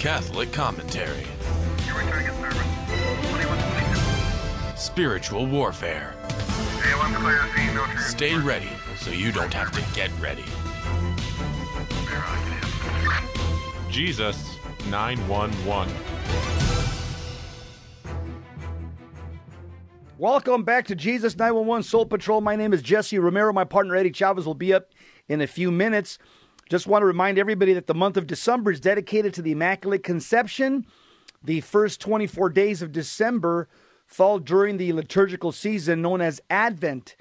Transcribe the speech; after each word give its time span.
Catholic 0.00 0.50
commentary. 0.50 1.26
Spiritual 4.74 5.44
warfare. 5.44 6.14
Stay 7.98 8.34
ready 8.34 8.70
so 8.96 9.10
you 9.10 9.30
don't 9.30 9.52
have 9.52 9.70
to 9.72 9.82
get 9.94 10.10
ready. 10.18 10.42
Jesus 13.90 14.56
911. 14.88 15.94
Welcome 20.16 20.64
back 20.64 20.86
to 20.86 20.94
Jesus 20.94 21.36
911 21.36 21.82
Soul 21.82 22.06
Patrol. 22.06 22.40
My 22.40 22.56
name 22.56 22.72
is 22.72 22.80
Jesse 22.80 23.18
Romero. 23.18 23.52
My 23.52 23.64
partner 23.64 23.96
Eddie 23.96 24.12
Chavez 24.12 24.46
will 24.46 24.54
be 24.54 24.72
up 24.72 24.88
in 25.28 25.42
a 25.42 25.46
few 25.46 25.70
minutes. 25.70 26.16
Just 26.70 26.86
want 26.86 27.02
to 27.02 27.06
remind 27.06 27.36
everybody 27.36 27.72
that 27.72 27.88
the 27.88 27.94
month 27.94 28.16
of 28.16 28.28
December 28.28 28.70
is 28.70 28.78
dedicated 28.78 29.34
to 29.34 29.42
the 29.42 29.50
Immaculate 29.50 30.04
Conception. 30.04 30.86
The 31.42 31.62
first 31.62 32.00
24 32.00 32.48
days 32.50 32.80
of 32.80 32.92
December 32.92 33.68
fall 34.06 34.38
during 34.38 34.76
the 34.76 34.92
liturgical 34.92 35.50
season 35.50 36.00
known 36.00 36.20
as 36.20 36.40
Advent, 36.48 37.16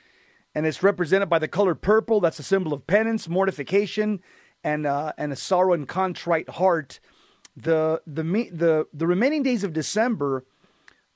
and 0.53 0.67
it's 0.67 0.83
represented 0.83 1.29
by 1.29 1.39
the 1.39 1.47
color 1.47 1.73
purple. 1.73 2.19
That's 2.19 2.37
a 2.37 2.43
symbol 2.43 2.73
of 2.73 2.85
penance, 2.85 3.27
mortification, 3.27 4.21
and 4.63 4.85
uh, 4.85 5.13
and 5.17 5.33
a 5.33 5.35
sorrow 5.35 5.73
and 5.73 5.87
contrite 5.87 6.49
heart. 6.49 6.99
The 7.57 8.03
the 8.05 8.21
the 8.51 8.85
the 8.93 9.07
remaining 9.07 9.41
days 9.41 9.63
of 9.63 9.73
December 9.73 10.45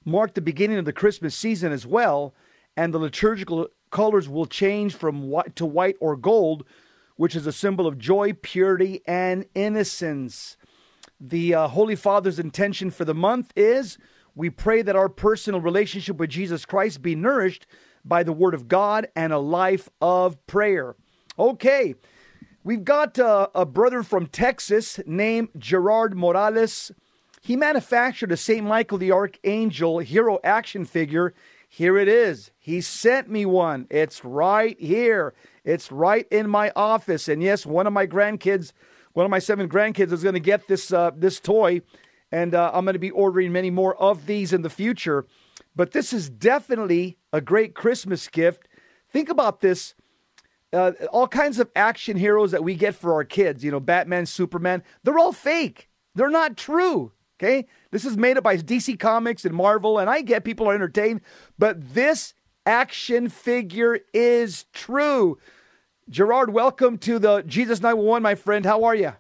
mark 0.06 0.34
the 0.34 0.42
beginning 0.42 0.80
of 0.80 0.86
the 0.86 0.94
Christmas 0.94 1.36
season 1.36 1.72
as 1.72 1.86
well, 1.86 2.34
and 2.76 2.96
the 2.96 3.00
liturgical 3.00 3.68
colors 3.92 4.28
will 4.28 4.48
change 4.48 4.96
from 4.96 5.30
white 5.30 5.56
to 5.58 5.68
white 5.68 5.98
or 6.00 6.16
gold, 6.16 6.66
which 7.16 7.36
is 7.36 7.48
a 7.48 7.52
symbol 7.52 7.88
of 7.88 7.98
joy, 7.98 8.34
purity, 8.34 9.02
and 9.06 9.46
innocence. 9.56 10.58
The 11.20 11.56
uh, 11.56 11.68
Holy 11.70 11.96
Father's 11.96 12.40
intention 12.40 12.92
for 12.92 13.06
the 13.06 13.14
month 13.14 13.52
is 13.56 13.98
we 14.36 14.50
pray 14.50 14.82
that 14.82 14.96
our 14.96 15.10
personal 15.10 15.62
relationship 15.62 16.18
with 16.18 16.30
Jesus 16.30 16.66
Christ 16.66 17.02
be 17.02 17.16
nourished 17.16 17.68
by 18.04 18.24
the 18.24 18.34
Word 18.34 18.54
of 18.54 18.68
God 18.68 19.08
and 19.16 19.32
a 19.32 19.38
life 19.38 19.90
of 20.02 20.46
prayer. 20.48 20.96
Okay, 21.38 21.96
we've 22.64 22.84
got 22.84 23.18
uh, 23.20 23.48
a 23.56 23.66
brother 23.66 24.04
from 24.04 24.28
Texas 24.28 25.00
named 25.06 25.50
Gerard 25.58 26.16
Morales. 26.16 26.92
He 27.42 27.56
manufactured 27.56 28.32
a 28.32 28.38
St. 28.38 28.66
Michael 28.66 28.98
the 28.98 29.12
Archangel 29.12 30.00
hero 30.00 30.40
action 30.44 30.86
figure. 30.86 31.34
Here 31.76 31.98
it 31.98 32.08
is. 32.08 32.52
He 32.60 32.82
sent 32.82 33.32
me 33.32 33.48
one. 33.48 33.88
It's 33.90 34.24
right 34.24 34.80
here. 34.80 35.34
It's 35.64 35.92
right 35.92 36.28
in 36.30 36.48
my 36.48 36.72
office. 36.76 37.28
And 37.28 37.42
yes, 37.42 37.66
one 37.66 37.88
of 37.88 37.94
my 37.94 38.06
grandkids, 38.06 38.74
one 39.14 39.26
of 39.26 39.32
my 39.32 39.40
seven 39.40 39.68
grandkids, 39.68 40.12
is 40.12 40.22
going 40.22 40.36
to 40.36 40.40
get 40.40 40.68
this 40.68 40.94
uh, 40.94 41.10
this 41.16 41.40
toy, 41.40 41.82
and 42.32 42.54
uh, 42.54 42.70
I'm 42.76 42.86
going 42.86 42.94
to 42.94 43.00
be 43.00 43.10
ordering 43.10 43.52
many 43.52 43.72
more 43.72 43.96
of 43.96 44.28
these 44.28 44.54
in 44.54 44.62
the 44.62 44.70
future. 44.70 45.26
But 45.76 45.94
this 45.94 46.14
is 46.14 46.30
definitely 46.30 47.18
a 47.32 47.42
great 47.42 47.74
Christmas 47.74 48.28
gift. 48.28 48.68
Think 49.10 49.30
about 49.30 49.62
this. 49.62 49.96
Uh, 50.72 50.92
all 51.12 51.28
kinds 51.28 51.58
of 51.58 51.72
action 51.76 52.18
heroes 52.18 52.52
that 52.52 52.64
we 52.64 52.76
get 52.76 52.94
for 52.94 53.14
our 53.14 53.24
kids, 53.24 53.64
you 53.64 53.72
know, 53.72 53.80
Batman, 53.80 54.28
Superman, 54.28 54.84
they're 55.02 55.18
all 55.18 55.34
fake. 55.34 55.90
They're 56.14 56.30
not 56.30 56.56
true. 56.56 57.14
Okay? 57.44 57.68
This 57.92 58.06
is 58.06 58.16
made 58.16 58.38
up 58.38 58.46
by 58.46 58.56
DC 58.58 58.98
Comics 59.00 59.44
and 59.44 59.54
Marvel, 59.54 60.00
and 60.00 60.10
I 60.10 60.22
get 60.22 60.46
people 60.46 60.70
are 60.70 60.74
entertained, 60.74 61.20
but 61.60 61.94
this 61.94 62.34
action 62.66 63.28
figure 63.28 64.00
is 64.14 64.64
true. 64.72 65.38
Gerard, 66.10 66.54
welcome 66.54 66.98
to 67.00 67.20
the 67.20 67.42
Jesus 67.42 67.82
911, 67.82 68.24
my 68.24 68.36
friend. 68.36 68.66
How 68.66 68.86
are 68.86 68.96
you? 68.96 69.12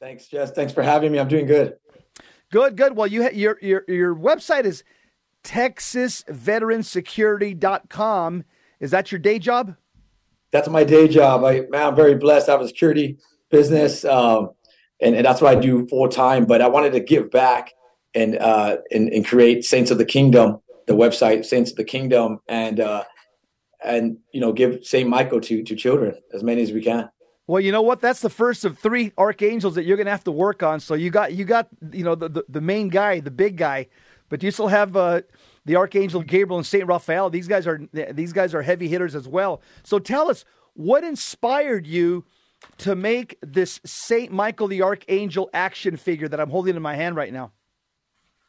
Thanks, 0.00 0.28
Jess. 0.28 0.50
Thanks 0.52 0.72
for 0.72 0.82
having 0.82 1.12
me. 1.12 1.18
I'm 1.18 1.28
doing 1.28 1.44
good. 1.44 1.76
Good, 2.50 2.74
good. 2.76 2.96
Well, 2.96 3.06
you 3.06 3.24
ha- 3.24 3.34
your 3.34 3.58
your 3.60 3.84
your 3.86 4.14
website 4.14 4.64
is 4.64 4.82
texasveteransecurity.com. 5.44 8.44
Is 8.80 8.90
that 8.92 9.12
your 9.12 9.18
day 9.18 9.38
job? 9.38 9.76
That's 10.52 10.68
my 10.68 10.84
day 10.84 11.06
job. 11.06 11.44
I 11.44 11.66
man, 11.68 11.88
I'm 11.88 11.94
very 11.94 12.14
blessed. 12.14 12.48
I 12.48 12.52
have 12.52 12.62
a 12.62 12.68
security 12.68 13.18
business. 13.50 14.06
Um, 14.06 14.52
and, 15.00 15.14
and 15.14 15.24
that's 15.24 15.40
what 15.40 15.56
I 15.56 15.60
do 15.60 15.86
full 15.86 16.08
time. 16.08 16.44
But 16.46 16.60
I 16.60 16.68
wanted 16.68 16.92
to 16.92 17.00
give 17.00 17.30
back 17.30 17.72
and 18.14 18.36
uh, 18.36 18.78
and, 18.90 19.08
and 19.08 19.24
create 19.24 19.64
Saints 19.64 19.90
of 19.90 19.98
the 19.98 20.04
Kingdom, 20.04 20.60
the 20.86 20.94
website 20.94 21.44
Saints 21.44 21.70
of 21.70 21.76
the 21.76 21.84
Kingdom, 21.84 22.40
and 22.48 22.80
uh, 22.80 23.04
and 23.84 24.18
you 24.32 24.40
know 24.40 24.52
give 24.52 24.84
Saint 24.84 25.08
Michael 25.08 25.40
to 25.42 25.62
to 25.62 25.76
children 25.76 26.14
as 26.32 26.42
many 26.42 26.62
as 26.62 26.72
we 26.72 26.82
can. 26.82 27.08
Well, 27.46 27.60
you 27.60 27.72
know 27.72 27.82
what? 27.82 28.00
That's 28.00 28.20
the 28.20 28.30
first 28.30 28.64
of 28.64 28.78
three 28.78 29.12
archangels 29.18 29.74
that 29.74 29.84
you're 29.84 29.96
going 29.96 30.06
to 30.06 30.12
have 30.12 30.22
to 30.24 30.30
work 30.30 30.62
on. 30.62 30.78
So 30.78 30.94
you 30.94 31.10
got 31.10 31.32
you 31.32 31.44
got 31.44 31.68
you 31.92 32.04
know 32.04 32.14
the 32.14 32.28
the, 32.28 32.44
the 32.48 32.60
main 32.60 32.88
guy, 32.88 33.20
the 33.20 33.30
big 33.30 33.56
guy, 33.56 33.86
but 34.28 34.42
you 34.42 34.50
still 34.50 34.68
have 34.68 34.96
uh, 34.96 35.22
the 35.64 35.76
archangel 35.76 36.22
Gabriel 36.22 36.58
and 36.58 36.66
Saint 36.66 36.86
Raphael. 36.86 37.30
These 37.30 37.48
guys 37.48 37.66
are 37.66 37.80
these 38.12 38.32
guys 38.32 38.54
are 38.54 38.62
heavy 38.62 38.88
hitters 38.88 39.14
as 39.14 39.28
well. 39.28 39.62
So 39.82 39.98
tell 39.98 40.30
us 40.30 40.44
what 40.74 41.04
inspired 41.04 41.86
you 41.86 42.24
to 42.78 42.94
make 42.94 43.38
this 43.42 43.80
Saint 43.84 44.32
Michael 44.32 44.68
the 44.68 44.82
Archangel 44.82 45.50
action 45.52 45.96
figure 45.96 46.28
that 46.28 46.40
I'm 46.40 46.50
holding 46.50 46.76
in 46.76 46.82
my 46.82 46.94
hand 46.94 47.16
right 47.16 47.32
now? 47.32 47.52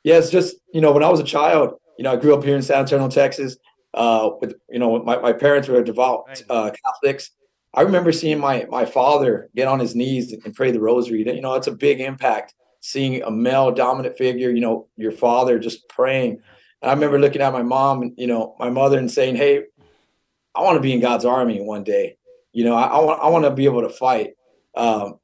Yeah, 0.03 0.17
it's 0.17 0.29
just 0.29 0.55
you 0.73 0.81
know 0.81 0.91
when 0.91 1.03
I 1.03 1.09
was 1.09 1.19
a 1.19 1.25
child, 1.25 1.75
you 1.97 2.03
know 2.03 2.13
I 2.13 2.15
grew 2.15 2.33
up 2.33 2.43
here 2.43 2.55
in 2.55 2.61
San 2.61 2.79
Antonio, 2.79 3.09
Texas. 3.09 3.57
Uh, 3.93 4.29
with 4.39 4.55
you 4.69 4.79
know 4.79 5.03
my, 5.03 5.17
my 5.17 5.33
parents 5.33 5.67
were 5.67 5.83
devout 5.83 6.41
uh, 6.49 6.71
Catholics. 6.85 7.31
I 7.73 7.81
remember 7.81 8.11
seeing 8.11 8.39
my 8.39 8.65
my 8.69 8.85
father 8.85 9.49
get 9.55 9.67
on 9.67 9.79
his 9.79 9.95
knees 9.95 10.33
and 10.33 10.53
pray 10.53 10.71
the 10.71 10.79
rosary. 10.79 11.23
You 11.25 11.41
know, 11.41 11.55
it's 11.55 11.67
a 11.67 11.71
big 11.71 12.01
impact 12.01 12.53
seeing 12.79 13.21
a 13.21 13.31
male 13.31 13.71
dominant 13.71 14.17
figure. 14.17 14.49
You 14.49 14.61
know, 14.61 14.87
your 14.97 15.11
father 15.11 15.59
just 15.59 15.87
praying. 15.87 16.41
And 16.81 16.89
I 16.89 16.93
remember 16.93 17.19
looking 17.19 17.41
at 17.41 17.53
my 17.53 17.63
mom, 17.63 18.01
and 18.01 18.13
you 18.17 18.27
know, 18.27 18.55
my 18.59 18.69
mother, 18.69 18.97
and 18.97 19.11
saying, 19.11 19.35
"Hey, 19.35 19.63
I 20.55 20.61
want 20.61 20.77
to 20.77 20.81
be 20.81 20.93
in 20.93 20.99
God's 20.99 21.25
army 21.25 21.61
one 21.61 21.83
day." 21.83 22.17
You 22.53 22.65
know, 22.65 22.75
I, 22.75 22.83
I 22.83 22.99
want 22.99 23.21
I 23.21 23.29
want 23.29 23.45
to 23.45 23.51
be 23.51 23.65
able 23.65 23.81
to 23.81 23.89
fight. 23.89 24.31
Um, 24.75 25.15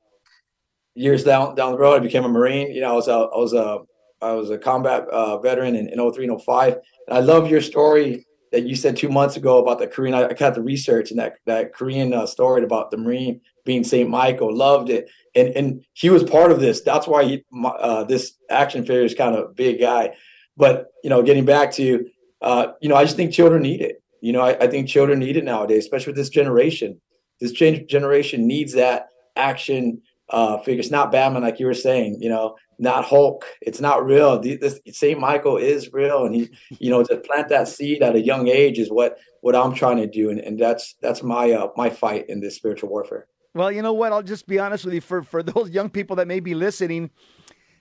years 0.95 1.23
down 1.23 1.55
down 1.55 1.73
the 1.73 1.77
road, 1.77 1.95
I 1.95 1.99
became 1.99 2.23
a 2.23 2.29
Marine. 2.29 2.71
You 2.71 2.81
know, 2.81 2.91
I 2.91 2.93
was 2.93 3.07
a 3.07 3.11
I 3.11 3.37
was 3.37 3.53
a 3.53 3.79
I 4.21 4.31
was 4.33 4.49
a 4.49 4.57
combat 4.57 5.07
uh, 5.09 5.37
veteran 5.39 5.75
in, 5.75 5.89
in 5.89 6.11
03 6.11 6.27
and 6.27 6.41
05. 6.41 6.73
And 7.07 7.17
I 7.17 7.19
love 7.19 7.49
your 7.49 7.61
story 7.61 8.25
that 8.51 8.63
you 8.63 8.75
said 8.75 8.97
two 8.97 9.09
months 9.09 9.35
ago 9.35 9.61
about 9.61 9.79
the 9.79 9.87
Korean. 9.87 10.15
I, 10.15 10.29
I 10.29 10.33
got 10.33 10.55
the 10.55 10.61
research 10.61 11.11
and 11.11 11.19
that 11.19 11.35
that 11.45 11.73
Korean 11.73 12.13
uh, 12.13 12.25
story 12.25 12.63
about 12.63 12.91
the 12.91 12.97
Marine 12.97 13.41
being 13.65 13.83
Saint 13.83 14.09
Michael. 14.09 14.55
Loved 14.55 14.89
it, 14.89 15.09
and 15.35 15.49
and 15.49 15.85
he 15.93 16.09
was 16.09 16.23
part 16.23 16.51
of 16.51 16.59
this. 16.59 16.81
That's 16.81 17.07
why 17.07 17.23
he, 17.25 17.45
uh, 17.63 18.03
this 18.05 18.33
action 18.49 18.83
figure 18.83 19.03
is 19.03 19.13
kind 19.13 19.35
of 19.35 19.45
a 19.45 19.53
big 19.53 19.79
guy. 19.79 20.13
But 20.55 20.87
you 21.03 21.09
know, 21.09 21.21
getting 21.21 21.45
back 21.45 21.71
to 21.73 22.07
uh, 22.41 22.67
you 22.81 22.89
know, 22.89 22.95
I 22.95 23.03
just 23.03 23.15
think 23.15 23.33
children 23.33 23.61
need 23.61 23.81
it. 23.81 24.01
You 24.21 24.33
know, 24.33 24.41
I, 24.41 24.57
I 24.63 24.67
think 24.67 24.87
children 24.87 25.19
need 25.19 25.37
it 25.37 25.43
nowadays, 25.43 25.83
especially 25.83 26.11
with 26.11 26.17
this 26.17 26.29
generation 26.29 26.99
this 27.39 27.51
generation 27.51 28.47
needs 28.47 28.73
that 28.73 29.09
action 29.35 30.01
uh, 30.29 30.57
figure. 30.59 30.79
It's 30.79 30.91
not 30.91 31.11
Batman, 31.11 31.43
like 31.43 31.59
you 31.59 31.65
were 31.65 31.73
saying, 31.73 32.17
you 32.21 32.29
know, 32.29 32.55
not 32.79 33.05
Hulk. 33.05 33.45
It's 33.61 33.79
not 33.79 34.05
real. 34.05 34.39
This 34.39 34.79
Saint 34.91 35.19
Michael 35.19 35.57
is 35.57 35.91
real, 35.93 36.25
and 36.25 36.35
he, 36.35 36.49
you 36.79 36.89
know, 36.89 37.03
to 37.03 37.17
plant 37.17 37.49
that 37.49 37.67
seed 37.67 38.03
at 38.03 38.15
a 38.15 38.21
young 38.21 38.47
age 38.47 38.77
is 38.77 38.89
what 38.89 39.17
what 39.41 39.55
I'm 39.55 39.73
trying 39.73 39.97
to 39.97 40.07
do, 40.07 40.29
and, 40.29 40.39
and 40.39 40.59
that's 40.59 40.95
that's 41.01 41.23
my 41.23 41.51
uh, 41.51 41.69
my 41.75 41.89
fight 41.89 42.29
in 42.29 42.39
this 42.39 42.55
spiritual 42.55 42.89
warfare. 42.89 43.27
Well, 43.53 43.71
you 43.71 43.81
know 43.81 43.93
what? 43.93 44.11
I'll 44.11 44.21
just 44.23 44.47
be 44.47 44.59
honest 44.59 44.85
with 44.85 44.93
you. 44.93 45.01
For 45.01 45.23
for 45.23 45.41
those 45.43 45.69
young 45.71 45.89
people 45.89 46.17
that 46.17 46.27
may 46.27 46.39
be 46.39 46.53
listening, 46.53 47.09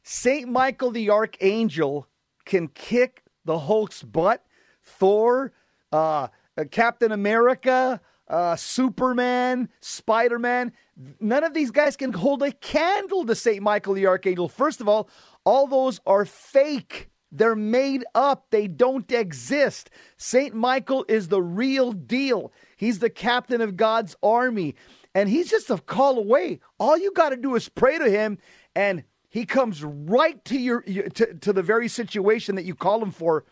Saint 0.03 0.49
Michael 0.49 0.91
the 0.91 1.11
Archangel 1.11 2.06
can 2.45 2.69
kick 2.69 3.22
the 3.45 3.59
Hulk's 3.59 4.03
butt. 4.03 4.45
Thor, 4.83 5.53
uh, 5.92 6.28
Captain 6.71 7.10
America, 7.10 8.01
uh, 8.28 8.57
Superman, 8.57 9.69
Spider 9.81 10.39
Man. 10.39 10.73
None 11.21 11.45
of 11.45 11.55
these 11.55 11.71
guys 11.71 11.97
can 11.97 12.13
hold 12.13 12.43
a 12.43 12.53
candle 12.53 13.25
to 13.27 13.34
St. 13.34 13.63
Michael 13.63 13.95
the 13.95 14.07
Archangel. 14.07 14.49
First 14.49 14.81
of 14.81 14.89
all, 14.89 15.09
all 15.45 15.67
those 15.67 16.01
are 16.07 16.25
fake. 16.25 17.11
They're 17.31 17.57
made 17.57 18.05
up. 18.15 18.47
They 18.51 18.67
don't 18.67 19.11
exist. 19.13 19.91
St. 20.17 20.55
Michael 20.55 21.05
is 21.09 21.28
the 21.28 21.43
real 21.43 21.93
deal. 21.93 22.53
He's 22.77 22.99
the 22.99 23.11
captain 23.11 23.61
of 23.61 23.77
God's 23.77 24.17
army, 24.23 24.75
and 25.15 25.29
he's 25.29 25.51
just 25.51 25.71
a 25.71 25.79
call 25.79 26.19
away. 26.19 26.61
All 26.79 26.97
you 26.97 27.13
got 27.13 27.31
to 27.31 27.37
do 27.37 27.55
is 27.55 27.69
pray 27.69 27.99
to 27.99 28.11
him, 28.11 28.39
and 28.75 29.05
he 29.29 29.45
comes 29.45 29.84
right 29.84 30.43
to 30.47 30.59
your 30.59 30.81
to, 30.83 31.34
to 31.34 31.53
the 31.53 31.63
very 31.63 31.89
situation 31.89 32.55
that 32.55 32.65
you 32.65 32.75
call 32.75 33.03
him 33.03 33.11
for. 33.11 33.45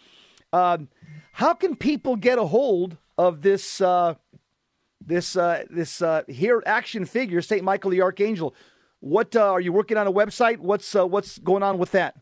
Um, 0.52 0.88
how 1.32 1.52
can 1.52 1.74
people 1.74 2.16
get 2.16 2.38
a 2.38 2.46
hold 2.46 2.96
of 3.18 3.42
this 3.42 3.80
uh, 3.80 4.14
this 5.06 5.36
uh, 5.36 5.64
this 5.70 6.02
uh, 6.02 6.22
here 6.28 6.62
action 6.66 7.04
figure, 7.04 7.42
Saint 7.42 7.62
Michael 7.62 7.90
the 7.90 8.02
Archangel. 8.02 8.54
What 9.00 9.36
uh, 9.36 9.52
are 9.52 9.60
you 9.60 9.72
working 9.72 9.96
on 9.96 10.06
a 10.06 10.12
website? 10.12 10.58
What's 10.58 10.94
uh, 10.96 11.06
what's 11.06 11.38
going 11.38 11.62
on 11.62 11.78
with 11.78 11.92
that? 11.92 12.16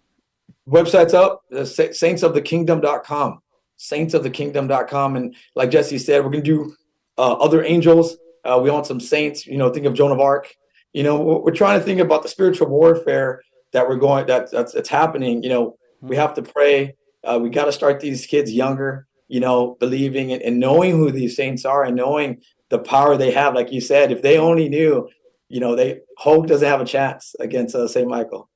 Website's 0.68 1.14
up, 1.14 1.42
uh, 1.52 1.58
saintsofthekingdom.com. 1.58 3.40
Saintsofthekingdom.com. 3.78 5.16
And 5.16 5.34
like 5.56 5.70
Jesse 5.70 5.98
said, 5.98 6.24
we're 6.24 6.30
going 6.30 6.44
to 6.44 6.50
do 6.50 6.74
uh, 7.18 7.32
other 7.34 7.64
angels. 7.64 8.16
Uh, 8.44 8.60
we 8.62 8.70
want 8.70 8.86
some 8.86 9.00
saints, 9.00 9.46
you 9.46 9.56
know, 9.56 9.70
think 9.70 9.86
of 9.86 9.94
Joan 9.94 10.12
of 10.12 10.20
Arc. 10.20 10.54
You 10.92 11.02
know, 11.02 11.20
we're 11.20 11.54
trying 11.54 11.78
to 11.78 11.84
think 11.84 12.00
about 12.00 12.22
the 12.22 12.28
spiritual 12.28 12.68
warfare 12.68 13.42
that 13.72 13.88
we're 13.88 13.96
going 13.96 14.26
that 14.26 14.50
that's 14.50 14.72
that's 14.72 14.88
happening, 14.88 15.42
you 15.42 15.48
know, 15.48 15.76
we 16.00 16.16
have 16.16 16.34
to 16.34 16.42
pray. 16.42 16.94
Uh, 17.24 17.38
we 17.40 17.48
got 17.48 17.64
to 17.64 17.72
start 17.72 18.00
these 18.00 18.26
kids 18.26 18.52
younger, 18.52 19.06
you 19.28 19.40
know, 19.40 19.76
believing 19.80 20.32
and, 20.32 20.42
and 20.42 20.60
knowing 20.60 20.92
who 20.92 21.10
these 21.10 21.36
saints 21.36 21.64
are 21.64 21.84
and 21.84 21.96
knowing 21.96 22.42
the 22.72 22.78
power 22.78 23.16
they 23.16 23.30
have. 23.30 23.54
Like 23.54 23.70
you 23.70 23.80
said, 23.80 24.10
if 24.10 24.22
they 24.22 24.38
only 24.38 24.68
knew, 24.68 25.08
you 25.48 25.60
know, 25.60 25.76
they 25.76 26.00
Hulk 26.18 26.46
doesn't 26.48 26.66
have 26.66 26.80
a 26.80 26.86
chance 26.86 27.36
against 27.38 27.76
uh, 27.76 27.86
St. 27.86 28.08
Michael. 28.08 28.48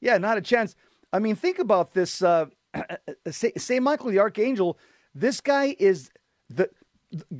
Yeah, 0.00 0.18
not 0.18 0.38
a 0.38 0.40
chance. 0.40 0.74
I 1.12 1.20
mean, 1.20 1.36
think 1.36 1.58
about 1.58 1.92
this. 1.92 2.22
Uh, 2.22 2.46
St. 3.30 3.82
Michael 3.82 4.10
the 4.10 4.18
Archangel, 4.18 4.78
this 5.14 5.40
guy 5.40 5.76
is 5.78 6.10
the 6.48 6.70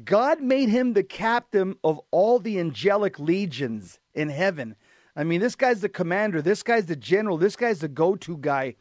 God 0.04 0.40
made 0.40 0.68
him 0.68 0.92
the 0.92 1.02
captain 1.02 1.76
of 1.82 1.98
all 2.10 2.38
the 2.38 2.60
angelic 2.60 3.18
legions 3.18 3.98
in 4.14 4.28
heaven. 4.28 4.76
I 5.16 5.24
mean, 5.24 5.40
this 5.40 5.56
guy's 5.56 5.80
the 5.80 5.88
commander, 5.88 6.42
this 6.42 6.62
guy's 6.62 6.86
the 6.86 6.96
general, 6.96 7.38
this 7.38 7.56
guy's 7.56 7.80
the 7.80 7.88
go 7.88 8.16
to 8.16 8.36
guy. 8.36 8.76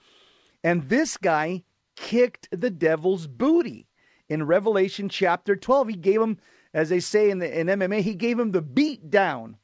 And 0.65 0.89
this 0.89 1.15
guy 1.15 1.63
kicked 1.95 2.50
the 2.51 2.69
devil's 2.69 3.25
booty. 3.25 3.88
In 4.27 4.44
Revelation 4.44 5.07
chapter 5.07 5.56
12, 5.56 5.89
he 5.89 5.95
gave 5.95 6.19
him, 6.21 6.39
as 6.75 6.89
they 6.89 7.00
say 7.00 7.30
in, 7.30 7.39
the, 7.39 7.60
in 7.60 7.68
MMA, 7.68 8.01
he 8.01 8.13
gave 8.13 8.38
him 8.38 8.51
the 8.51 8.62
beat 8.62 9.10
down. 9.10 9.56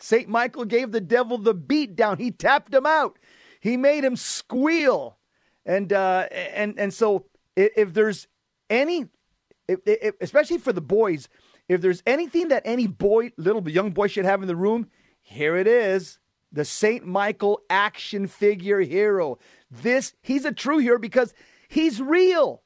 St. 0.00 0.28
Michael 0.30 0.64
gave 0.64 0.92
the 0.92 1.00
devil 1.00 1.36
the 1.36 1.52
beat 1.52 1.94
down. 1.94 2.16
He 2.16 2.30
tapped 2.30 2.72
him 2.72 2.86
out. 2.86 3.18
He 3.60 3.76
made 3.76 4.02
him 4.02 4.16
squeal. 4.16 5.18
And, 5.66 5.92
uh, 5.92 6.26
and, 6.32 6.74
and 6.78 6.92
so 6.92 7.26
if, 7.54 7.70
if 7.76 7.92
there's 7.92 8.28
any, 8.70 9.06
if, 9.68 9.80
if, 9.84 10.14
especially 10.22 10.56
for 10.56 10.72
the 10.72 10.80
boys, 10.80 11.28
if 11.68 11.82
there's 11.82 12.02
anything 12.06 12.48
that 12.48 12.62
any 12.64 12.86
boy, 12.86 13.32
little 13.36 13.68
young 13.68 13.90
boy 13.90 14.06
should 14.06 14.24
have 14.24 14.40
in 14.40 14.48
the 14.48 14.56
room, 14.56 14.88
here 15.20 15.56
it 15.56 15.66
is 15.66 16.18
the 16.50 16.64
St. 16.64 17.04
Michael 17.04 17.60
action 17.68 18.26
figure 18.26 18.80
hero. 18.80 19.38
This, 19.70 20.14
he's 20.22 20.46
a 20.46 20.52
true 20.52 20.78
hero 20.78 20.98
because 20.98 21.34
he's 21.68 22.00
real. 22.00 22.62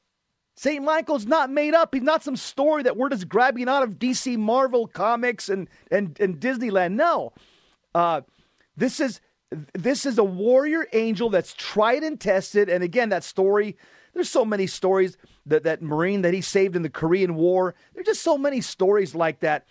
St. 0.59 0.83
Michael's 0.83 1.25
not 1.25 1.49
made 1.49 1.73
up. 1.73 1.93
He's 1.93 2.03
not 2.03 2.21
some 2.21 2.35
story 2.35 2.83
that 2.83 2.97
we're 2.97 3.07
just 3.07 3.29
grabbing 3.29 3.69
out 3.69 3.81
of 3.81 3.91
DC 3.91 4.37
Marvel 4.37 4.87
comics 4.87 5.47
and, 5.47 5.69
and, 5.89 6.19
and 6.19 6.37
Disneyland. 6.37 6.95
No. 6.95 7.31
Uh, 7.95 8.21
this 8.75 8.99
is 8.99 9.21
this 9.73 10.05
is 10.05 10.17
a 10.17 10.23
warrior 10.23 10.85
angel 10.91 11.29
that's 11.29 11.53
tried 11.53 12.03
and 12.03 12.19
tested. 12.19 12.67
And 12.67 12.83
again, 12.83 13.07
that 13.07 13.23
story, 13.23 13.77
there's 14.13 14.29
so 14.29 14.43
many 14.43 14.67
stories 14.67 15.17
that 15.45 15.63
that 15.63 15.81
Marine 15.81 16.23
that 16.23 16.33
he 16.33 16.41
saved 16.41 16.75
in 16.75 16.81
the 16.81 16.89
Korean 16.89 17.35
War. 17.35 17.73
There's 17.93 18.07
just 18.07 18.21
so 18.21 18.37
many 18.37 18.59
stories 18.59 19.15
like 19.15 19.39
that. 19.39 19.65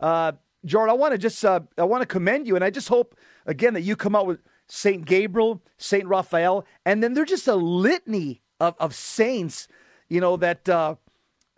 Uh, 0.00 0.32
I 0.64 0.92
want 0.94 1.12
to 1.12 1.18
just 1.18 1.44
uh, 1.44 1.60
I 1.76 1.84
want 1.84 2.00
to 2.00 2.06
commend 2.06 2.46
you, 2.46 2.56
and 2.56 2.64
I 2.64 2.70
just 2.70 2.88
hope 2.88 3.14
again 3.44 3.74
that 3.74 3.82
you 3.82 3.94
come 3.94 4.16
out 4.16 4.26
with 4.26 4.40
Saint 4.68 5.04
Gabriel, 5.04 5.60
Saint 5.76 6.06
Raphael, 6.06 6.64
and 6.86 7.02
then 7.02 7.12
there's 7.12 7.28
just 7.28 7.46
a 7.46 7.56
litany 7.56 8.40
of, 8.58 8.74
of 8.78 8.94
saints, 8.94 9.68
you 10.10 10.20
know 10.20 10.36
that 10.36 10.68
uh, 10.68 10.96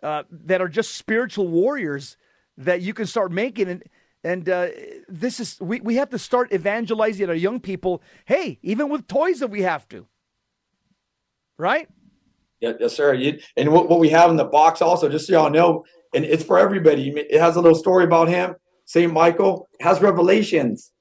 uh, 0.01 0.23
that 0.31 0.61
are 0.61 0.69
just 0.69 0.95
spiritual 0.95 1.47
warriors 1.47 2.17
that 2.57 2.81
you 2.81 2.93
can 2.93 3.05
start 3.05 3.31
making 3.31 3.67
and. 3.67 3.83
And 4.25 4.47
uh, 4.47 4.69
this 5.09 5.41
is 5.41 5.59
we, 5.59 5.81
we 5.81 5.95
have 5.97 6.09
to 6.11 6.17
start 6.17 6.53
evangelizing 6.53 7.27
our 7.27 7.35
young 7.35 7.59
people. 7.59 8.01
Hey, 8.23 8.57
even 8.63 8.87
with 8.87 9.05
toys, 9.05 9.39
that 9.39 9.49
we 9.49 9.63
have 9.63 9.85
to, 9.89 10.07
right? 11.57 11.89
Yeah, 12.61 12.71
yes, 12.79 12.95
sir. 12.95 13.13
You, 13.13 13.39
and 13.57 13.73
what, 13.73 13.89
what 13.89 13.99
we 13.99 14.07
have 14.11 14.29
in 14.29 14.37
the 14.37 14.45
box 14.45 14.81
also, 14.81 15.09
just 15.09 15.27
so 15.27 15.33
y'all 15.33 15.49
know, 15.49 15.83
and 16.15 16.23
it's 16.23 16.45
for 16.45 16.57
everybody. 16.57 17.09
It 17.09 17.37
has 17.41 17.57
a 17.57 17.61
little 17.61 17.77
story 17.77 18.05
about 18.05 18.29
him. 18.29 18.55
St. 18.85 19.11
Michael 19.11 19.67
has 19.81 20.01
revelations 20.01 20.93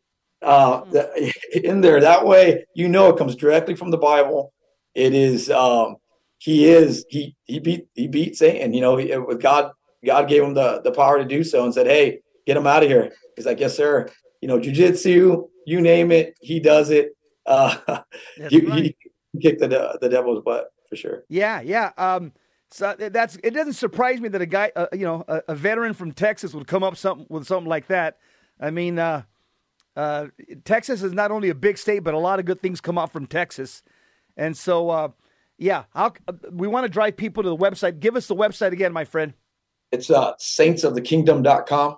uh, 0.43 0.82
in 1.54 1.81
there. 1.81 2.00
That 2.00 2.26
way, 2.26 2.64
you 2.75 2.88
know 2.88 3.08
it 3.10 3.16
comes 3.16 3.37
directly 3.37 3.76
from 3.76 3.93
the 3.93 3.99
Bible. 3.99 4.52
It 4.96 5.14
is 5.14 5.50
um, 5.50 5.96
he 6.43 6.67
is 6.67 7.06
he 7.09 7.37
he 7.44 7.61
beat 7.61 7.87
he 7.94 8.09
beat 8.09 8.37
Satan. 8.37 8.75
You 8.75 8.81
know, 8.81 8.97
with 8.97 9.41
God 9.41 9.71
God 10.05 10.29
gave 10.29 10.43
him 10.43 10.55
the 10.55 10.81
the 10.83 10.91
power 10.91 11.19
to 11.19 11.25
do 11.25 11.44
so 11.44 11.65
and 11.65 11.73
said, 11.73 11.87
"Hey, 11.87 12.19
get 12.47 12.56
him 12.56 12.67
out 12.67 12.83
of 12.83 12.89
here." 12.89 13.12
He's 13.37 13.47
like, 13.47 13.61
"Yes, 13.61 13.77
sir." 13.77 14.11
You 14.41 14.49
know, 14.49 14.59
jujitsu, 14.59 15.49
you 15.67 15.81
name 15.81 16.11
it, 16.11 16.35
he 16.41 16.59
does 16.59 16.91
it. 16.91 17.17
Uh, 17.47 17.77
he, 18.50 18.59
right. 18.67 18.97
he 19.33 19.41
kicked 19.41 19.61
the 19.61 19.99
the 20.00 20.09
devil's 20.09 20.43
butt 20.43 20.73
for 20.89 20.97
sure. 20.97 21.23
Yeah, 21.29 21.61
yeah. 21.61 21.93
Um, 21.97 22.33
so 22.73 22.97
that's 22.99 23.37
it. 23.45 23.55
Doesn't 23.55 23.75
surprise 23.75 24.21
me 24.21 24.29
that 24.31 24.43
a 24.43 24.47
guy, 24.47 24.73
uh, 24.75 24.87
you 24.93 25.05
know, 25.05 25.25
a, 25.29 25.43
a, 25.47 25.55
veteran 25.55 25.95
from 25.95 26.11
Texas 26.11 26.55
would 26.55 26.67
come 26.67 26.83
up 26.83 26.97
something 26.97 27.27
with 27.29 27.47
something 27.47 27.69
like 27.69 27.87
that. 27.87 28.19
I 28.59 28.73
mean, 28.73 28.99
uh, 28.99 29.23
uh, 29.95 30.27
Texas 30.65 31.05
is 31.05 31.12
not 31.12 31.31
only 31.31 31.50
a 31.50 31.55
big 31.55 31.79
state, 31.79 32.00
but 32.00 32.15
a 32.15 32.19
lot 32.19 32.41
of 32.41 32.47
good 32.47 32.61
things 32.61 32.81
come 32.81 32.99
out 32.99 33.12
from 33.12 33.29
Texas. 33.29 33.85
And 34.37 34.56
so, 34.56 34.91
uh, 34.91 35.09
yeah, 35.62 35.85
uh, 35.94 36.11
we 36.50 36.67
want 36.67 36.85
to 36.85 36.88
drive 36.88 37.17
people 37.17 37.43
to 37.43 37.49
the 37.49 37.56
website. 37.56 38.00
Give 38.00 38.17
us 38.17 38.26
the 38.26 38.37
website 38.37 38.73
again, 38.73 38.93
my 38.93 39.05
friend. 39.05 39.32
It's 39.91 40.11
uh, 40.11 40.35
saintsofthekingdom.com, 40.35 41.97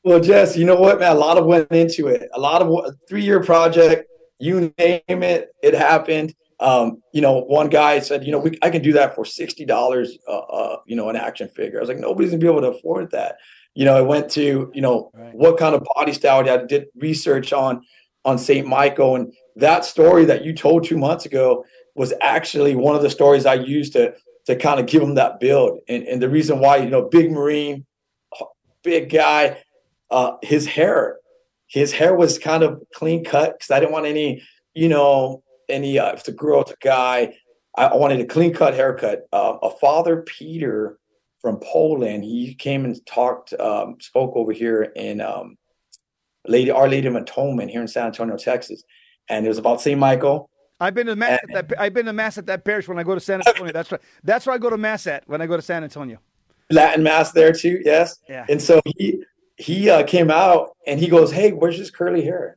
Well, 0.02 0.20
Jess, 0.20 0.56
you 0.56 0.64
know 0.64 0.76
what, 0.76 1.00
man? 1.00 1.12
A 1.12 1.18
lot 1.18 1.36
of 1.36 1.44
went 1.44 1.70
into 1.70 2.08
it. 2.08 2.28
A 2.34 2.40
lot 2.40 2.62
of 2.62 2.94
three 3.08 3.22
year 3.22 3.42
project. 3.42 4.06
You 4.38 4.72
name 4.78 5.02
it, 5.08 5.50
it 5.62 5.74
happened. 5.74 6.34
Um, 6.60 7.02
you 7.12 7.20
know, 7.20 7.40
one 7.40 7.68
guy 7.68 7.98
said, 8.00 8.24
you 8.24 8.32
know, 8.32 8.38
we, 8.38 8.58
I 8.62 8.70
can 8.70 8.82
do 8.82 8.92
that 8.94 9.14
for 9.14 9.24
sixty 9.24 9.66
dollars. 9.66 10.16
Uh, 10.26 10.38
uh, 10.38 10.76
you 10.86 10.96
know, 10.96 11.10
an 11.10 11.16
action 11.16 11.48
figure. 11.48 11.78
I 11.78 11.80
was 11.80 11.88
like, 11.88 11.98
nobody's 11.98 12.30
gonna 12.30 12.40
be 12.40 12.46
able 12.46 12.62
to 12.62 12.68
afford 12.68 13.10
that 13.10 13.36
you 13.74 13.84
know, 13.84 13.96
I 13.96 14.00
went 14.00 14.30
to, 14.32 14.70
you 14.74 14.82
know, 14.82 15.10
right. 15.14 15.34
what 15.34 15.58
kind 15.58 15.74
of 15.74 15.86
body 15.94 16.12
style 16.12 16.48
I 16.48 16.64
did 16.64 16.86
research 16.96 17.52
on 17.52 17.82
on 18.24 18.38
St. 18.38 18.66
Michael. 18.66 19.16
And 19.16 19.32
that 19.56 19.84
story 19.84 20.24
that 20.26 20.44
you 20.44 20.52
told 20.52 20.84
two 20.84 20.98
months 20.98 21.24
ago 21.24 21.64
was 21.94 22.12
actually 22.20 22.74
one 22.74 22.96
of 22.96 23.02
the 23.02 23.10
stories 23.10 23.46
I 23.46 23.54
used 23.54 23.92
to 23.94 24.14
to 24.46 24.56
kind 24.56 24.80
of 24.80 24.86
give 24.86 25.02
him 25.02 25.14
that 25.14 25.38
build. 25.40 25.78
And 25.88 26.04
and 26.04 26.20
the 26.20 26.28
reason 26.28 26.58
why, 26.58 26.78
you 26.78 26.90
know, 26.90 27.08
big 27.08 27.30
Marine, 27.30 27.86
big 28.82 29.10
guy, 29.10 29.58
uh, 30.10 30.36
his 30.42 30.66
hair, 30.66 31.18
his 31.66 31.92
hair 31.92 32.14
was 32.14 32.38
kind 32.38 32.62
of 32.62 32.82
clean 32.94 33.24
cut 33.24 33.54
because 33.58 33.70
I 33.70 33.80
didn't 33.80 33.92
want 33.92 34.06
any, 34.06 34.42
you 34.74 34.88
know, 34.88 35.42
any 35.68 35.98
uh, 35.98 36.12
if 36.12 36.24
the 36.24 36.32
girl, 36.32 36.62
it's 36.62 36.72
a 36.72 36.76
guy, 36.82 37.34
I 37.76 37.94
wanted 37.96 38.20
a 38.20 38.26
clean 38.26 38.52
cut 38.52 38.74
haircut. 38.74 39.26
Uh, 39.32 39.56
a 39.62 39.70
father 39.70 40.22
Peter 40.22 40.98
from 41.40 41.58
Poland. 41.60 42.24
He 42.24 42.54
came 42.54 42.84
and 42.84 43.04
talked, 43.06 43.54
um, 43.54 43.96
spoke 44.00 44.36
over 44.36 44.52
here 44.52 44.82
in 44.82 45.20
um, 45.20 45.56
Lady 46.46 46.70
Our 46.70 46.88
Lady 46.88 47.06
of 47.06 47.14
Atonement 47.14 47.70
here 47.70 47.80
in 47.80 47.88
San 47.88 48.06
Antonio, 48.06 48.36
Texas, 48.36 48.82
and 49.28 49.46
it 49.46 49.48
was 49.48 49.58
about 49.58 49.80
St. 49.80 49.98
Michael. 49.98 50.50
I've 50.80 50.94
been 50.94 51.06
to 51.06 51.16
mass 51.16 51.40
and, 51.42 51.56
at 51.56 51.68
that. 51.68 51.80
I've 51.80 51.94
been 51.94 52.06
to 52.06 52.12
mass 52.12 52.38
at 52.38 52.46
that 52.46 52.64
parish 52.64 52.88
when 52.88 52.98
I 52.98 53.02
go 53.02 53.14
to 53.14 53.20
San 53.20 53.42
Antonio. 53.46 53.72
That's 53.72 53.92
right. 53.92 54.00
That's 54.24 54.46
where 54.46 54.54
I 54.54 54.58
go 54.58 54.70
to 54.70 54.78
mass 54.78 55.06
at 55.06 55.28
when 55.28 55.42
I 55.42 55.46
go 55.46 55.56
to 55.56 55.62
San 55.62 55.84
Antonio. 55.84 56.18
Latin 56.70 57.02
mass 57.02 57.32
there 57.32 57.52
too. 57.52 57.82
Yes. 57.84 58.18
Yeah. 58.28 58.46
And 58.48 58.62
so 58.62 58.80
he 58.96 59.22
he 59.60 59.90
uh, 59.90 60.02
came 60.04 60.30
out 60.30 60.70
and 60.86 60.98
he 60.98 61.08
goes, 61.08 61.30
"Hey, 61.30 61.52
where's 61.52 61.76
his 61.76 61.90
curly 61.90 62.22
hair?" 62.22 62.56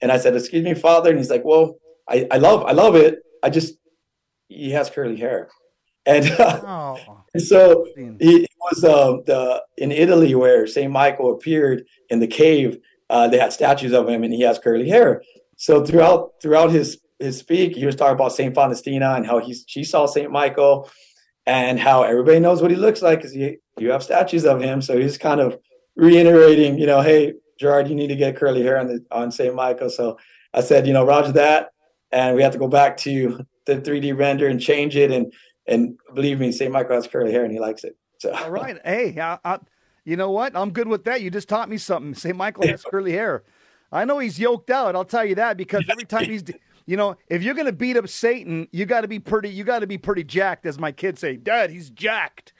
And 0.00 0.12
I 0.12 0.18
said, 0.18 0.36
"Excuse 0.36 0.64
me, 0.64 0.74
father." 0.74 1.10
And 1.10 1.18
he's 1.18 1.30
like, 1.30 1.44
"Well, 1.44 1.76
I, 2.08 2.26
I 2.30 2.38
love 2.38 2.64
I 2.64 2.72
love 2.72 2.94
it. 2.94 3.18
I 3.42 3.50
just 3.50 3.74
he 4.48 4.70
has 4.70 4.88
curly 4.88 5.16
hair." 5.16 5.48
And, 6.06 6.30
uh, 6.40 6.60
Oh, 6.66 7.24
and 7.34 7.42
so 7.42 7.86
he 8.20 8.46
was 8.60 8.84
uh, 8.84 9.18
the 9.26 9.62
in 9.78 9.90
Italy 9.90 10.34
where 10.34 10.66
Saint 10.66 10.92
Michael 10.92 11.32
appeared 11.32 11.84
in 12.08 12.20
the 12.20 12.26
cave. 12.26 12.78
Uh, 13.10 13.28
they 13.28 13.38
had 13.38 13.52
statues 13.52 13.92
of 13.92 14.08
him, 14.08 14.22
and 14.22 14.32
he 14.32 14.42
has 14.42 14.58
curly 14.58 14.88
hair. 14.88 15.22
So 15.56 15.84
throughout 15.84 16.34
throughout 16.40 16.70
his 16.70 17.00
his 17.18 17.38
speak, 17.38 17.74
he 17.74 17.84
was 17.84 17.96
talking 17.96 18.14
about 18.14 18.32
Saint 18.32 18.54
Faustina 18.54 19.14
and 19.14 19.26
how 19.26 19.38
he 19.38 19.56
she 19.66 19.82
saw 19.82 20.06
Saint 20.06 20.30
Michael, 20.30 20.88
and 21.46 21.80
how 21.80 22.04
everybody 22.04 22.38
knows 22.38 22.62
what 22.62 22.70
he 22.70 22.76
looks 22.76 23.02
like 23.02 23.18
because 23.18 23.34
you 23.34 23.58
you 23.78 23.90
have 23.90 24.04
statues 24.04 24.44
of 24.44 24.60
him. 24.60 24.80
So 24.80 24.96
he's 24.98 25.18
kind 25.18 25.40
of 25.40 25.58
reiterating, 25.96 26.78
you 26.78 26.86
know, 26.86 27.00
hey 27.00 27.34
Gerard, 27.58 27.88
you 27.88 27.94
need 27.94 28.08
to 28.08 28.16
get 28.16 28.36
curly 28.36 28.62
hair 28.62 28.78
on 28.78 28.88
the 28.88 29.04
on 29.10 29.30
Saint 29.30 29.54
Michael. 29.54 29.90
So 29.90 30.18
I 30.52 30.60
said, 30.60 30.86
you 30.86 30.92
know, 30.92 31.06
Roger 31.06 31.32
that, 31.32 31.72
and 32.10 32.34
we 32.36 32.42
have 32.42 32.52
to 32.52 32.58
go 32.58 32.68
back 32.68 32.96
to 32.98 33.46
the 33.66 33.76
3D 33.76 34.16
render 34.18 34.48
and 34.48 34.60
change 34.60 34.96
it 34.96 35.10
and 35.10 35.32
and 35.66 35.96
believe 36.12 36.40
me, 36.40 36.50
St. 36.50 36.72
Michael 36.72 36.96
has 36.96 37.06
curly 37.06 37.30
hair 37.30 37.44
and 37.44 37.52
he 37.52 37.60
likes 37.60 37.84
it. 37.84 37.96
So 38.18 38.34
all 38.34 38.50
right. 38.50 38.78
Hey, 38.84 39.16
I, 39.20 39.38
I, 39.44 39.58
you 40.04 40.16
know 40.16 40.30
what? 40.30 40.56
I'm 40.56 40.72
good 40.72 40.88
with 40.88 41.04
that. 41.04 41.22
You 41.22 41.30
just 41.30 41.48
taught 41.48 41.68
me 41.68 41.78
something. 41.78 42.14
St. 42.14 42.36
Michael 42.36 42.66
has 42.66 42.82
curly 42.82 43.12
hair. 43.12 43.44
I 43.92 44.04
know 44.04 44.18
he's 44.18 44.38
yoked 44.38 44.70
out. 44.70 44.96
I'll 44.96 45.04
tell 45.04 45.24
you 45.24 45.36
that 45.36 45.56
because 45.56 45.84
every 45.88 46.04
time 46.04 46.24
he's, 46.24 46.42
you 46.86 46.96
know, 46.96 47.16
if 47.28 47.42
you're 47.42 47.54
gonna 47.54 47.72
beat 47.72 47.96
up 47.96 48.08
Satan, 48.08 48.66
you 48.72 48.86
got 48.86 49.02
to 49.02 49.08
be 49.08 49.20
pretty. 49.20 49.50
You 49.50 49.64
got 49.64 49.80
to 49.80 49.86
be 49.86 49.98
pretty 49.98 50.24
jacked, 50.24 50.66
as 50.66 50.78
my 50.78 50.90
kids 50.90 51.20
say. 51.20 51.36
Dad, 51.36 51.70
he's 51.70 51.90
jacked. 51.90 52.52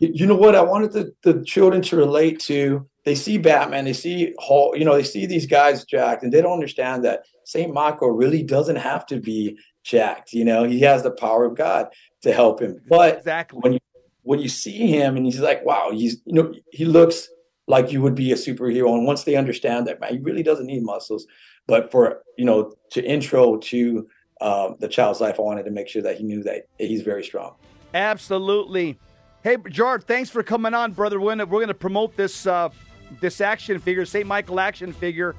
You 0.00 0.26
know 0.26 0.36
what? 0.36 0.54
I 0.54 0.62
wanted 0.62 0.92
the, 0.92 1.12
the 1.22 1.44
children 1.44 1.82
to 1.82 1.96
relate 1.96 2.38
to. 2.40 2.88
They 3.04 3.14
see 3.14 3.38
Batman, 3.38 3.84
they 3.84 3.94
see 3.94 4.34
Hulk, 4.38 4.76
you 4.78 4.84
know, 4.84 4.94
they 4.94 5.02
see 5.02 5.24
these 5.24 5.46
guys 5.46 5.84
jacked, 5.84 6.22
and 6.22 6.32
they 6.32 6.42
don't 6.42 6.52
understand 6.52 7.04
that 7.04 7.24
St. 7.44 7.72
Michael 7.72 8.10
really 8.10 8.42
doesn't 8.42 8.76
have 8.76 9.06
to 9.06 9.18
be 9.18 9.56
jacked. 9.82 10.34
You 10.34 10.44
know, 10.44 10.64
he 10.64 10.80
has 10.80 11.02
the 11.02 11.10
power 11.10 11.46
of 11.46 11.56
God 11.56 11.88
to 12.22 12.32
help 12.32 12.60
him. 12.60 12.80
But 12.88 13.18
exactly 13.18 13.58
when 13.60 13.72
you 13.72 13.78
when 14.22 14.40
you 14.40 14.48
see 14.48 14.88
him 14.88 15.16
and 15.16 15.24
he's 15.24 15.40
like, 15.40 15.64
wow, 15.64 15.90
he's 15.90 16.20
you 16.26 16.34
know, 16.34 16.52
he 16.70 16.84
looks 16.84 17.28
like 17.66 17.92
you 17.92 18.02
would 18.02 18.14
be 18.14 18.30
a 18.32 18.34
superhero. 18.34 18.92
And 18.92 19.06
once 19.06 19.24
they 19.24 19.36
understand 19.36 19.86
that, 19.86 20.00
man, 20.00 20.12
he 20.12 20.18
really 20.18 20.42
doesn't 20.42 20.66
need 20.66 20.82
muscles. 20.82 21.26
But 21.66 21.90
for 21.90 22.22
you 22.36 22.44
know, 22.44 22.74
to 22.90 23.02
intro 23.02 23.56
to 23.56 24.06
um, 24.42 24.76
the 24.80 24.88
child's 24.88 25.20
life, 25.20 25.36
I 25.38 25.42
wanted 25.42 25.64
to 25.64 25.70
make 25.70 25.88
sure 25.88 26.02
that 26.02 26.18
he 26.18 26.24
knew 26.24 26.42
that 26.42 26.66
he's 26.76 27.02
very 27.02 27.24
strong. 27.24 27.54
Absolutely. 27.94 28.98
Hey, 29.44 29.56
Gerard, 29.68 30.04
thanks 30.04 30.30
for 30.30 30.42
coming 30.42 30.74
on, 30.74 30.92
brother. 30.92 31.20
We're 31.20 31.30
gonna, 31.30 31.46
we're 31.46 31.60
gonna 31.60 31.74
promote 31.74 32.16
this 32.16 32.46
uh, 32.46 32.70
this 33.20 33.40
action 33.40 33.78
figure, 33.78 34.04
St. 34.04 34.26
Michael 34.26 34.60
action 34.60 34.92
figure. 34.92 35.34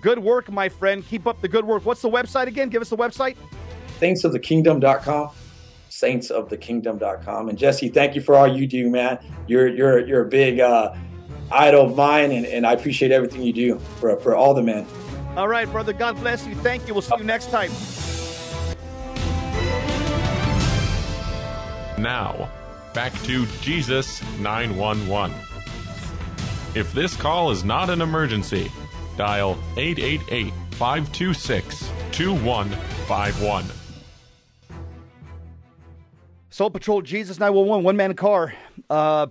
Good 0.00 0.18
work, 0.18 0.50
my 0.50 0.68
friend. 0.68 1.04
Keep 1.06 1.26
up 1.26 1.40
the 1.40 1.48
good 1.48 1.64
work. 1.64 1.84
What's 1.84 2.02
the 2.02 2.10
website 2.10 2.46
again? 2.46 2.68
Give 2.68 2.82
us 2.82 2.90
the 2.90 2.96
website. 2.96 3.36
Saintsofthekingdom.com. 4.00 5.30
Saintsofthekingdom.com. 5.90 7.48
And 7.48 7.58
Jesse, 7.58 7.88
thank 7.88 8.14
you 8.14 8.20
for 8.20 8.34
all 8.34 8.46
you 8.46 8.66
do, 8.66 8.88
man. 8.90 9.18
You're 9.46 9.68
you're 9.68 10.06
you're 10.06 10.22
a 10.22 10.28
big 10.28 10.60
uh, 10.60 10.94
idol 11.50 11.86
of 11.86 11.96
mine, 11.96 12.32
and, 12.32 12.46
and 12.46 12.66
I 12.66 12.72
appreciate 12.72 13.12
everything 13.12 13.42
you 13.42 13.52
do 13.52 13.78
for 13.98 14.16
for 14.20 14.36
all 14.36 14.54
the 14.54 14.62
men. 14.62 14.86
All 15.36 15.48
right, 15.48 15.70
brother. 15.70 15.92
God 15.92 16.16
bless 16.20 16.46
you. 16.46 16.54
Thank 16.56 16.86
you. 16.86 16.94
We'll 16.94 17.02
see 17.02 17.16
you 17.18 17.24
next 17.24 17.50
time. 17.50 17.70
Now, 21.98 22.50
back 22.94 23.12
to 23.24 23.44
Jesus 23.60 24.22
911. 24.38 25.36
If 26.74 26.92
this 26.92 27.16
call 27.16 27.50
is 27.50 27.64
not 27.64 27.90
an 27.90 28.00
emergency, 28.00 28.70
dial 29.16 29.58
888 29.76 30.52
526 30.70 31.90
2151. 32.12 33.64
Soul 36.50 36.70
Patrol 36.70 37.02
Jesus 37.02 37.40
911, 37.40 37.84
one 37.84 37.96
man 37.96 38.14
car. 38.14 38.54
Uh, 38.88 39.26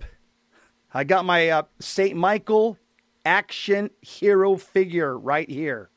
I 0.92 1.04
got 1.04 1.24
my 1.24 1.48
uh, 1.48 1.62
St. 1.80 2.14
Michael 2.14 2.78
action 3.24 3.88
hero 4.02 4.56
figure 4.56 5.18
right 5.18 5.48
here. 5.48 5.88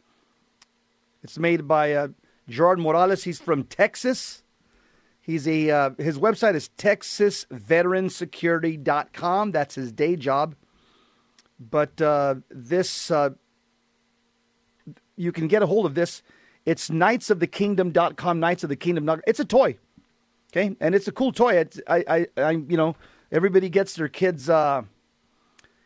It's 1.21 1.37
made 1.37 1.67
by 1.67 1.93
uh, 1.93 2.07
Gerard 2.47 2.79
Morales. 2.79 3.25
He's 3.25 3.39
from 3.39 3.65
Texas. 3.65 4.43
He's 5.27 5.47
a 5.47 5.69
uh, 5.69 5.91
his 5.97 6.17
website 6.17 6.55
is 6.55 6.69
texasveteransecurity.com. 6.77 9.51
That's 9.51 9.75
his 9.75 9.91
day 9.91 10.15
job. 10.15 10.55
But 11.59 12.01
uh, 12.01 12.35
this 12.49 13.11
uh, 13.11 13.31
you 15.17 15.33
can 15.33 15.49
get 15.49 15.61
a 15.61 15.67
hold 15.67 15.85
of 15.85 15.95
this. 15.95 16.23
It's 16.65 16.89
knightsofthekingdom.com, 16.89 18.39
Knights 18.39 18.63
of 18.63 18.69
the 18.69 18.77
Kingdom. 18.77 19.21
It's 19.27 19.41
a 19.41 19.45
toy. 19.45 19.77
Okay, 20.53 20.77
and 20.79 20.95
it's 20.95 21.09
a 21.09 21.11
cool 21.11 21.33
toy. 21.33 21.57
It's, 21.57 21.81
I, 21.87 22.05
I, 22.07 22.27
I, 22.37 22.51
you 22.51 22.77
know, 22.77 22.95
everybody 23.29 23.67
gets 23.67 23.95
their 23.95 24.07
kids, 24.07 24.49
uh, 24.49 24.83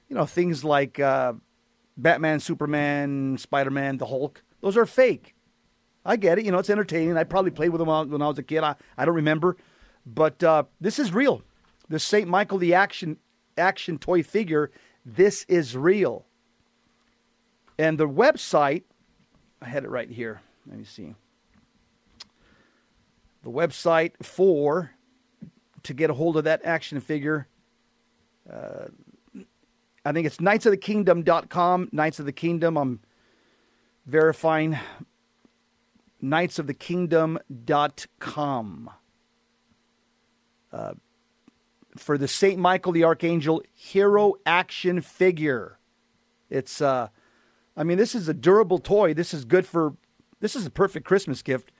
you 0.07 0.15
know, 0.15 0.27
things 0.27 0.63
like 0.63 0.99
uh, 0.99 1.33
Batman, 1.97 2.39
Superman, 2.39 3.39
Spider 3.39 3.71
Man, 3.71 3.97
the 3.97 4.05
Hulk. 4.05 4.43
Those 4.61 4.77
are 4.77 4.85
fake. 4.85 5.33
I 6.05 6.15
get 6.15 6.39
it. 6.39 6.45
You 6.45 6.51
know, 6.51 6.59
it's 6.59 6.69
entertaining. 6.69 7.17
I 7.17 7.23
probably 7.23 7.51
played 7.51 7.69
with 7.69 7.79
them 7.79 8.09
when 8.09 8.21
I 8.21 8.27
was 8.27 8.39
a 8.39 8.43
kid. 8.43 8.63
I, 8.63 8.75
I 8.97 9.05
don't 9.05 9.15
remember, 9.15 9.57
but 10.05 10.43
uh, 10.43 10.63
this 10.79 10.99
is 10.99 11.13
real. 11.13 11.43
The 11.89 11.99
Saint 11.99 12.27
Michael 12.27 12.57
the 12.57 12.73
action 12.73 13.17
action 13.57 13.97
toy 13.97 14.23
figure. 14.23 14.71
This 15.05 15.45
is 15.47 15.75
real. 15.75 16.25
And 17.77 17.97
the 17.97 18.07
website, 18.07 18.83
I 19.61 19.65
had 19.67 19.83
it 19.83 19.89
right 19.89 20.09
here. 20.09 20.41
Let 20.67 20.77
me 20.77 20.85
see 20.85 21.15
the 23.43 23.49
website 23.49 24.11
for 24.21 24.91
to 25.83 25.93
get 25.93 26.09
a 26.09 26.13
hold 26.13 26.37
of 26.37 26.43
that 26.43 26.61
action 26.63 26.99
figure. 26.99 27.47
Uh, 28.51 28.87
I 30.05 30.11
think 30.11 30.25
it's 30.27 30.39
knights 30.39 30.65
of 30.65 30.71
the 30.71 30.77
knightsofthekingdom.com. 30.77 31.89
Knights 31.91 32.19
of 32.19 32.25
the 32.25 32.31
Kingdom. 32.31 32.77
I'm 32.77 32.99
verifying 34.05 34.77
knightsofthekingdom.com. 36.23 38.89
Uh, 40.71 40.93
for 41.97 42.17
the 42.17 42.27
St. 42.27 42.57
Michael 42.57 42.93
the 42.93 43.03
Archangel 43.03 43.61
hero 43.73 44.35
action 44.45 45.01
figure. 45.01 45.77
It's, 46.49 46.81
uh, 46.81 47.09
I 47.75 47.83
mean, 47.83 47.97
this 47.97 48.15
is 48.15 48.29
a 48.29 48.33
durable 48.33 48.79
toy. 48.79 49.13
This 49.13 49.33
is 49.33 49.45
good 49.45 49.65
for, 49.65 49.95
this 50.39 50.55
is 50.55 50.65
a 50.65 50.69
perfect 50.69 51.05
Christmas 51.05 51.41
gift 51.41 51.71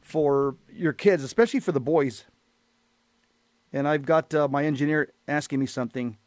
for 0.00 0.56
your 0.70 0.92
kids, 0.92 1.22
especially 1.22 1.60
for 1.60 1.72
the 1.72 1.80
boys. 1.80 2.24
And 3.72 3.88
I've 3.88 4.04
got 4.04 4.34
uh, 4.34 4.48
my 4.48 4.64
engineer 4.64 5.12
asking 5.26 5.60
me 5.60 5.66
something. 5.66 6.18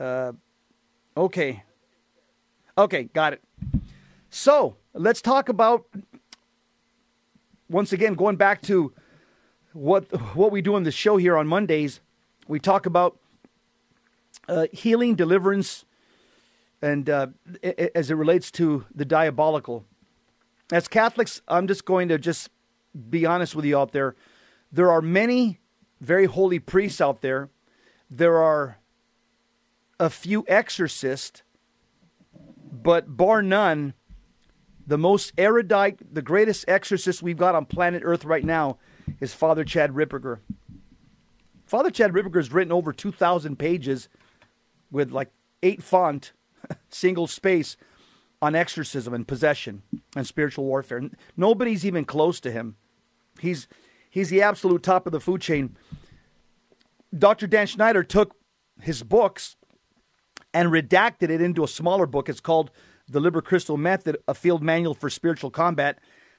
Uh, 0.00 0.32
okay. 1.16 1.62
Okay, 2.76 3.04
got 3.04 3.34
it. 3.34 3.42
So 4.30 4.76
let's 4.94 5.20
talk 5.20 5.48
about 5.48 5.86
once 7.72 7.92
again 7.92 8.14
going 8.14 8.36
back 8.36 8.60
to 8.62 8.92
what 9.72 10.04
what 10.36 10.52
we 10.52 10.60
do 10.60 10.74
on 10.74 10.82
the 10.82 10.92
show 10.92 11.16
here 11.16 11.36
on 11.36 11.48
Mondays. 11.48 12.00
We 12.46 12.60
talk 12.60 12.86
about 12.86 13.18
uh, 14.48 14.66
healing, 14.72 15.14
deliverance, 15.14 15.84
and 16.82 17.08
uh, 17.08 17.28
as 17.94 18.10
it 18.10 18.14
relates 18.14 18.50
to 18.52 18.84
the 18.94 19.04
diabolical. 19.04 19.84
As 20.70 20.86
Catholics, 20.86 21.40
I'm 21.48 21.66
just 21.66 21.84
going 21.84 22.08
to 22.08 22.18
just 22.18 22.50
be 23.08 23.24
honest 23.24 23.54
with 23.56 23.64
you 23.64 23.78
out 23.78 23.92
there. 23.92 24.14
There 24.70 24.90
are 24.90 25.02
many 25.02 25.58
very 26.00 26.26
holy 26.26 26.58
priests 26.58 27.00
out 27.00 27.22
there. 27.22 27.48
There 28.10 28.38
are 28.38 28.78
a 29.98 30.10
few 30.10 30.44
exorcists, 30.48 31.42
but 32.70 33.16
bar 33.16 33.40
none, 33.40 33.94
the 34.86 34.98
most 34.98 35.32
erudite, 35.38 36.14
the 36.14 36.22
greatest 36.22 36.64
exorcist 36.68 37.22
we've 37.22 37.36
got 37.36 37.54
on 37.54 37.66
planet 37.66 38.02
Earth 38.04 38.24
right 38.24 38.44
now 38.44 38.78
is 39.20 39.34
Father 39.34 39.64
Chad 39.64 39.92
Ripperger. 39.92 40.40
Father 41.64 41.90
Chad 41.90 42.12
Ripperger 42.12 42.36
has 42.36 42.52
written 42.52 42.72
over 42.72 42.92
2,000 42.92 43.58
pages 43.58 44.08
with 44.90 45.10
like 45.10 45.30
eight 45.62 45.82
font, 45.82 46.32
single 46.90 47.26
space 47.26 47.76
on 48.40 48.54
exorcism 48.54 49.14
and 49.14 49.26
possession 49.26 49.82
and 50.16 50.26
spiritual 50.26 50.64
warfare. 50.64 51.00
Nobody's 51.36 51.86
even 51.86 52.04
close 52.04 52.40
to 52.40 52.50
him. 52.50 52.76
He's 53.40 53.68
he's 54.10 54.30
the 54.30 54.42
absolute 54.42 54.82
top 54.82 55.06
of 55.06 55.12
the 55.12 55.20
food 55.20 55.40
chain. 55.40 55.76
Dr. 57.16 57.46
Dan 57.46 57.66
Schneider 57.66 58.02
took 58.02 58.34
his 58.80 59.02
books 59.02 59.56
and 60.52 60.70
redacted 60.70 61.30
it 61.30 61.40
into 61.40 61.64
a 61.64 61.68
smaller 61.68 62.06
book. 62.06 62.28
It's 62.28 62.40
called 62.40 62.70
The 63.12 63.20
Liber 63.20 63.42
Christo 63.42 63.76
Method, 63.76 64.16
a 64.26 64.34
field 64.34 64.62
manual 64.62 64.94
for 64.94 65.10
spiritual 65.10 65.50
combat. 65.50 65.98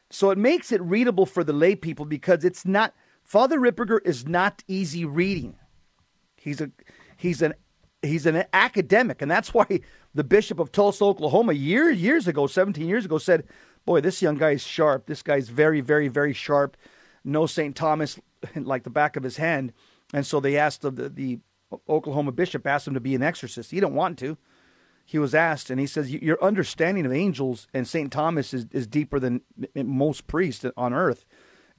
So 0.09 0.29
it 0.29 0.37
makes 0.37 0.71
it 0.71 0.81
readable 0.81 1.25
for 1.25 1.43
the 1.43 1.53
lay 1.53 1.75
people 1.75 2.05
because 2.05 2.43
it's 2.43 2.65
not 2.65 2.93
Father 3.23 3.59
Ripperger 3.59 3.99
is 4.05 4.27
not 4.27 4.63
easy 4.67 5.05
reading. 5.05 5.55
He's 6.35 6.59
a 6.61 6.71
he's 7.15 7.41
an 7.41 7.53
he's 8.01 8.25
an 8.25 8.43
academic, 8.51 9.21
and 9.21 9.31
that's 9.31 9.53
why 9.53 9.79
the 10.13 10.23
bishop 10.23 10.59
of 10.59 10.71
Tulsa, 10.71 11.05
Oklahoma, 11.05 11.53
years 11.53 12.01
years 12.01 12.27
ago, 12.27 12.47
17 12.47 12.87
years 12.87 13.05
ago, 13.05 13.17
said, 13.17 13.45
"Boy, 13.85 14.01
this 14.01 14.21
young 14.21 14.37
guy 14.37 14.51
is 14.51 14.63
sharp. 14.63 15.05
This 15.05 15.23
guy's 15.23 15.49
very, 15.49 15.81
very, 15.81 16.09
very 16.09 16.33
sharp. 16.33 16.75
No 17.23 17.45
St. 17.45 17.75
Thomas 17.75 18.19
like 18.55 18.83
the 18.83 18.89
back 18.89 19.15
of 19.15 19.23
his 19.23 19.37
hand." 19.37 19.73
And 20.13 20.27
so 20.27 20.39
they 20.39 20.57
asked 20.57 20.81
the, 20.81 20.91
the 20.91 21.39
Oklahoma 21.89 22.31
bishop 22.31 22.67
asked 22.67 22.87
him 22.87 22.93
to 22.93 22.99
be 22.99 23.15
an 23.15 23.23
exorcist. 23.23 23.71
He 23.71 23.79
didn't 23.79 23.95
want 23.95 24.19
to. 24.19 24.37
He 25.05 25.19
was 25.19 25.35
asked, 25.35 25.69
and 25.69 25.79
he 25.79 25.87
says, 25.87 26.11
"Your 26.11 26.41
understanding 26.43 27.05
of 27.05 27.11
angels 27.11 27.67
and 27.73 27.87
St. 27.87 28.11
Thomas 28.11 28.53
is, 28.53 28.67
is 28.71 28.87
deeper 28.87 29.19
than 29.19 29.41
most 29.75 30.27
priests 30.27 30.65
on 30.77 30.93
earth." 30.93 31.25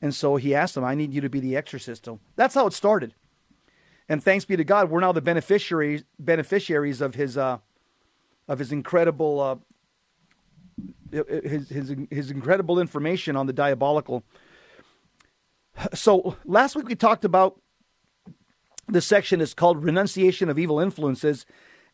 And 0.00 0.14
so 0.14 0.36
he 0.36 0.54
asked 0.54 0.76
him, 0.76 0.84
"I 0.84 0.94
need 0.94 1.12
you 1.12 1.20
to 1.20 1.30
be 1.30 1.40
the 1.40 1.56
exorcist." 1.56 2.04
So 2.04 2.20
that's 2.36 2.54
how 2.54 2.66
it 2.66 2.72
started. 2.72 3.14
And 4.08 4.22
thanks 4.22 4.44
be 4.44 4.56
to 4.56 4.64
God, 4.64 4.90
we're 4.90 5.00
now 5.00 5.12
the 5.12 5.22
beneficiaries 5.22 6.04
beneficiaries 6.18 7.00
of 7.00 7.14
his 7.14 7.38
uh, 7.38 7.58
of 8.46 8.58
his 8.58 8.72
incredible 8.72 9.40
uh, 9.40 9.56
his, 11.10 11.68
his 11.68 11.94
his 12.10 12.30
incredible 12.30 12.78
information 12.78 13.36
on 13.36 13.46
the 13.46 13.52
diabolical. 13.52 14.22
So 15.94 16.36
last 16.44 16.76
week 16.76 16.88
we 16.88 16.94
talked 16.94 17.24
about 17.24 17.60
the 18.86 19.00
section 19.00 19.40
is 19.40 19.54
called 19.54 19.82
renunciation 19.82 20.50
of 20.50 20.58
evil 20.58 20.78
influences, 20.78 21.46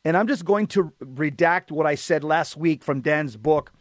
and 0.05 0.17
I'm 0.17 0.27
just 0.27 0.45
going 0.45 0.67
to 0.69 0.93
redact 1.03 1.71
what 1.71 1.87
I 1.87 1.95
said 1.95 2.25
last 2.25 2.57
week 2.57 2.83
from 2.83 3.01
Dan's 3.01 3.37
book. 3.37 3.73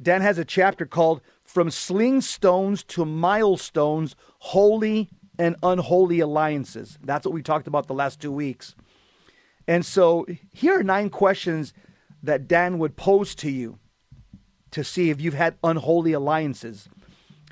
Dan 0.00 0.22
has 0.22 0.38
a 0.38 0.44
chapter 0.44 0.86
called 0.86 1.20
"From 1.42 1.70
Sling 1.70 2.20
Stones 2.20 2.82
to 2.84 3.04
Milestones: 3.04 4.16
Holy 4.38 5.10
and 5.38 5.56
Unholy 5.62 6.20
Alliances." 6.20 6.98
That's 7.02 7.24
what 7.24 7.34
we 7.34 7.42
talked 7.42 7.66
about 7.66 7.86
the 7.86 7.94
last 7.94 8.20
two 8.20 8.32
weeks. 8.32 8.74
And 9.66 9.86
so 9.86 10.26
here 10.52 10.78
are 10.78 10.82
nine 10.82 11.10
questions 11.10 11.72
that 12.22 12.48
Dan 12.48 12.78
would 12.78 12.96
pose 12.96 13.34
to 13.36 13.50
you 13.50 13.78
to 14.70 14.82
see 14.82 15.10
if 15.10 15.20
you've 15.20 15.34
had 15.34 15.56
unholy 15.62 16.12
alliances. 16.12 16.88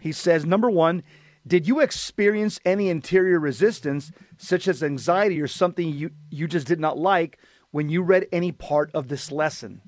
He 0.00 0.12
says, 0.12 0.44
number 0.44 0.68
one, 0.68 1.02
did 1.46 1.68
you 1.68 1.80
experience 1.80 2.60
any 2.64 2.88
interior 2.88 3.38
resistance, 3.38 4.12
such 4.36 4.66
as 4.66 4.82
anxiety 4.82 5.40
or 5.40 5.46
something 5.46 5.88
you, 5.88 6.10
you 6.30 6.48
just 6.48 6.66
did 6.66 6.80
not 6.80 6.98
like, 6.98 7.38
when 7.72 7.88
you 7.88 8.02
read 8.02 8.28
any 8.32 8.52
part 8.52 8.90
of 8.94 9.08
this 9.08 9.32
lesson? 9.32 9.82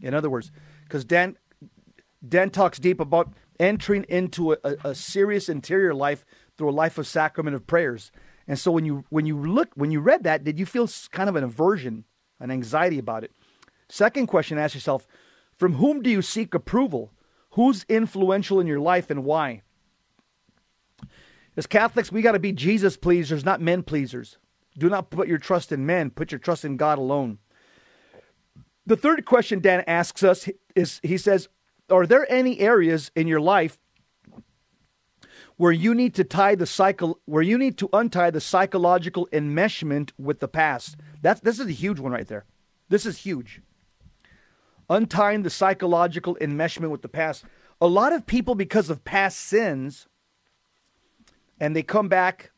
In 0.00 0.14
other 0.14 0.30
words, 0.30 0.52
because 0.84 1.04
Dan, 1.04 1.36
Dan 2.26 2.50
talks 2.50 2.78
deep 2.78 3.00
about 3.00 3.32
entering 3.58 4.04
into 4.08 4.52
a, 4.52 4.58
a, 4.84 4.94
serious 4.94 5.48
interior 5.48 5.92
life 5.92 6.24
through 6.56 6.70
a 6.70 6.70
life 6.70 6.96
of 6.96 7.06
sacrament 7.06 7.56
of 7.56 7.66
prayers. 7.66 8.12
And 8.46 8.58
so 8.58 8.70
when 8.70 8.84
you 8.84 9.04
when 9.10 9.26
you 9.26 9.36
look 9.36 9.68
when 9.74 9.90
you 9.90 10.00
read 10.00 10.22
that, 10.22 10.44
did 10.44 10.58
you 10.58 10.64
feel 10.64 10.88
kind 11.10 11.28
of 11.28 11.36
an 11.36 11.44
aversion, 11.44 12.04
an 12.40 12.50
anxiety 12.50 12.98
about 12.98 13.24
it? 13.24 13.32
Second 13.88 14.26
question 14.28 14.58
ask 14.58 14.74
yourself 14.74 15.06
from 15.56 15.74
whom 15.74 16.02
do 16.02 16.10
you 16.10 16.22
seek 16.22 16.54
approval? 16.54 17.12
Who's 17.52 17.84
influential 17.88 18.60
in 18.60 18.66
your 18.66 18.80
life 18.80 19.10
and 19.10 19.24
why? 19.24 19.62
As 21.56 21.66
Catholics, 21.66 22.12
we 22.12 22.22
got 22.22 22.32
to 22.32 22.38
be 22.38 22.52
Jesus 22.52 22.96
pleasers, 22.96 23.44
not 23.44 23.60
men 23.60 23.82
pleasers. 23.82 24.38
Do 24.78 24.88
not 24.88 25.10
put 25.10 25.28
your 25.28 25.38
trust 25.38 25.72
in 25.72 25.84
men, 25.84 26.10
put 26.10 26.32
your 26.32 26.38
trust 26.38 26.64
in 26.64 26.76
God 26.76 26.98
alone. 26.98 27.38
The 28.86 28.96
third 28.96 29.26
question 29.26 29.60
Dan 29.60 29.84
asks 29.86 30.22
us 30.22 30.48
is 30.74 31.00
he 31.02 31.18
says, 31.18 31.48
Are 31.90 32.06
there 32.06 32.30
any 32.32 32.60
areas 32.60 33.10
in 33.14 33.26
your 33.26 33.40
life 33.40 33.78
where 35.56 35.72
you 35.72 35.94
need 35.94 36.14
to 36.14 36.24
tie 36.24 36.54
the 36.54 36.66
cycle 36.66 37.20
where 37.26 37.42
you 37.42 37.58
need 37.58 37.76
to 37.78 37.88
untie 37.92 38.30
the 38.30 38.40
psychological 38.40 39.28
enmeshment 39.32 40.12
with 40.16 40.40
the 40.40 40.48
past? 40.48 40.96
That's 41.20 41.40
this 41.40 41.58
is 41.58 41.66
a 41.66 41.72
huge 41.72 41.98
one 41.98 42.12
right 42.12 42.28
there. 42.28 42.46
This 42.88 43.04
is 43.04 43.18
huge 43.18 43.60
untying 44.90 45.42
the 45.42 45.50
psychological 45.50 46.36
enmeshment 46.40 46.90
with 46.90 47.02
the 47.02 47.08
past. 47.08 47.44
A 47.80 47.86
lot 47.86 48.12
of 48.12 48.26
people, 48.26 48.54
because 48.54 48.90
of 48.90 49.04
past 49.04 49.38
sins, 49.38 50.06
and 51.60 51.74
they 51.74 51.82
come 51.82 52.08
back 52.08 52.50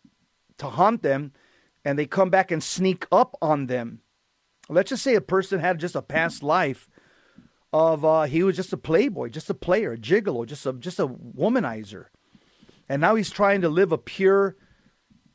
to 0.58 0.66
haunt 0.66 1.02
them, 1.02 1.32
and 1.90 1.98
they 1.98 2.06
come 2.06 2.30
back 2.30 2.52
and 2.52 2.62
sneak 2.62 3.06
up 3.10 3.36
on 3.42 3.66
them. 3.66 4.00
Let's 4.68 4.90
just 4.90 5.02
say 5.02 5.16
a 5.16 5.20
person 5.20 5.58
had 5.58 5.80
just 5.80 5.96
a 5.96 6.02
past 6.02 6.42
life 6.42 6.88
of 7.72 8.04
uh, 8.04 8.22
he 8.22 8.44
was 8.44 8.54
just 8.54 8.72
a 8.72 8.76
playboy, 8.76 9.30
just 9.30 9.50
a 9.50 9.54
player, 9.54 9.92
a 9.92 9.98
gigolo, 9.98 10.46
just 10.46 10.64
a 10.66 10.72
just 10.72 11.00
a 11.00 11.08
womanizer, 11.08 12.06
and 12.88 13.00
now 13.00 13.16
he's 13.16 13.30
trying 13.30 13.60
to 13.62 13.68
live 13.68 13.90
a 13.90 13.98
pure, 13.98 14.56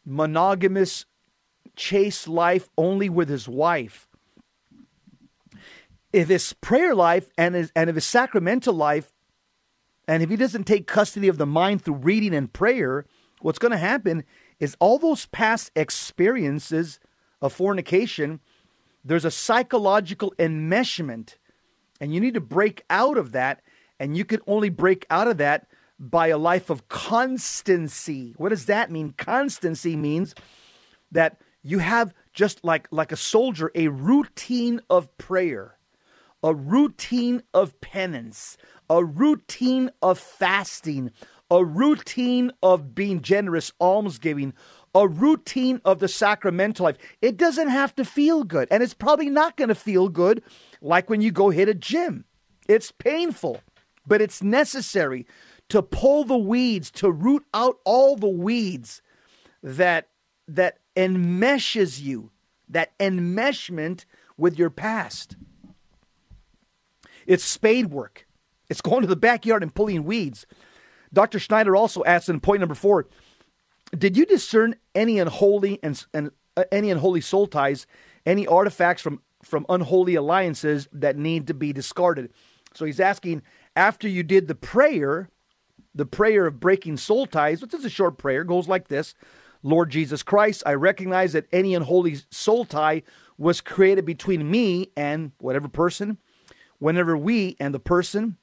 monogamous, 0.06 1.06
chaste 1.76 2.28
life 2.28 2.70
only 2.78 3.10
with 3.10 3.28
his 3.28 3.48
wife 3.50 4.08
if 6.14 6.30
his 6.30 6.54
prayer 6.54 6.96
life 6.96 7.30
and 7.38 7.56
his, 7.56 7.74
and 7.76 7.90
if 7.90 7.96
his 7.96 8.06
sacramental 8.06 8.74
life, 8.74 9.12
and 10.08 10.24
if 10.24 10.30
he 10.30 10.38
doesn't 10.38 10.64
take 10.64 10.88
custody 10.88 11.28
of 11.28 11.38
the 11.38 11.46
mind 11.46 11.82
through 11.82 11.96
reading 11.96 12.34
and 12.34 12.54
prayer, 12.54 13.06
what's 13.42 13.60
going 13.60 13.74
to 13.74 13.78
happen 13.78 14.24
is 14.60 14.76
all 14.80 14.98
those 14.98 15.26
past 15.28 15.72
experiences 15.76 17.00
of 17.42 17.54
fornication, 17.54 18.40
there's 19.04 19.26
a 19.26 19.32
psychological 19.32 20.34
enmeshment, 20.40 21.36
and 22.00 22.14
you 22.14 22.20
need 22.20 22.34
to 22.34 22.42
break 22.42 22.84
out 22.90 23.18
of 23.18 23.32
that. 23.34 23.62
And 24.00 24.18
you 24.18 24.26
can 24.26 24.42
only 24.46 24.70
break 24.70 25.06
out 25.10 25.28
of 25.28 25.38
that 25.38 25.68
by 25.98 26.28
a 26.28 26.38
life 26.38 26.70
of 26.70 26.90
constancy. 26.90 28.34
What 28.38 28.50
does 28.50 28.66
that 28.66 28.92
mean? 28.92 29.14
Constancy 29.18 29.96
means 29.96 30.36
that 31.12 31.40
you 31.64 31.80
have 31.80 32.14
just 32.34 32.64
like 32.66 32.88
like 32.92 33.14
a 33.14 33.18
soldier 33.18 33.72
a 33.74 33.88
routine 33.88 34.82
of 34.90 35.18
prayer 35.18 35.76
a 36.46 36.54
routine 36.54 37.42
of 37.56 37.82
penance, 37.82 38.56
a 38.88 39.04
routine 39.04 39.90
of 40.04 40.20
fasting, 40.20 41.10
a 41.52 41.64
routine 41.64 42.52
of 42.64 42.96
being 42.96 43.22
generous, 43.22 43.72
almsgiving, 43.80 44.54
a 44.94 45.08
routine 45.08 45.82
of 45.86 46.00
the 46.00 46.08
sacramental 46.08 46.86
life. 46.86 46.98
It 47.22 47.38
doesn't 47.38 47.70
have 47.70 47.94
to 47.96 48.06
feel 48.06 48.44
good, 48.44 48.68
and 48.72 48.82
it's 48.82 48.94
probably 48.94 49.30
not 49.30 49.58
going 49.58 49.68
to 49.68 49.76
feel 49.76 50.10
good 50.10 50.42
like 50.82 51.10
when 51.10 51.22
you 51.22 51.32
go 51.32 51.50
hit 51.50 51.70
a 51.70 51.74
gym. 51.74 52.26
It's 52.68 52.92
painful, 52.92 53.62
but 54.08 54.22
it's 54.22 54.42
necessary 54.42 55.28
to 55.70 55.82
pull 55.82 56.24
the 56.24 56.38
weeds, 56.38 56.92
to 56.92 57.12
root 57.12 57.44
out 57.54 57.78
all 57.86 58.16
the 58.16 58.28
weeds 58.28 59.02
that 59.62 60.10
that 60.48 60.78
enmeshes 60.96 62.02
you, 62.02 62.32
that 62.70 62.98
enmeshment 63.00 64.06
with 64.38 64.58
your 64.58 64.70
past. 64.70 65.36
It's 67.26 67.44
spade 67.44 67.88
work. 67.88 68.28
It's 68.70 68.82
going 68.82 69.02
to 69.02 69.08
the 69.08 69.16
backyard 69.16 69.64
and 69.64 69.74
pulling 69.74 70.04
weeds. 70.04 70.46
Dr. 71.16 71.40
Schneider 71.40 71.76
also 71.76 72.04
asks 72.04 72.30
in 72.30 72.40
point 72.40 72.60
number 72.60 72.76
four 72.76 73.08
Did 73.98 74.18
you 74.18 74.26
discern 74.26 74.76
any 74.94 75.18
unholy 75.18 75.80
and, 75.82 76.06
and 76.14 76.32
uh, 76.56 76.66
any 76.72 76.92
unholy 76.92 77.22
soul 77.22 77.48
ties, 77.48 77.88
any 78.26 78.46
artifacts 78.46 79.02
from, 79.02 79.22
from 79.42 79.66
unholy 79.70 80.16
alliances 80.16 80.88
that 80.92 81.18
need 81.18 81.48
to 81.48 81.54
be 81.54 81.74
discarded? 81.74 82.32
So 82.74 82.86
he's 82.86 83.00
asking 83.00 83.42
after 83.76 84.08
you 84.08 84.22
did 84.22 84.48
the 84.48 84.56
prayer, 84.56 85.30
the 85.96 86.06
prayer 86.06 86.46
of 86.46 86.60
breaking 86.60 86.98
soul 86.98 87.26
ties, 87.26 87.62
which 87.62 87.74
is 87.74 87.86
a 87.86 87.90
short 87.90 88.18
prayer, 88.18 88.44
goes 88.44 88.68
like 88.68 88.90
this 88.90 89.16
Lord 89.64 89.90
Jesus 89.90 90.22
Christ, 90.22 90.64
I 90.66 90.74
recognize 90.74 91.34
that 91.34 91.48
any 91.52 91.74
unholy 91.74 92.18
soul 92.30 92.66
tie 92.66 93.04
was 93.38 93.62
created 93.62 94.06
between 94.06 94.52
me 94.52 94.92
and 94.96 95.32
whatever 95.40 95.68
person 95.70 96.18
whenever 96.80 97.18
we 97.18 97.56
and 97.60 97.74
the 97.74 97.80
person 97.80 98.38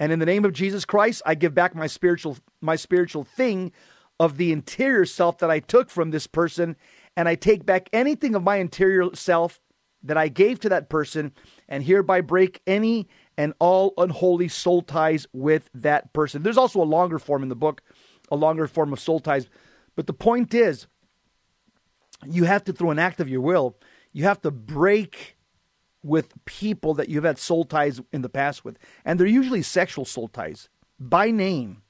and 0.00 0.10
in 0.10 0.18
the 0.18 0.26
name 0.26 0.44
of 0.44 0.52
Jesus 0.52 0.84
Christ 0.84 1.22
I 1.24 1.36
give 1.36 1.54
back 1.54 1.76
my 1.76 1.86
spiritual 1.86 2.38
my 2.60 2.74
spiritual 2.74 3.22
thing 3.22 3.70
of 4.18 4.36
the 4.36 4.50
interior 4.50 5.04
self 5.04 5.38
that 5.38 5.50
I 5.50 5.60
took 5.60 5.90
from 5.90 6.10
this 6.10 6.26
person 6.26 6.74
and 7.16 7.28
I 7.28 7.36
take 7.36 7.64
back 7.64 7.88
anything 7.92 8.34
of 8.34 8.42
my 8.42 8.56
interior 8.56 9.14
self 9.14 9.60
that 10.02 10.16
I 10.16 10.28
gave 10.28 10.58
to 10.60 10.70
that 10.70 10.88
person 10.88 11.32
and 11.68 11.84
hereby 11.84 12.22
break 12.22 12.62
any 12.66 13.06
and 13.36 13.52
all 13.58 13.92
unholy 13.98 14.48
soul 14.48 14.82
ties 14.82 15.26
with 15.32 15.68
that 15.74 16.12
person. 16.12 16.42
There's 16.42 16.58
also 16.58 16.82
a 16.82 16.84
longer 16.84 17.18
form 17.18 17.42
in 17.42 17.48
the 17.48 17.54
book, 17.54 17.82
a 18.30 18.36
longer 18.36 18.66
form 18.66 18.92
of 18.92 19.00
soul 19.00 19.20
ties, 19.20 19.48
but 19.96 20.06
the 20.06 20.12
point 20.14 20.54
is 20.54 20.86
you 22.26 22.44
have 22.44 22.64
to 22.64 22.72
through 22.72 22.90
an 22.90 22.98
act 22.98 23.20
of 23.20 23.28
your 23.28 23.40
will, 23.40 23.76
you 24.12 24.24
have 24.24 24.40
to 24.42 24.50
break 24.50 25.36
with 26.02 26.32
people 26.44 26.94
that 26.94 27.08
you've 27.08 27.24
had 27.24 27.38
soul 27.38 27.64
ties 27.64 28.00
in 28.12 28.22
the 28.22 28.28
past 28.28 28.64
with. 28.64 28.78
And 29.04 29.18
they're 29.18 29.26
usually 29.26 29.62
sexual 29.62 30.04
soul 30.04 30.28
ties 30.28 30.68
by 30.98 31.30
name, 31.30 31.82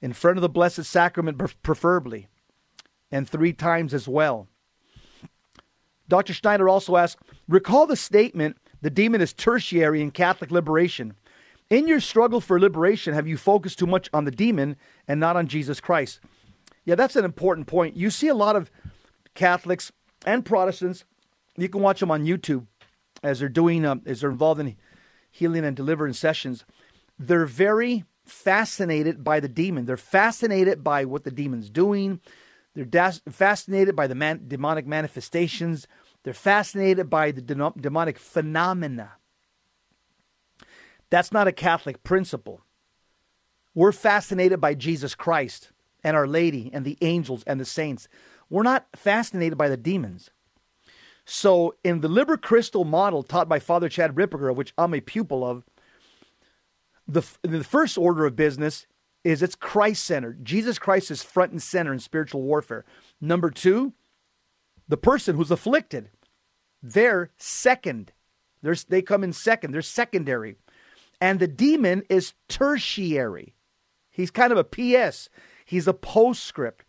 in 0.00 0.12
front 0.12 0.38
of 0.38 0.42
the 0.42 0.48
Blessed 0.48 0.84
Sacrament, 0.84 1.40
preferably, 1.62 2.28
and 3.10 3.28
three 3.28 3.52
times 3.52 3.92
as 3.92 4.06
well. 4.06 4.46
Dr. 6.08 6.32
Schneider 6.32 6.68
also 6.68 6.96
asks 6.96 7.20
Recall 7.48 7.86
the 7.86 7.96
statement 7.96 8.56
the 8.80 8.90
demon 8.90 9.20
is 9.20 9.32
tertiary 9.32 10.00
in 10.00 10.10
Catholic 10.10 10.50
liberation. 10.50 11.14
In 11.68 11.86
your 11.86 12.00
struggle 12.00 12.40
for 12.40 12.58
liberation, 12.58 13.12
have 13.12 13.26
you 13.26 13.36
focused 13.36 13.78
too 13.78 13.86
much 13.86 14.08
on 14.14 14.24
the 14.24 14.30
demon 14.30 14.76
and 15.06 15.20
not 15.20 15.36
on 15.36 15.48
Jesus 15.48 15.80
Christ? 15.80 16.20
Yeah, 16.84 16.94
that's 16.94 17.16
an 17.16 17.24
important 17.24 17.66
point. 17.66 17.96
You 17.96 18.08
see 18.08 18.28
a 18.28 18.34
lot 18.34 18.56
of 18.56 18.70
Catholics 19.34 19.92
and 20.24 20.44
Protestants 20.44 21.04
You 21.56 21.68
can 21.68 21.82
watch 21.82 22.00
them 22.00 22.10
on 22.10 22.24
YouTube 22.24 22.66
as 23.22 23.40
they're 23.40 23.48
doing, 23.48 23.84
um, 23.84 24.02
as 24.06 24.20
they're 24.20 24.30
involved 24.30 24.60
in 24.60 24.76
healing 25.30 25.64
and 25.64 25.76
deliverance 25.76 26.18
sessions. 26.18 26.64
They're 27.18 27.46
very 27.46 28.04
fascinated 28.24 29.24
by 29.24 29.40
the 29.40 29.48
demon. 29.48 29.86
They're 29.86 29.96
fascinated 29.96 30.84
by 30.84 31.04
what 31.04 31.24
the 31.24 31.30
demon's 31.30 31.70
doing. 31.70 32.20
They're 32.74 32.84
das- 32.84 33.22
fascinated 33.28 33.96
by 33.96 34.06
the 34.06 34.14
man- 34.14 34.44
demonic 34.46 34.86
manifestations. 34.86 35.86
They're 36.22 36.34
fascinated 36.34 37.08
by 37.08 37.32
the 37.32 37.40
de- 37.42 37.72
demonic 37.80 38.18
phenomena. 38.18 39.12
That's 41.10 41.32
not 41.32 41.48
a 41.48 41.52
Catholic 41.52 42.02
principle. 42.02 42.60
We're 43.74 43.92
fascinated 43.92 44.60
by 44.60 44.74
Jesus 44.74 45.14
Christ 45.14 45.72
and 46.04 46.16
Our 46.16 46.26
Lady 46.26 46.70
and 46.72 46.84
the 46.84 46.98
angels 47.00 47.42
and 47.46 47.60
the 47.60 47.64
saints. 47.64 48.08
We're 48.50 48.62
not 48.62 48.86
fascinated 48.94 49.56
by 49.56 49.68
the 49.68 49.76
demons. 49.76 50.30
So, 51.30 51.74
in 51.84 52.00
the 52.00 52.08
Liber 52.08 52.38
Christo 52.38 52.84
model 52.84 53.22
taught 53.22 53.50
by 53.50 53.58
Father 53.58 53.90
Chad 53.90 54.14
Ripperger, 54.14 54.54
which 54.54 54.72
I'm 54.78 54.94
a 54.94 55.00
pupil 55.02 55.44
of, 55.44 55.62
the, 57.06 57.22
the 57.42 57.62
first 57.62 57.98
order 57.98 58.24
of 58.24 58.34
business 58.34 58.86
is 59.24 59.42
it's 59.42 59.54
Christ 59.54 60.06
centered. 60.06 60.42
Jesus 60.42 60.78
Christ 60.78 61.10
is 61.10 61.22
front 61.22 61.52
and 61.52 61.62
center 61.62 61.92
in 61.92 61.98
spiritual 61.98 62.40
warfare. 62.40 62.86
Number 63.20 63.50
two, 63.50 63.92
the 64.88 64.96
person 64.96 65.36
who's 65.36 65.50
afflicted, 65.50 66.08
they're 66.82 67.30
second. 67.36 68.12
They're, 68.62 68.76
they 68.88 69.02
come 69.02 69.22
in 69.22 69.34
second, 69.34 69.72
they're 69.72 69.82
secondary. 69.82 70.56
And 71.20 71.40
the 71.40 71.46
demon 71.46 72.04
is 72.08 72.32
tertiary. 72.48 73.54
He's 74.10 74.30
kind 74.30 74.50
of 74.50 74.56
a 74.56 74.64
PS, 74.64 75.28
he's 75.66 75.86
a 75.86 75.92
postscript. 75.92 76.86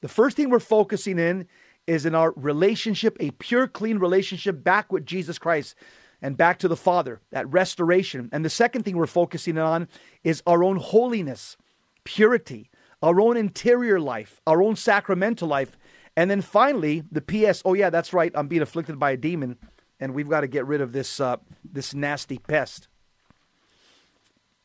The 0.00 0.08
first 0.08 0.38
thing 0.38 0.48
we're 0.48 0.60
focusing 0.60 1.18
in 1.18 1.46
is 1.90 2.06
in 2.06 2.14
our 2.14 2.32
relationship, 2.36 3.16
a 3.18 3.32
pure, 3.32 3.66
clean 3.66 3.98
relationship 3.98 4.62
back 4.62 4.92
with 4.92 5.04
Jesus 5.04 5.38
Christ 5.38 5.74
and 6.22 6.36
back 6.36 6.60
to 6.60 6.68
the 6.68 6.76
Father, 6.76 7.20
that 7.32 7.48
restoration. 7.48 8.28
And 8.30 8.44
the 8.44 8.50
second 8.50 8.84
thing 8.84 8.96
we're 8.96 9.08
focusing 9.08 9.58
on 9.58 9.88
is 10.22 10.40
our 10.46 10.62
own 10.62 10.76
holiness, 10.76 11.56
purity, 12.04 12.70
our 13.02 13.20
own 13.20 13.36
interior 13.36 13.98
life, 13.98 14.40
our 14.46 14.62
own 14.62 14.76
sacramental 14.76 15.48
life. 15.48 15.76
And 16.16 16.30
then 16.30 16.42
finally, 16.42 17.02
the 17.10 17.22
PS, 17.22 17.60
oh, 17.64 17.74
yeah, 17.74 17.90
that's 17.90 18.12
right, 18.12 18.30
I'm 18.36 18.46
being 18.46 18.62
afflicted 18.62 19.00
by 19.00 19.10
a 19.10 19.16
demon, 19.16 19.56
and 19.98 20.14
we've 20.14 20.28
got 20.28 20.42
to 20.42 20.48
get 20.48 20.66
rid 20.66 20.80
of 20.80 20.92
this, 20.92 21.18
uh, 21.18 21.38
this 21.64 21.92
nasty 21.92 22.38
pest. 22.38 22.86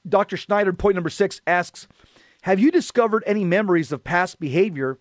Dr. 0.07 0.37
Schneider, 0.37 0.73
point 0.73 0.93
number 0.93 1.09
six, 1.09 1.41
asks 1.47 1.87
Have 2.43 2.59
you 2.59 2.69
discovered 2.69 3.23
any 3.25 3.43
memories 3.43 3.91
of 3.91 4.03
past 4.03 4.39
behavior 4.39 4.99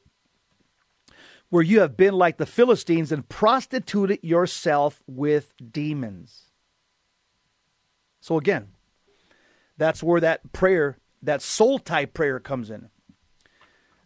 where 1.55 1.63
you 1.63 1.79
have 1.79 1.97
been 1.97 2.15
like 2.15 2.37
the 2.37 2.47
Philistines 2.47 3.13
and 3.13 3.29
prostituted 3.29 4.19
yourself 4.25 5.05
with 5.07 5.53
demons? 5.71 6.51
So, 8.21 8.39
again, 8.39 8.73
that's 9.77 10.03
where 10.03 10.21
that 10.21 10.53
prayer, 10.53 10.99
that 11.23 11.43
soul 11.43 11.79
tie 11.79 12.07
prayer 12.07 12.41
comes 12.41 12.71
in. 12.71 12.89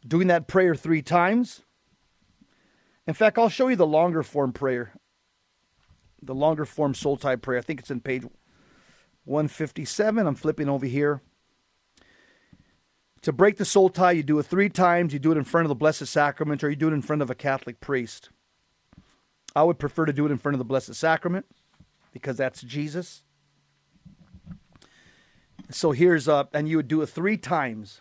Doing 0.06 0.28
that 0.28 0.46
prayer 0.46 0.74
three 0.74 1.00
times. 1.00 1.62
In 3.06 3.14
fact, 3.14 3.38
I'll 3.38 3.48
show 3.48 3.68
you 3.68 3.76
the 3.76 3.86
longer 3.86 4.22
form 4.22 4.52
prayer, 4.52 4.92
the 6.20 6.34
longer 6.34 6.66
form 6.66 6.92
soul 6.92 7.16
tie 7.16 7.36
prayer. 7.36 7.60
I 7.60 7.62
think 7.62 7.80
it's 7.80 7.90
in 7.90 8.02
page 8.02 8.24
157. 9.24 10.26
I'm 10.26 10.34
flipping 10.34 10.68
over 10.68 10.84
here. 10.84 11.22
To 13.22 13.32
break 13.32 13.56
the 13.56 13.64
soul 13.64 13.88
tie, 13.88 14.12
you 14.12 14.22
do 14.22 14.38
it 14.38 14.44
three 14.44 14.68
times. 14.68 15.12
You 15.12 15.18
do 15.18 15.32
it 15.32 15.38
in 15.38 15.44
front 15.44 15.64
of 15.64 15.68
the 15.68 15.74
Blessed 15.74 16.06
Sacrament 16.06 16.62
or 16.62 16.70
you 16.70 16.76
do 16.76 16.88
it 16.88 16.94
in 16.94 17.02
front 17.02 17.22
of 17.22 17.30
a 17.30 17.34
Catholic 17.34 17.80
priest. 17.80 18.30
I 19.56 19.62
would 19.62 19.78
prefer 19.78 20.06
to 20.06 20.12
do 20.12 20.26
it 20.26 20.30
in 20.30 20.38
front 20.38 20.54
of 20.54 20.58
the 20.58 20.64
Blessed 20.64 20.94
Sacrament 20.94 21.46
because 22.12 22.36
that's 22.36 22.62
Jesus. 22.62 23.22
So 25.70 25.90
here's 25.92 26.28
uh, 26.28 26.44
and 26.52 26.68
you 26.68 26.76
would 26.76 26.88
do 26.88 27.02
it 27.02 27.06
three 27.06 27.36
times 27.36 28.00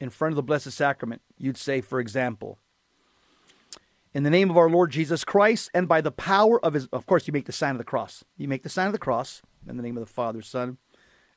in 0.00 0.10
front 0.10 0.32
of 0.32 0.36
the 0.36 0.42
Blessed 0.42 0.72
Sacrament. 0.72 1.22
You'd 1.38 1.58
say, 1.58 1.80
for 1.80 2.00
example, 2.00 2.58
in 4.14 4.22
the 4.22 4.30
name 4.30 4.50
of 4.50 4.56
our 4.56 4.70
Lord 4.70 4.90
Jesus 4.90 5.22
Christ 5.22 5.70
and 5.74 5.86
by 5.86 6.00
the 6.00 6.10
power 6.10 6.64
of 6.64 6.74
his, 6.74 6.86
of 6.86 7.06
course, 7.06 7.26
you 7.26 7.32
make 7.32 7.46
the 7.46 7.52
sign 7.52 7.72
of 7.72 7.78
the 7.78 7.84
cross. 7.84 8.24
You 8.36 8.48
make 8.48 8.62
the 8.62 8.68
sign 8.68 8.86
of 8.86 8.92
the 8.92 8.98
cross 8.98 9.42
in 9.68 9.76
the 9.76 9.82
name 9.82 9.96
of 9.96 10.00
the 10.00 10.12
Father, 10.12 10.42
Son, 10.42 10.78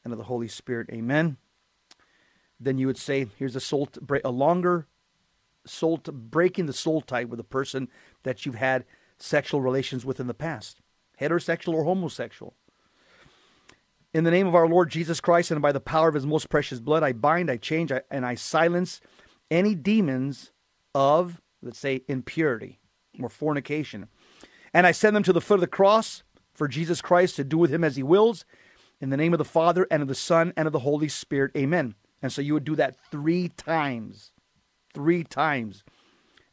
and 0.03 0.13
of 0.13 0.17
the 0.17 0.25
Holy 0.25 0.47
Spirit. 0.47 0.89
Amen. 0.91 1.37
Then 2.63 2.77
you 2.77 2.87
would 2.87 2.97
say, 2.97 3.27
here's 3.37 3.55
a 3.55 3.59
soul, 3.59 3.89
a 4.23 4.31
longer 4.31 4.87
soul, 5.65 5.97
breaking 5.97 6.65
the 6.65 6.73
soul 6.73 7.01
tie 7.01 7.25
with 7.25 7.39
a 7.39 7.43
person 7.43 7.89
that 8.23 8.45
you've 8.45 8.55
had 8.55 8.85
sexual 9.17 9.61
relations 9.61 10.05
with 10.05 10.19
in 10.19 10.27
the 10.27 10.33
past, 10.33 10.81
heterosexual 11.19 11.73
or 11.73 11.83
homosexual. 11.83 12.55
In 14.13 14.23
the 14.23 14.31
name 14.31 14.47
of 14.47 14.55
our 14.55 14.67
Lord 14.67 14.91
Jesus 14.91 15.19
Christ 15.19 15.49
and 15.51 15.61
by 15.61 15.71
the 15.71 15.79
power 15.79 16.07
of 16.07 16.13
his 16.13 16.25
most 16.25 16.49
precious 16.49 16.79
blood, 16.79 17.03
I 17.03 17.13
bind, 17.13 17.49
I 17.49 17.57
change, 17.57 17.91
I, 17.91 18.01
and 18.11 18.25
I 18.25 18.35
silence 18.35 19.01
any 19.49 19.73
demons 19.73 20.51
of, 20.93 21.41
let's 21.61 21.79
say, 21.79 22.03
impurity 22.07 22.79
or 23.19 23.29
fornication. 23.29 24.07
And 24.73 24.85
I 24.85 24.91
send 24.91 25.15
them 25.15 25.23
to 25.23 25.33
the 25.33 25.41
foot 25.41 25.55
of 25.55 25.61
the 25.61 25.67
cross 25.67 26.23
for 26.53 26.67
Jesus 26.67 27.01
Christ 27.01 27.35
to 27.37 27.43
do 27.43 27.57
with 27.57 27.73
him 27.73 27.83
as 27.83 27.95
he 27.95 28.03
wills. 28.03 28.45
In 29.01 29.09
the 29.09 29.17
name 29.17 29.33
of 29.33 29.39
the 29.39 29.45
Father 29.45 29.87
and 29.89 30.01
of 30.01 30.07
the 30.07 30.15
Son 30.15 30.53
and 30.55 30.67
of 30.67 30.73
the 30.73 30.79
Holy 30.79 31.09
Spirit. 31.09 31.51
Amen. 31.57 31.95
And 32.23 32.31
so 32.31 32.41
you 32.41 32.55
would 32.55 32.63
do 32.63 32.75
that 32.77 32.95
three 33.11 33.49
times. 33.49 34.31
Three 34.95 35.23
times. 35.23 35.83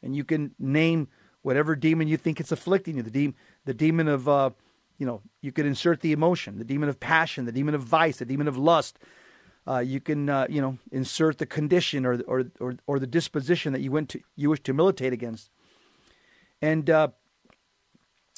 And 0.03 0.15
you 0.15 0.23
can 0.23 0.53
name 0.59 1.07
whatever 1.41 1.75
demon 1.75 2.07
you 2.07 2.17
think 2.17 2.39
it's 2.39 2.51
afflicting 2.51 2.97
you. 2.97 3.03
The, 3.03 3.09
de- 3.09 3.33
the 3.65 3.73
demon 3.73 4.07
of 4.07 4.29
uh, 4.29 4.51
you 5.01 5.07
know, 5.07 5.19
you 5.41 5.51
could 5.51 5.65
insert 5.65 6.01
the 6.01 6.11
emotion, 6.11 6.59
the 6.59 6.63
demon 6.63 6.87
of 6.87 6.99
passion, 6.99 7.45
the 7.45 7.51
demon 7.51 7.73
of 7.73 7.81
vice, 7.81 8.17
the 8.17 8.25
demon 8.25 8.47
of 8.47 8.55
lust. 8.55 8.99
Uh, 9.67 9.79
you 9.79 9.99
can, 9.99 10.29
uh, 10.29 10.45
you 10.47 10.61
know, 10.61 10.77
insert 10.91 11.39
the 11.39 11.45
condition 11.47 12.05
or, 12.05 12.21
or, 12.27 12.43
or, 12.59 12.75
or 12.85 12.99
the 12.99 13.07
disposition 13.07 13.73
that 13.73 13.81
you 13.81 13.91
went 13.91 14.09
to, 14.09 14.21
you 14.35 14.51
wish 14.51 14.59
to 14.59 14.73
militate 14.73 15.11
against. 15.11 15.49
And, 16.61 16.87
uh, 16.87 17.07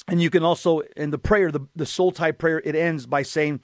and 0.08 0.22
you 0.22 0.30
can 0.30 0.42
also, 0.42 0.80
in 0.96 1.10
the 1.10 1.18
prayer, 1.18 1.52
the, 1.52 1.66
the 1.76 1.84
soul 1.84 2.12
tie 2.12 2.32
prayer, 2.32 2.62
it 2.64 2.74
ends 2.74 3.04
by 3.04 3.24
saying, 3.24 3.60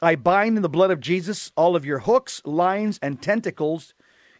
I 0.00 0.16
bind 0.16 0.56
in 0.56 0.62
the 0.62 0.68
blood 0.68 0.90
of 0.90 1.00
Jesus 1.00 1.52
all 1.56 1.76
of 1.76 1.84
your 1.84 2.00
hooks, 2.00 2.40
lines, 2.44 2.98
and 3.02 3.20
tentacles, 3.20 3.94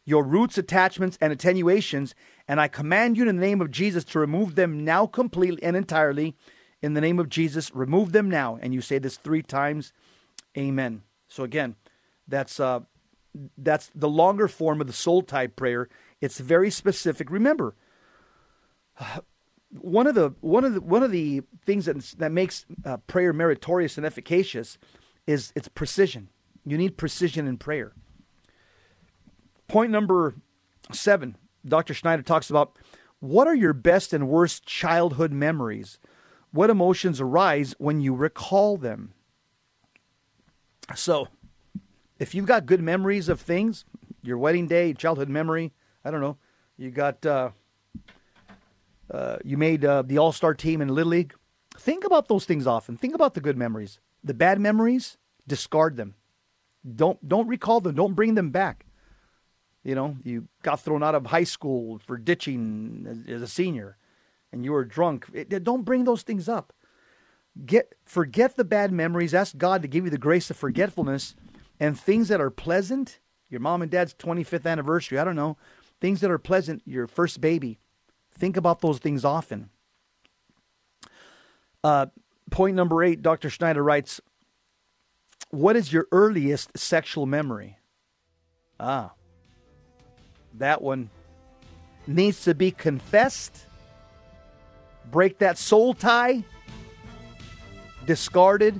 your 0.04 0.24
roots, 0.24 0.58
attachments, 0.58 1.18
and 1.20 1.32
attenuations, 1.32 2.14
and 2.48 2.60
I 2.60 2.68
command 2.68 3.16
you 3.16 3.28
in 3.28 3.36
the 3.36 3.46
name 3.46 3.60
of 3.60 3.70
Jesus 3.70 4.04
to 4.04 4.18
remove 4.18 4.54
them 4.54 4.84
now 4.84 5.06
completely 5.06 5.62
and 5.62 5.76
entirely 5.76 6.34
in 6.82 6.94
the 6.94 7.00
name 7.00 7.18
of 7.20 7.28
Jesus, 7.28 7.72
remove 7.74 8.12
them 8.12 8.28
now. 8.28 8.58
And 8.60 8.74
you 8.74 8.80
say 8.80 8.98
this 8.98 9.16
three 9.16 9.42
times. 9.42 9.92
Amen. 10.58 11.02
So 11.28 11.44
again, 11.44 11.76
that's 12.26 12.58
uh, 12.58 12.80
that's 13.56 13.90
the 13.94 14.08
longer 14.08 14.48
form 14.48 14.80
of 14.80 14.88
the 14.88 14.92
soul 14.92 15.22
tie 15.22 15.46
prayer. 15.46 15.88
It's 16.20 16.38
very 16.38 16.70
specific. 16.70 17.30
Remember, 17.30 17.74
one 19.70 20.06
of 20.06 20.14
the 20.14 20.34
one 20.40 20.64
of 20.64 20.74
the 20.74 20.80
one 20.80 21.02
of 21.04 21.12
the 21.12 21.42
things 21.64 21.86
that 21.86 21.98
that 22.18 22.32
makes 22.32 22.66
uh, 22.84 22.96
prayer 23.06 23.32
meritorious 23.32 23.96
and 23.96 24.04
efficacious 24.04 24.76
is 25.26 25.52
its 25.54 25.68
precision. 25.68 26.28
You 26.64 26.78
need 26.78 26.96
precision 26.96 27.46
in 27.46 27.58
prayer. 27.58 27.92
Point 29.68 29.90
number 29.90 30.34
seven, 30.92 31.36
Dr. 31.66 31.94
Schneider 31.94 32.22
talks 32.22 32.50
about 32.50 32.78
what 33.20 33.46
are 33.46 33.54
your 33.54 33.72
best 33.72 34.12
and 34.12 34.28
worst 34.28 34.66
childhood 34.66 35.32
memories 35.32 35.98
what 36.52 36.70
emotions 36.70 37.20
arise 37.20 37.74
when 37.78 38.00
you 38.00 38.14
recall 38.14 38.76
them? 38.76 39.14
So, 40.94 41.28
if 42.18 42.34
you've 42.34 42.46
got 42.46 42.66
good 42.66 42.82
memories 42.82 43.28
of 43.28 43.40
things, 43.40 43.84
your 44.22 44.38
wedding 44.38 44.66
day, 44.66 44.92
childhood 44.92 45.30
memory, 45.30 45.72
I 46.04 46.10
don't 46.10 46.20
know, 46.20 46.36
you 46.76 46.90
got, 46.90 47.24
uh, 47.24 47.50
uh, 49.10 49.38
you 49.44 49.56
made 49.56 49.84
uh, 49.84 50.02
the 50.02 50.18
All 50.18 50.32
Star 50.32 50.54
team 50.54 50.82
in 50.82 50.88
Little 50.88 51.10
League. 51.10 51.34
Think 51.76 52.04
about 52.04 52.28
those 52.28 52.44
things 52.44 52.66
often. 52.66 52.96
Think 52.96 53.14
about 53.14 53.34
the 53.34 53.40
good 53.40 53.56
memories. 53.56 53.98
The 54.24 54.34
bad 54.34 54.60
memories, 54.60 55.16
discard 55.46 55.96
them. 55.96 56.14
Don't 56.96 57.26
don't 57.28 57.48
recall 57.48 57.80
them. 57.80 57.94
Don't 57.94 58.14
bring 58.14 58.34
them 58.34 58.50
back. 58.50 58.86
You 59.84 59.94
know, 59.94 60.16
you 60.22 60.48
got 60.62 60.80
thrown 60.80 61.02
out 61.02 61.14
of 61.14 61.26
high 61.26 61.44
school 61.44 61.98
for 61.98 62.16
ditching 62.16 63.24
as, 63.28 63.42
a 63.42 63.48
senior 63.48 63.96
and 64.52 64.64
you 64.64 64.72
were 64.72 64.84
drunk, 64.84 65.26
it, 65.32 65.64
don't 65.64 65.84
bring 65.84 66.04
those 66.04 66.22
things 66.22 66.48
up. 66.48 66.72
Get 67.66 67.94
forget 68.04 68.56
the 68.56 68.64
bad 68.64 68.92
memories. 68.92 69.34
Ask 69.34 69.56
God 69.56 69.82
to 69.82 69.88
give 69.88 70.04
you 70.04 70.10
the 70.10 70.18
grace 70.18 70.50
of 70.50 70.56
forgetfulness 70.56 71.34
and 71.80 71.98
things 71.98 72.28
that 72.28 72.40
are 72.40 72.50
pleasant. 72.50 73.18
Your 73.50 73.60
mom 73.60 73.82
and 73.82 73.90
dad's 73.90 74.14
25th 74.14 74.66
anniversary, 74.66 75.18
I 75.18 75.24
don't 75.24 75.36
know. 75.36 75.58
Things 76.00 76.20
that 76.20 76.30
are 76.30 76.38
pleasant, 76.38 76.82
your 76.86 77.06
first 77.06 77.40
baby. 77.40 77.78
Think 78.30 78.56
about 78.56 78.80
those 78.80 78.98
things 78.98 79.24
often. 79.24 79.68
Uh, 81.84 82.06
point 82.52 82.76
number 82.76 83.02
eight, 83.02 83.22
Dr. 83.22 83.50
Schneider 83.50 83.82
writes 83.82 84.20
What 85.50 85.74
is 85.74 85.92
your 85.92 86.06
earliest 86.12 86.78
sexual 86.78 87.26
memory? 87.26 87.78
Ah, 88.78 89.12
that 90.54 90.82
one 90.82 91.10
needs 92.06 92.44
to 92.44 92.54
be 92.54 92.70
confessed 92.70 93.66
break 95.10 95.38
that 95.38 95.58
soul 95.58 95.94
tie, 95.94 96.44
discard 98.06 98.62
it, 98.62 98.74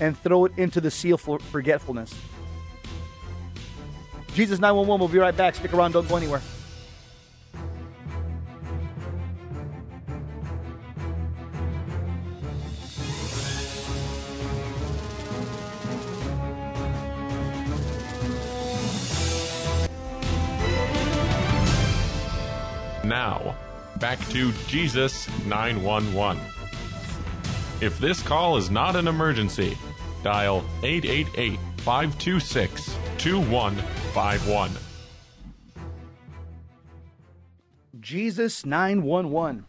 and 0.00 0.16
throw 0.18 0.46
it 0.46 0.52
into 0.56 0.80
the 0.80 0.90
sea 0.90 1.10
of 1.10 1.20
forgetfulness. 1.20 2.14
Jesus 4.34 4.60
911, 4.60 5.00
we'll 5.00 5.08
be 5.08 5.18
right 5.18 5.36
back. 5.36 5.56
Stick 5.56 5.74
around, 5.74 5.92
don't 5.92 6.08
go 6.08 6.16
anywhere. 6.16 6.40
Now, 23.10 23.56
back 23.98 24.20
to 24.28 24.52
Jesus 24.68 25.28
911. 25.44 26.40
If 27.80 27.98
this 27.98 28.22
call 28.22 28.56
is 28.56 28.70
not 28.70 28.94
an 28.94 29.08
emergency, 29.08 29.76
dial 30.22 30.64
888 30.84 31.58
526 31.78 32.96
2151. 33.18 34.70
Jesus 37.98 38.64
911. 38.64 39.64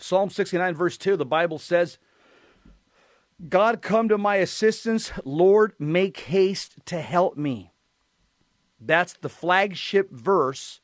Psalm 0.00 0.28
69, 0.28 0.74
verse 0.74 0.98
2, 0.98 1.16
the 1.16 1.24
Bible 1.24 1.60
says, 1.60 1.98
God 3.48 3.80
come 3.80 4.08
to 4.08 4.18
my 4.18 4.36
assistance, 4.36 5.12
Lord, 5.24 5.74
make 5.78 6.18
haste 6.18 6.84
to 6.86 7.00
help 7.00 7.36
me. 7.36 7.70
That's 8.80 9.12
the 9.12 9.28
flagship 9.28 10.10
verse 10.10 10.80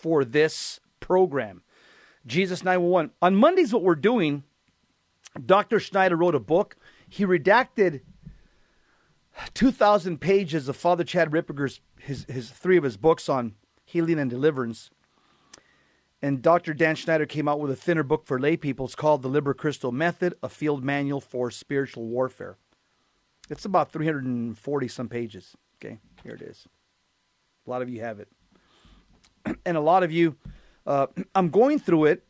for 0.00 0.24
this 0.24 0.80
program. 1.00 1.62
Jesus 2.26 2.62
911. 2.62 3.12
On 3.22 3.34
Mondays, 3.34 3.72
what 3.72 3.82
we're 3.82 3.94
doing, 3.94 4.44
Dr. 5.44 5.80
Schneider 5.80 6.16
wrote 6.16 6.34
a 6.34 6.40
book. 6.40 6.76
He 7.08 7.24
redacted 7.24 8.00
2,000 9.54 10.20
pages 10.20 10.68
of 10.68 10.76
Father 10.76 11.04
Chad 11.04 11.30
Ripperger's, 11.30 11.80
his, 11.98 12.24
his 12.28 12.50
three 12.50 12.76
of 12.76 12.84
his 12.84 12.96
books 12.96 13.28
on 13.28 13.54
healing 13.84 14.18
and 14.18 14.30
deliverance. 14.30 14.90
And 16.20 16.42
Dr. 16.42 16.74
Dan 16.74 16.96
Schneider 16.96 17.26
came 17.26 17.48
out 17.48 17.60
with 17.60 17.70
a 17.70 17.76
thinner 17.76 18.02
book 18.02 18.26
for 18.26 18.40
lay 18.40 18.56
people. 18.56 18.86
It's 18.86 18.96
called 18.96 19.22
The 19.22 19.28
Liber 19.28 19.54
Christo 19.54 19.90
Method, 19.90 20.34
a 20.42 20.48
field 20.48 20.82
manual 20.82 21.20
for 21.20 21.50
spiritual 21.50 22.06
warfare. 22.06 22.56
It's 23.48 23.64
about 23.64 23.92
340 23.92 24.88
some 24.88 25.08
pages. 25.08 25.56
Okay, 25.76 25.98
here 26.24 26.34
it 26.34 26.42
is. 26.42 26.66
A 27.66 27.70
lot 27.70 27.82
of 27.82 27.88
you 27.88 28.00
have 28.00 28.18
it. 28.18 28.28
And 29.64 29.76
a 29.76 29.80
lot 29.80 30.02
of 30.02 30.12
you, 30.12 30.36
uh, 30.86 31.06
I'm 31.34 31.50
going 31.50 31.78
through 31.78 32.06
it 32.06 32.24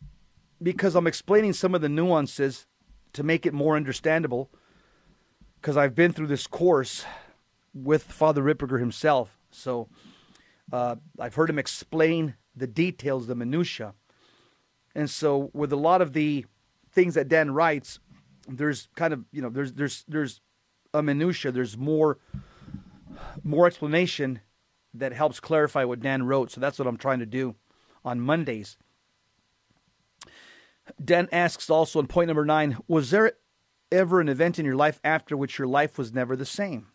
because 0.63 0.95
I'm 0.95 1.07
explaining 1.07 1.53
some 1.53 1.75
of 1.75 1.81
the 1.81 1.89
nuances 1.89 2.67
to 3.13 3.23
make 3.23 3.47
it 3.47 3.55
more 3.55 3.77
understandable 3.77 4.51
because 5.61 5.77
I've 5.77 5.95
been 5.95 6.13
through 6.13 6.27
this 6.29 6.47
course 6.47 7.05
with 7.75 8.03
Father 8.03 8.43
Ripperger 8.43 8.79
himself. 8.79 9.39
So 9.51 9.89
uh, 10.73 10.97
I've 11.19 11.35
heard 11.35 11.51
him 11.51 11.59
explain 11.59 12.35
the 12.55 12.67
details, 12.67 13.27
the 13.27 13.35
minutia. 13.35 13.95
And 14.95 15.09
so 15.09 15.51
with 15.53 15.73
a 15.73 15.77
lot 15.77 16.03
of 16.03 16.13
the 16.13 16.45
things 16.93 17.15
that 17.15 17.29
Dan 17.29 17.53
writes, 17.53 18.01
there's 18.49 18.89
kind 18.97 19.13
of 19.13 19.25
you 19.31 19.43
know 19.43 19.51
there's 19.51 19.73
there's 19.75 20.05
there's 20.09 20.41
a 20.95 21.03
minutia. 21.03 21.53
There's 21.53 21.77
more 21.77 22.19
more 23.45 23.67
explanation 23.67 24.41
that 24.99 25.13
helps 25.13 25.41
clarify 25.41 25.85
what 25.85 26.01
Dan 26.01 26.25
wrote. 26.25 26.51
So 26.51 26.61
that's 26.61 26.79
what 26.79 26.89
I'm 26.89 26.97
trying 26.97 27.21
to 27.21 27.27
do 27.27 27.55
on 28.05 28.21
Mondays. 28.21 28.77
Dan 31.03 31.29
asks 31.33 31.69
also 31.69 32.01
in 32.01 32.07
point 32.07 32.29
number 32.29 32.45
nine: 32.45 32.79
Was 32.87 33.11
there 33.11 33.33
ever 33.91 34.21
an 34.21 34.29
event 34.29 34.59
in 34.59 34.65
your 34.65 34.77
life 34.77 35.01
after 35.05 35.37
which 35.37 35.59
your 35.59 35.69
life 35.69 35.99
was 35.99 36.13
never 36.13 36.37
the 36.37 36.47
same? 36.47 36.89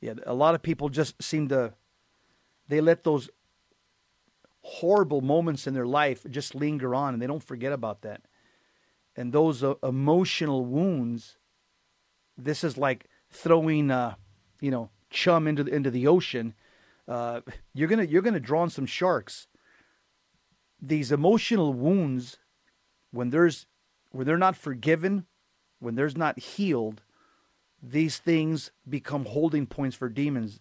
Yeah, 0.00 0.14
a 0.24 0.34
lot 0.34 0.54
of 0.54 0.62
people 0.62 0.88
just 0.88 1.22
seem 1.22 1.48
to 1.48 1.74
they 2.68 2.80
let 2.80 3.04
those 3.04 3.30
horrible 4.62 5.20
moments 5.20 5.66
in 5.66 5.74
their 5.74 5.86
life 5.86 6.26
just 6.28 6.54
linger 6.54 6.94
on 6.94 7.14
and 7.14 7.22
they 7.22 7.26
don't 7.26 7.42
forget 7.42 7.72
about 7.72 8.02
that. 8.02 8.22
And 9.14 9.32
those 9.32 9.62
uh, 9.62 9.74
emotional 9.82 10.64
wounds, 10.64 11.38
this 12.36 12.64
is 12.64 12.76
like 12.76 13.06
throwing, 13.30 13.90
uh, 13.90 14.16
you 14.60 14.70
know, 14.70 14.90
chum 15.10 15.46
into 15.46 15.64
the, 15.64 15.74
into 15.74 15.90
the 15.90 16.06
ocean. 16.06 16.54
Uh, 17.08 17.40
you're 17.74 17.88
gonna 17.88 18.04
you're 18.04 18.22
gonna 18.22 18.40
draw 18.40 18.62
on 18.62 18.70
some 18.70 18.86
sharks. 18.86 19.46
These 20.80 21.12
emotional 21.12 21.72
wounds, 21.72 22.38
when 23.12 23.30
there's 23.30 23.66
when 24.10 24.26
they're 24.26 24.36
not 24.36 24.56
forgiven, 24.56 25.26
when 25.78 25.94
there's 25.94 26.16
not 26.16 26.38
healed, 26.38 27.02
these 27.82 28.18
things 28.18 28.70
become 28.88 29.26
holding 29.26 29.66
points 29.66 29.96
for 29.96 30.08
demons, 30.08 30.60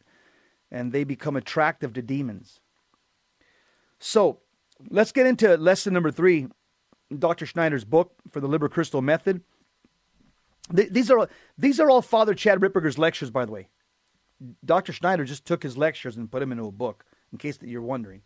and 0.71 0.91
they 0.91 1.03
become 1.03 1.35
attractive 1.35 1.93
to 1.93 2.01
demons. 2.01 2.59
So 3.99 4.39
let's 4.89 5.11
get 5.11 5.25
into 5.25 5.57
lesson 5.57 5.93
number 5.93 6.11
three, 6.11 6.47
Dr. 7.17 7.45
Schneider's 7.45 7.85
book 7.85 8.13
for 8.29 8.39
the 8.39 8.47
Liber 8.47 8.69
Christo 8.69 9.01
Method. 9.01 9.41
These 10.71 11.11
are 11.11 11.29
these 11.57 11.79
are 11.79 11.89
all 11.89 12.01
Father 12.01 12.33
Chad 12.33 12.59
Ripperger's 12.59 12.97
lectures, 12.97 13.29
by 13.29 13.45
the 13.45 13.51
way. 13.51 13.67
Dr. 14.63 14.93
Schneider 14.93 15.25
just 15.25 15.45
took 15.45 15.63
his 15.63 15.77
lectures 15.77 16.17
and 16.17 16.31
put 16.31 16.39
them 16.39 16.51
into 16.51 16.67
a 16.67 16.71
book, 16.71 17.05
in 17.31 17.37
case 17.37 17.57
that 17.57 17.69
you're 17.69 17.81
wondering. 17.81 18.21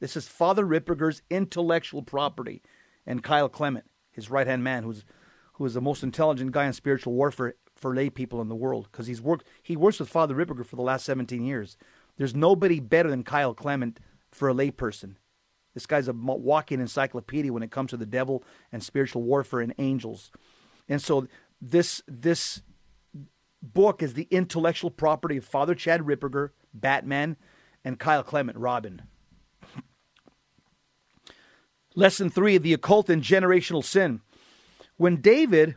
This 0.00 0.16
is 0.16 0.28
Father 0.28 0.64
Ripperger's 0.64 1.22
intellectual 1.30 2.02
property, 2.02 2.62
and 3.06 3.22
Kyle 3.22 3.48
Clement, 3.48 3.86
his 4.10 4.30
right 4.30 4.46
hand 4.46 4.62
man, 4.62 4.84
who's 4.84 5.04
who 5.54 5.66
is 5.66 5.74
the 5.74 5.80
most 5.80 6.04
intelligent 6.04 6.52
guy 6.52 6.66
in 6.66 6.72
spiritual 6.72 7.14
warfare 7.14 7.56
for 7.74 7.92
lay 7.92 8.08
people 8.08 8.40
in 8.40 8.48
the 8.48 8.54
world, 8.54 8.88
because 8.90 9.08
he's 9.08 9.20
worked 9.20 9.46
he 9.62 9.76
works 9.76 9.98
with 9.98 10.08
Father 10.08 10.34
Ripperger 10.34 10.64
for 10.64 10.76
the 10.76 10.82
last 10.82 11.04
17 11.04 11.44
years. 11.44 11.76
There's 12.16 12.34
nobody 12.34 12.80
better 12.80 13.10
than 13.10 13.24
Kyle 13.24 13.54
Clement 13.54 13.98
for 14.30 14.48
a 14.48 14.54
layperson. 14.54 15.16
This 15.74 15.86
guy's 15.86 16.08
a 16.08 16.12
walking 16.12 16.80
encyclopedia 16.80 17.52
when 17.52 17.62
it 17.62 17.70
comes 17.70 17.90
to 17.90 17.96
the 17.96 18.06
devil 18.06 18.44
and 18.72 18.82
spiritual 18.82 19.22
warfare 19.22 19.60
and 19.60 19.74
angels. 19.78 20.30
And 20.88 21.02
so 21.02 21.28
this 21.60 22.02
this 22.06 22.62
book 23.62 24.02
is 24.02 24.14
the 24.14 24.28
intellectual 24.30 24.90
property 24.90 25.36
of 25.36 25.44
Father 25.44 25.74
Chad 25.74 26.02
Ripperger, 26.02 26.50
Batman, 26.72 27.36
and 27.84 27.98
Kyle 27.98 28.22
Clement, 28.22 28.58
Robin. 28.58 29.02
Lesson 31.94 32.30
three 32.30 32.56
of 32.56 32.62
the 32.62 32.72
occult 32.72 33.10
and 33.10 33.22
generational 33.22 33.84
sin. 33.84 34.20
When 34.96 35.16
David 35.16 35.76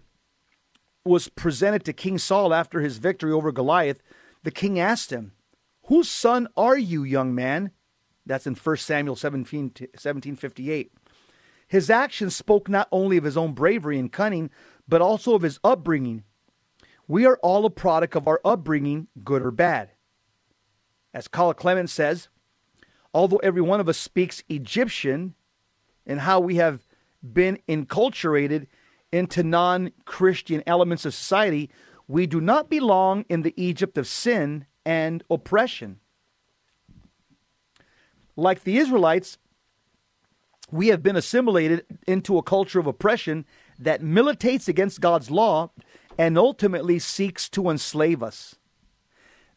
was 1.04 1.30
presented 1.30 1.84
to 1.86 1.94
King 1.94 2.17
Saul 2.17 2.54
after 2.54 2.82
his 2.82 2.98
victory 2.98 3.32
over 3.32 3.52
Goliath, 3.52 4.04
the 4.44 4.52
king 4.52 4.80
asked 4.80 5.12
him, 5.12 5.34
Whose 5.86 6.10
son 6.10 6.48
are 6.56 6.78
you, 6.78 7.04
young 7.04 7.34
man? 7.34 7.72
That's 8.26 8.46
in 8.46 8.56
1 8.56 8.78
Samuel 8.78 9.15
17, 9.15 9.63
1758. 9.63 10.91
His 11.67 11.89
actions 11.89 12.36
spoke 12.36 12.70
not 12.70 12.88
only 12.91 13.17
of 13.17 13.24
his 13.24 13.38
own 13.38 13.54
bravery 13.54 13.98
and 13.98 14.12
cunning, 14.12 14.50
but 14.88 15.02
also 15.02 15.34
of 15.34 15.41
his 15.41 15.60
upbringing. 15.63 16.24
We 17.12 17.26
are 17.26 17.38
all 17.43 17.65
a 17.65 17.69
product 17.69 18.15
of 18.15 18.26
our 18.26 18.39
upbringing, 18.45 19.10
good 19.21 19.41
or 19.41 19.52
bad. 19.52 19.89
As 21.13 21.28
Kyle 21.28 21.54
Clement 21.54 21.89
says, 21.89 22.30
although 23.13 23.41
every 23.43 23.62
one 23.62 23.82
of 23.82 23.89
us 23.89 23.97
speaks 23.97 24.45
Egyptian 24.47 25.36
and 26.06 26.21
how 26.21 26.39
we 26.39 26.56
have 26.56 26.88
been 27.21 27.60
enculturated 27.67 28.67
into 29.12 29.43
non 29.43 29.91
Christian 30.06 30.63
elements 30.65 31.04
of 31.04 31.13
society, 31.13 31.69
we 32.08 32.28
do 32.28 32.39
not 32.39 32.69
belong 32.69 33.26
in 33.28 33.41
the 33.41 33.54
Egypt 33.62 33.97
of 33.97 34.08
sin 34.08 34.65
and 34.86 35.21
oppression. 35.30 36.00
Like 38.38 38.63
the 38.63 38.78
Israelites, 38.78 39.38
we 40.71 40.88
have 40.88 41.04
been 41.04 41.17
assimilated 41.17 41.86
into 42.08 42.38
a 42.38 42.41
culture 42.41 42.80
of 42.80 42.88
oppression 42.88 43.45
that 43.78 44.02
militates 44.02 44.69
against 44.69 45.02
God's 45.02 45.30
law 45.30 45.71
and 46.21 46.38
ultimately 46.38 46.99
seeks 46.99 47.49
to 47.49 47.67
enslave 47.67 48.21
us. 48.21 48.53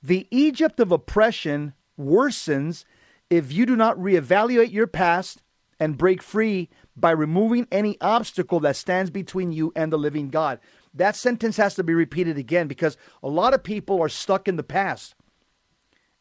The 0.03 0.27
Egypt 0.31 0.81
of 0.81 0.90
oppression 0.90 1.74
worsens 2.00 2.87
if 3.29 3.53
you 3.53 3.66
do 3.66 3.77
not 3.77 3.98
reevaluate 3.98 4.72
your 4.72 4.87
past 4.87 5.42
and 5.79 5.98
break 5.98 6.22
free 6.22 6.70
by 6.96 7.11
removing 7.11 7.68
any 7.70 7.98
obstacle 8.00 8.61
that 8.61 8.77
stands 8.77 9.11
between 9.11 9.53
you 9.53 9.74
and 9.77 9.92
the 9.92 9.98
living 9.98 10.31
God. 10.31 10.59
That 10.94 11.16
sentence 11.16 11.59
has 11.59 11.74
to 11.74 11.85
be 11.85 11.92
repeated 11.92 12.38
again 12.38 12.66
because 12.66 12.96
a 13.22 13.29
lot 13.29 13.53
of 13.53 13.62
people 13.62 14.00
are 14.00 14.09
stuck 14.09 14.48
in 14.48 14.57
the 14.57 14.62
past 14.62 15.14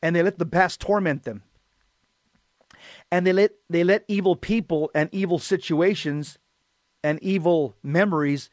and 0.02 0.14
they 0.14 0.24
let 0.24 0.40
the 0.40 0.46
past 0.46 0.82
torment 0.82 1.24
them 1.24 1.44
and 3.10 3.26
they 3.26 3.32
let 3.32 3.52
they 3.70 3.86
let 3.86 4.04
evil 4.10 4.36
people 4.36 4.92
and 4.94 5.08
evil 5.14 5.40
situations 5.40 6.38
and 7.02 7.18
evil 7.24 7.78
memories 7.82 8.50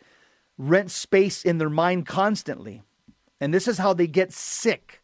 rent 0.60 0.90
space 0.90 1.42
in 1.42 1.58
their 1.58 1.70
mind 1.70 2.06
constantly. 2.06 2.82
And 3.40 3.54
this 3.54 3.66
is 3.66 3.78
how 3.78 3.94
they 3.94 4.06
get 4.06 4.32
sick. 4.32 5.02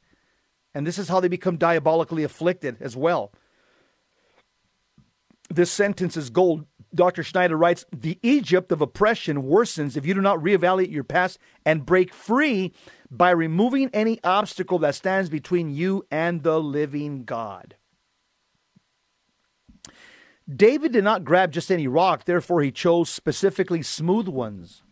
And 0.75 0.87
this 0.87 0.99
is 0.99 1.09
how 1.09 1.21
they 1.21 1.29
become 1.29 1.57
diabolically 1.57 2.23
afflicted 2.23 2.77
as 2.81 2.95
well. 2.95 3.33
This 5.49 5.71
sentence 5.73 6.17
is 6.17 6.29
gold. 6.29 6.67
Dr. 6.95 7.23
Schneider 7.23 7.57
writes 7.57 7.87
The 7.91 8.19
Egypt 8.23 8.71
of 8.71 8.83
oppression 8.83 9.45
worsens 9.45 9.97
if 9.97 10.05
you 10.05 10.13
do 10.13 10.21
not 10.21 10.39
reevaluate 10.39 10.93
your 10.93 11.05
past 11.05 11.39
and 11.65 11.87
break 11.87 12.13
free 12.13 12.75
by 13.11 13.31
removing 13.31 13.89
any 13.95 14.23
obstacle 14.23 14.79
that 14.81 14.95
stands 14.95 15.31
between 15.31 15.71
you 15.71 16.05
and 16.11 16.43
the 16.43 16.61
living 16.61 17.25
God. 17.25 17.77
David 20.49 20.93
did 20.93 21.05
not 21.05 21.25
grab 21.25 21.53
just 21.53 21.73
any 21.73 21.89
rock, 21.89 22.25
therefore, 22.25 22.61
he 22.63 22.71
chose 22.71 23.09
specifically 23.09 23.83
smooth 23.83 24.29
ones. 24.29 24.83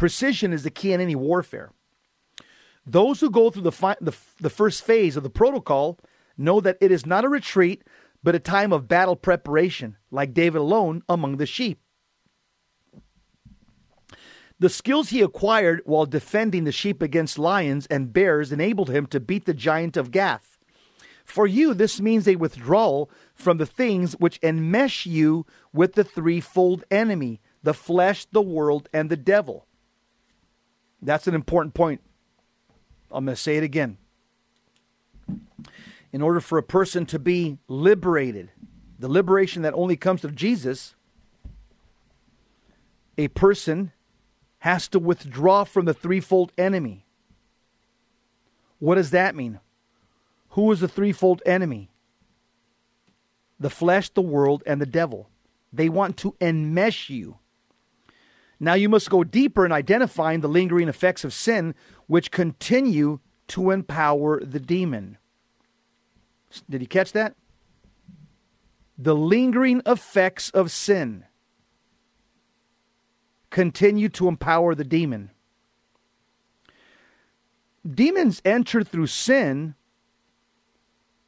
Precision 0.00 0.54
is 0.54 0.62
the 0.62 0.70
key 0.70 0.94
in 0.94 1.00
any 1.02 1.14
warfare. 1.14 1.72
Those 2.86 3.20
who 3.20 3.28
go 3.28 3.50
through 3.50 3.64
the, 3.64 3.70
fi- 3.70 3.98
the, 4.00 4.16
the 4.40 4.48
first 4.48 4.82
phase 4.82 5.14
of 5.14 5.22
the 5.22 5.28
protocol 5.28 5.98
know 6.38 6.58
that 6.62 6.78
it 6.80 6.90
is 6.90 7.04
not 7.04 7.26
a 7.26 7.28
retreat, 7.28 7.84
but 8.22 8.34
a 8.34 8.38
time 8.38 8.72
of 8.72 8.88
battle 8.88 9.14
preparation, 9.14 9.98
like 10.10 10.32
David 10.32 10.56
alone 10.56 11.02
among 11.06 11.36
the 11.36 11.44
sheep. 11.44 11.82
The 14.58 14.70
skills 14.70 15.10
he 15.10 15.20
acquired 15.20 15.82
while 15.84 16.06
defending 16.06 16.64
the 16.64 16.72
sheep 16.72 17.02
against 17.02 17.38
lions 17.38 17.86
and 17.88 18.10
bears 18.10 18.52
enabled 18.52 18.88
him 18.88 19.04
to 19.08 19.20
beat 19.20 19.44
the 19.44 19.52
giant 19.52 19.98
of 19.98 20.10
Gath. 20.10 20.56
For 21.26 21.46
you, 21.46 21.74
this 21.74 22.00
means 22.00 22.26
a 22.26 22.36
withdrawal 22.36 23.10
from 23.34 23.58
the 23.58 23.66
things 23.66 24.14
which 24.14 24.40
enmesh 24.40 25.04
you 25.04 25.44
with 25.74 25.92
the 25.92 26.04
threefold 26.04 26.84
enemy 26.90 27.42
the 27.62 27.74
flesh, 27.74 28.24
the 28.32 28.40
world, 28.40 28.88
and 28.94 29.10
the 29.10 29.16
devil. 29.18 29.66
That's 31.02 31.26
an 31.26 31.34
important 31.34 31.74
point. 31.74 32.00
I'm 33.10 33.24
going 33.24 33.34
to 33.34 33.40
say 33.40 33.56
it 33.56 33.64
again 33.64 33.96
in 36.12 36.22
order 36.22 36.40
for 36.40 36.58
a 36.58 36.62
person 36.62 37.06
to 37.06 37.18
be 37.18 37.58
liberated, 37.68 38.50
the 38.98 39.08
liberation 39.08 39.62
that 39.62 39.74
only 39.74 39.96
comes 39.96 40.20
through 40.20 40.32
Jesus, 40.32 40.94
a 43.16 43.28
person 43.28 43.92
has 44.58 44.88
to 44.88 44.98
withdraw 44.98 45.64
from 45.64 45.84
the 45.84 45.94
threefold 45.94 46.52
enemy. 46.58 47.06
What 48.78 48.96
does 48.96 49.10
that 49.10 49.34
mean? 49.34 49.60
Who 50.50 50.70
is 50.72 50.80
the 50.80 50.88
threefold 50.88 51.42
enemy? 51.46 51.90
The 53.58 53.70
flesh, 53.70 54.08
the 54.08 54.22
world, 54.22 54.62
and 54.66 54.80
the 54.80 54.86
devil. 54.86 55.28
They 55.72 55.88
want 55.88 56.16
to 56.18 56.34
enmesh 56.40 57.08
you. 57.08 57.38
Now 58.60 58.74
you 58.74 58.90
must 58.90 59.08
go 59.08 59.24
deeper 59.24 59.64
in 59.64 59.72
identifying 59.72 60.40
the 60.40 60.48
lingering 60.48 60.88
effects 60.88 61.24
of 61.24 61.32
sin, 61.32 61.74
which 62.06 62.30
continue 62.30 63.20
to 63.48 63.70
empower 63.70 64.44
the 64.44 64.60
demon. 64.60 65.16
Did 66.68 66.82
you 66.82 66.86
catch 66.86 67.12
that? 67.12 67.34
The 68.98 69.16
lingering 69.16 69.80
effects 69.86 70.50
of 70.50 70.70
sin 70.70 71.24
continue 73.48 74.10
to 74.10 74.28
empower 74.28 74.74
the 74.74 74.84
demon. 74.84 75.30
Demons 77.88 78.42
enter 78.44 78.84
through 78.84 79.06
sin, 79.06 79.74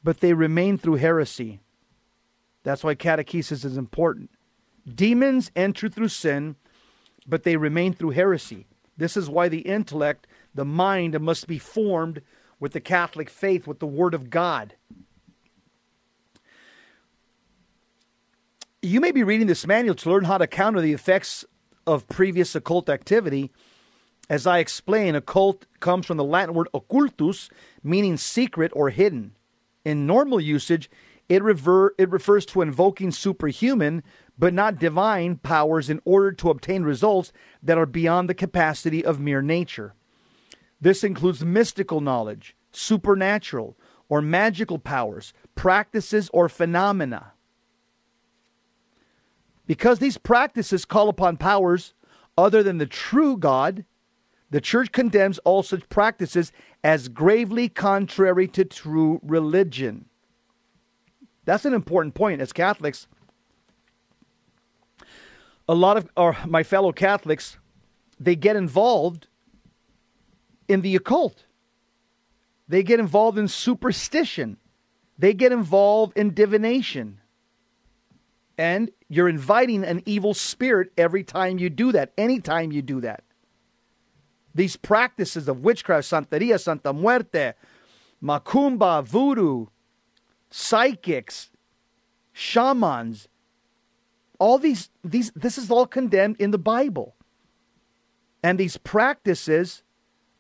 but 0.05 0.21
they 0.21 0.35
remain 0.35 0.77
through 0.77 0.97
heresy. 0.97 1.61
That's 2.63 2.85
why 2.85 2.95
catechesis 2.95 3.65
is 3.65 3.79
important. 3.79 4.31
Demons 4.87 5.51
enter 5.57 5.89
through 5.89 6.09
sin, 6.09 6.57
but 7.27 7.43
they 7.43 7.57
remain 7.57 7.93
through 7.93 8.11
heresy. 8.11 8.67
This 8.97 9.17
is 9.17 9.29
why 9.29 9.49
the 9.49 9.61
intellect, 9.61 10.27
the 10.55 10.65
mind, 10.65 11.19
must 11.21 11.47
be 11.47 11.59
formed 11.59 12.23
with 12.61 12.73
the 12.73 12.81
Catholic 12.81 13.29
faith, 13.31 13.67
with 13.67 13.81
the 13.81 13.87
Word 13.87 14.15
of 14.15 14.31
God. 14.31 14.75
You 18.81 19.01
may 19.01 19.13
be 19.13 19.23
reading 19.23 19.47
this 19.47 19.67
manual 19.67 19.95
to 19.97 20.11
learn 20.11 20.25
how 20.25 20.39
to 20.39 20.47
counter 20.47 20.81
the 20.81 20.93
effects 20.93 21.45
of 21.87 22.09
previous 22.09 22.55
occult 22.55 22.89
activity. 22.89 23.51
As 24.29 24.47
I 24.47 24.59
explain, 24.59 25.15
occult 25.15 25.67
comes 25.81 26.07
from 26.07 26.17
the 26.17 26.25
Latin 26.25 26.55
word 26.55 26.69
occultus, 26.75 27.51
meaning 27.83 28.17
secret 28.17 28.73
or 28.75 28.91
hidden. 28.91 29.37
In 29.85 30.07
normal 30.07 30.41
usage, 30.41 30.91
it, 31.29 31.43
rever- 31.43 31.95
it 31.99 32.11
refers 32.11 32.47
to 32.47 32.63
invoking 32.63 33.11
superhuman, 33.11 34.03
but 34.43 34.53
not 34.53 34.81
divine, 34.81 35.37
powers 35.37 35.89
in 35.89 36.01
order 36.05 36.33
to 36.33 36.51
obtain 36.51 36.83
results 36.83 37.33
that 37.63 37.79
are 37.79 37.87
beyond 37.87 38.29
the 38.29 38.35
capacity 38.35 39.05
of 39.05 39.21
mere 39.21 39.41
nature. 39.41 39.95
This 40.81 41.05
includes 41.05 41.45
mystical 41.45 42.01
knowledge, 42.01 42.57
supernatural 42.73 43.77
or 44.09 44.21
magical 44.21 44.81
powers, 44.81 45.33
practices, 45.55 46.29
or 46.33 46.49
phenomena. 46.49 47.35
Because 49.65 50.01
these 50.01 50.19
practices 50.19 50.85
call 50.85 51.09
upon 51.09 51.37
powers 51.37 51.95
other 52.37 52.65
than 52.65 52.79
the 52.79 52.87
true 52.87 53.37
God, 53.37 53.85
the 54.51 54.61
church 54.61 54.91
condemns 54.91 55.39
all 55.45 55.63
such 55.63 55.89
practices 55.89 56.51
as 56.83 57.07
gravely 57.07 57.69
contrary 57.69 58.49
to 58.49 58.65
true 58.65 59.21
religion. 59.23 60.07
That's 61.45 61.65
an 61.65 61.75
important 61.75 62.17
point 62.17 62.41
as 62.41 62.53
Catholics. 62.53 63.07
A 65.73 65.75
lot 65.75 65.97
of 65.97 66.47
my 66.47 66.63
fellow 66.63 66.93
Catholics, 66.93 67.57
they 68.21 68.37
get 68.37 68.57
involved 68.57 69.27
in 70.69 70.83
the 70.83 70.95
occult. 70.95 71.47
They 72.69 72.83
get 72.83 73.01
involved 73.01 73.39
in 73.39 73.49
superstition. 73.49 74.59
They 75.17 75.33
get 75.33 75.51
involved 75.51 76.15
in 76.19 76.35
divination. 76.35 77.23
And 78.59 78.91
you're 79.09 79.31
inviting 79.31 79.83
an 79.83 80.03
evil 80.05 80.35
spirit 80.35 80.93
every 80.99 81.25
time 81.25 81.59
you 81.59 81.71
do 81.71 81.91
that, 81.93 82.13
anytime 82.19 82.71
you 82.71 82.83
do 82.83 83.01
that. 83.01 83.25
These 84.55 84.77
practices 84.77 85.49
of 85.49 85.61
witchcraft, 85.61 86.07
Santeria, 86.07 86.61
Santa 86.61 86.93
Muerte, 86.93 87.55
Macumba, 88.23 89.03
voodoo, 89.03 89.69
psychics, 90.51 91.51
shamans, 92.35 93.27
all 94.43 94.59
these, 94.59 94.91
these, 95.05 95.31
this 95.37 95.57
is 95.57 95.71
all 95.71 95.87
condemned 95.87 96.35
in 96.41 96.51
the 96.51 96.59
Bible. 96.59 97.15
And 98.43 98.59
these 98.59 98.77
practices, 98.77 99.85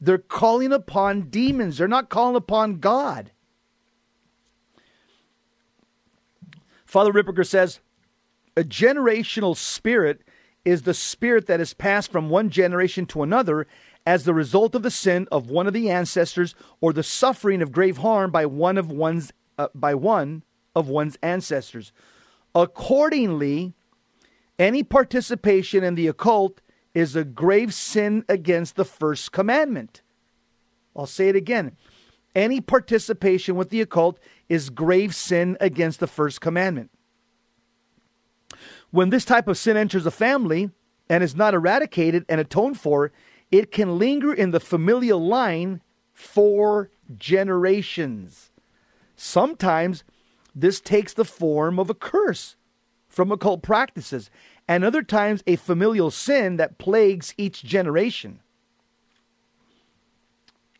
they're 0.00 0.18
calling 0.18 0.72
upon 0.72 1.30
demons. 1.30 1.78
They're 1.78 1.86
not 1.86 2.08
calling 2.08 2.34
upon 2.34 2.80
God. 2.80 3.30
Father 6.84 7.12
Ripperger 7.12 7.46
says, 7.46 7.78
a 8.56 8.64
generational 8.64 9.56
spirit 9.56 10.22
is 10.64 10.82
the 10.82 10.94
spirit 10.94 11.46
that 11.46 11.60
is 11.60 11.72
passed 11.72 12.10
from 12.10 12.28
one 12.28 12.50
generation 12.50 13.06
to 13.06 13.22
another 13.22 13.68
as 14.04 14.24
the 14.24 14.34
result 14.34 14.74
of 14.74 14.82
the 14.82 14.90
sin 14.90 15.28
of 15.30 15.48
one 15.48 15.68
of 15.68 15.74
the 15.74 15.88
ancestors 15.88 16.56
or 16.80 16.92
the 16.92 17.04
suffering 17.04 17.62
of 17.62 17.70
grave 17.70 17.98
harm 17.98 18.32
by 18.32 18.46
one 18.46 18.78
of 18.78 18.90
one's 18.90 19.32
uh, 19.58 19.68
by 19.76 19.94
one 19.94 20.42
of 20.74 20.88
one's 20.88 21.16
ancestors. 21.22 21.92
Accordingly, 22.52 23.74
any 24.58 24.82
participation 24.82 25.82
in 25.82 25.94
the 25.94 26.08
occult 26.08 26.60
is 26.94 27.16
a 27.16 27.24
grave 27.24 27.72
sin 27.72 28.24
against 28.28 28.76
the 28.76 28.84
first 28.84 29.32
commandment. 29.32 30.02
I'll 30.94 31.06
say 31.06 31.28
it 31.28 31.36
again. 31.36 31.76
Any 32.34 32.60
participation 32.60 33.56
with 33.56 33.70
the 33.70 33.80
occult 33.80 34.18
is 34.48 34.70
grave 34.70 35.14
sin 35.14 35.56
against 35.60 36.00
the 36.00 36.06
first 36.06 36.40
commandment. 36.40 36.90
When 38.90 39.10
this 39.10 39.24
type 39.24 39.48
of 39.48 39.58
sin 39.58 39.76
enters 39.76 40.06
a 40.06 40.10
family 40.10 40.70
and 41.08 41.22
is 41.22 41.34
not 41.34 41.54
eradicated 41.54 42.24
and 42.29 42.40
atoned 42.40 42.79
for, 42.79 43.12
it 43.50 43.70
can 43.70 43.98
linger 43.98 44.33
in 44.33 44.50
the 44.50 44.60
familial 44.60 45.27
line 45.27 45.83
for 46.12 46.90
generations. 47.16 48.50
Sometimes 49.16 50.04
this 50.54 50.81
takes 50.81 51.14
the 51.14 51.24
form 51.24 51.79
of 51.79 51.88
a 51.88 51.94
curse 51.94 52.56
from 53.13 53.31
occult 53.31 53.63
practices, 53.63 54.31
and 54.67 54.83
other 54.83 55.02
times 55.02 55.42
a 55.46 55.56
familial 55.56 56.10
sin 56.10 56.56
that 56.56 56.79
plagues 56.79 57.35
each 57.37 57.63
generation. 57.63 58.40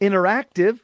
Interactive 0.01 0.80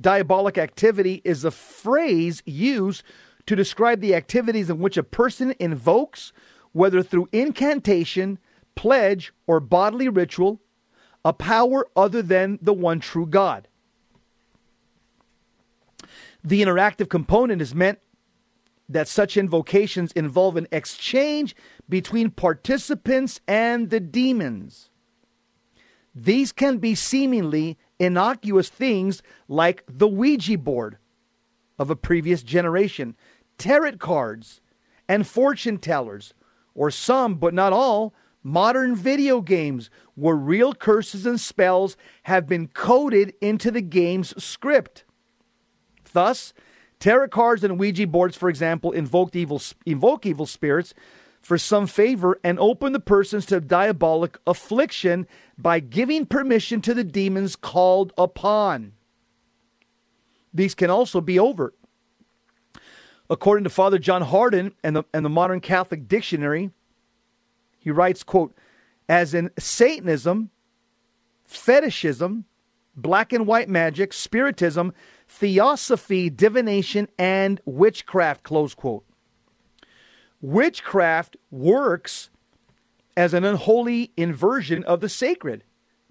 diabolic 0.00 0.56
activity 0.56 1.20
is 1.24 1.44
a 1.44 1.50
phrase 1.50 2.42
used 2.46 3.02
to 3.46 3.56
describe 3.56 4.00
the 4.00 4.14
activities 4.14 4.70
in 4.70 4.78
which 4.78 4.96
a 4.96 5.02
person 5.02 5.54
invokes, 5.58 6.32
whether 6.72 7.02
through 7.02 7.28
incantation, 7.32 8.38
pledge, 8.76 9.32
or 9.48 9.58
bodily 9.58 10.08
ritual, 10.08 10.60
a 11.24 11.32
power 11.32 11.86
other 11.96 12.22
than 12.22 12.58
the 12.62 12.72
one 12.72 13.00
true 13.00 13.26
God. 13.26 13.66
The 16.44 16.62
interactive 16.62 17.08
component 17.08 17.60
is 17.60 17.74
meant 17.74 17.98
that 18.90 19.08
such 19.08 19.36
invocations 19.36 20.12
involve 20.12 20.56
an 20.56 20.66
exchange 20.70 21.56
between 21.88 22.30
participants 22.30 23.40
and 23.48 23.90
the 23.90 24.00
demons. 24.00 24.90
These 26.14 26.52
can 26.52 26.78
be 26.78 26.94
seemingly 26.94 27.78
innocuous 27.98 28.68
things 28.68 29.22
like 29.48 29.84
the 29.88 30.08
Ouija 30.08 30.58
board 30.58 30.98
of 31.78 31.88
a 31.88 31.96
previous 31.96 32.42
generation 32.42 33.16
tarot 33.60 33.98
cards, 33.98 34.60
and 35.06 35.26
fortune 35.26 35.76
tellers, 35.76 36.32
or 36.74 36.90
some, 36.90 37.34
but 37.34 37.52
not 37.52 37.72
all, 37.72 38.14
modern 38.42 38.96
video 38.96 39.40
games 39.42 39.90
where 40.14 40.34
real 40.34 40.72
curses 40.72 41.26
and 41.26 41.38
spells 41.38 41.96
have 42.22 42.48
been 42.48 42.66
coded 42.68 43.34
into 43.40 43.70
the 43.70 43.82
game's 43.82 44.42
script. 44.42 45.04
Thus, 46.12 46.54
tarot 47.00 47.28
cards 47.28 47.64
and 47.64 47.78
Ouija 47.78 48.06
boards, 48.06 48.36
for 48.36 48.48
example, 48.48 48.92
invoke 48.92 49.34
evil, 49.34 49.60
invoke 49.84 50.26
evil 50.26 50.46
spirits 50.46 50.94
for 51.40 51.58
some 51.58 51.86
favor 51.86 52.38
and 52.44 52.58
open 52.60 52.92
the 52.92 53.00
persons 53.00 53.46
to 53.46 53.60
diabolic 53.60 54.38
affliction 54.46 55.26
by 55.56 55.80
giving 55.80 56.26
permission 56.26 56.80
to 56.82 56.94
the 56.94 57.04
demons 57.04 57.56
called 57.56 58.12
upon. 58.18 58.92
These 60.52 60.74
can 60.74 60.90
also 60.90 61.20
be 61.20 61.38
overt. 61.38 61.74
According 63.30 63.64
to 63.64 63.70
Father 63.70 63.98
John 63.98 64.22
Hardon 64.22 64.72
and 64.82 64.96
the, 64.96 65.04
and 65.14 65.24
the 65.24 65.30
Modern 65.30 65.60
Catholic 65.60 66.08
Dictionary, 66.08 66.70
he 67.78 67.90
writes, 67.90 68.22
quote, 68.22 68.54
as 69.08 69.34
in 69.34 69.50
Satanism, 69.58 70.50
fetishism, 71.44 72.44
black 72.96 73.32
and 73.32 73.46
white 73.46 73.68
magic, 73.68 74.12
spiritism, 74.12 74.92
theosophy, 75.30 76.28
divination, 76.28 77.08
and 77.16 77.60
witchcraft, 77.64 78.42
close 78.42 78.74
quote. 78.74 79.04
Witchcraft 80.40 81.36
works 81.50 82.30
as 83.16 83.32
an 83.32 83.44
unholy 83.44 84.12
inversion 84.16 84.82
of 84.84 85.00
the 85.00 85.08
sacred, 85.08 85.62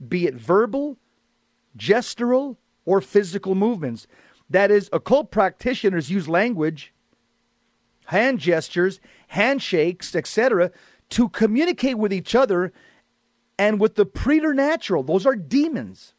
be 0.08 0.26
it 0.26 0.36
verbal, 0.36 0.98
gestural, 1.78 2.56
or 2.86 3.02
physical 3.02 3.56
movements. 3.56 4.08
That 4.50 4.72
is, 4.72 4.90
occult 4.94 5.32
practitioners 5.32 6.10
use 6.10 6.30
language, 6.30 6.94
hand 8.06 8.40
gestures, 8.40 9.02
handshakes, 9.28 10.16
etc., 10.16 10.72
to 11.10 11.30
communicate 11.30 11.98
with 11.98 12.14
each 12.14 12.36
other 12.36 12.72
and 13.58 13.80
with 13.82 13.96
the 13.96 14.06
preternatural. 14.06 15.04
Those 15.04 15.26
are 15.26 15.36
demons. 15.36 16.14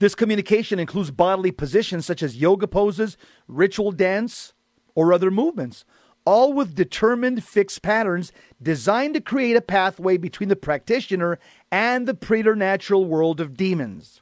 This 0.00 0.14
communication 0.14 0.78
includes 0.78 1.10
bodily 1.10 1.50
positions 1.50 2.06
such 2.06 2.22
as 2.22 2.36
yoga 2.36 2.68
poses, 2.68 3.16
ritual 3.48 3.90
dance, 3.90 4.52
or 4.94 5.12
other 5.12 5.30
movements, 5.30 5.84
all 6.24 6.52
with 6.52 6.74
determined 6.74 7.42
fixed 7.42 7.82
patterns 7.82 8.32
designed 8.62 9.14
to 9.14 9.20
create 9.20 9.56
a 9.56 9.60
pathway 9.60 10.16
between 10.16 10.48
the 10.48 10.56
practitioner 10.56 11.38
and 11.72 12.06
the 12.06 12.14
preternatural 12.14 13.04
world 13.04 13.40
of 13.40 13.56
demons. 13.56 14.20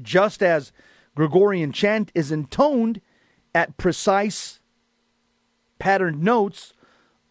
Just 0.00 0.42
as 0.42 0.72
Gregorian 1.14 1.72
chant 1.72 2.10
is 2.14 2.32
intoned 2.32 3.00
at 3.54 3.76
precise 3.76 4.60
patterned 5.78 6.22
notes, 6.22 6.72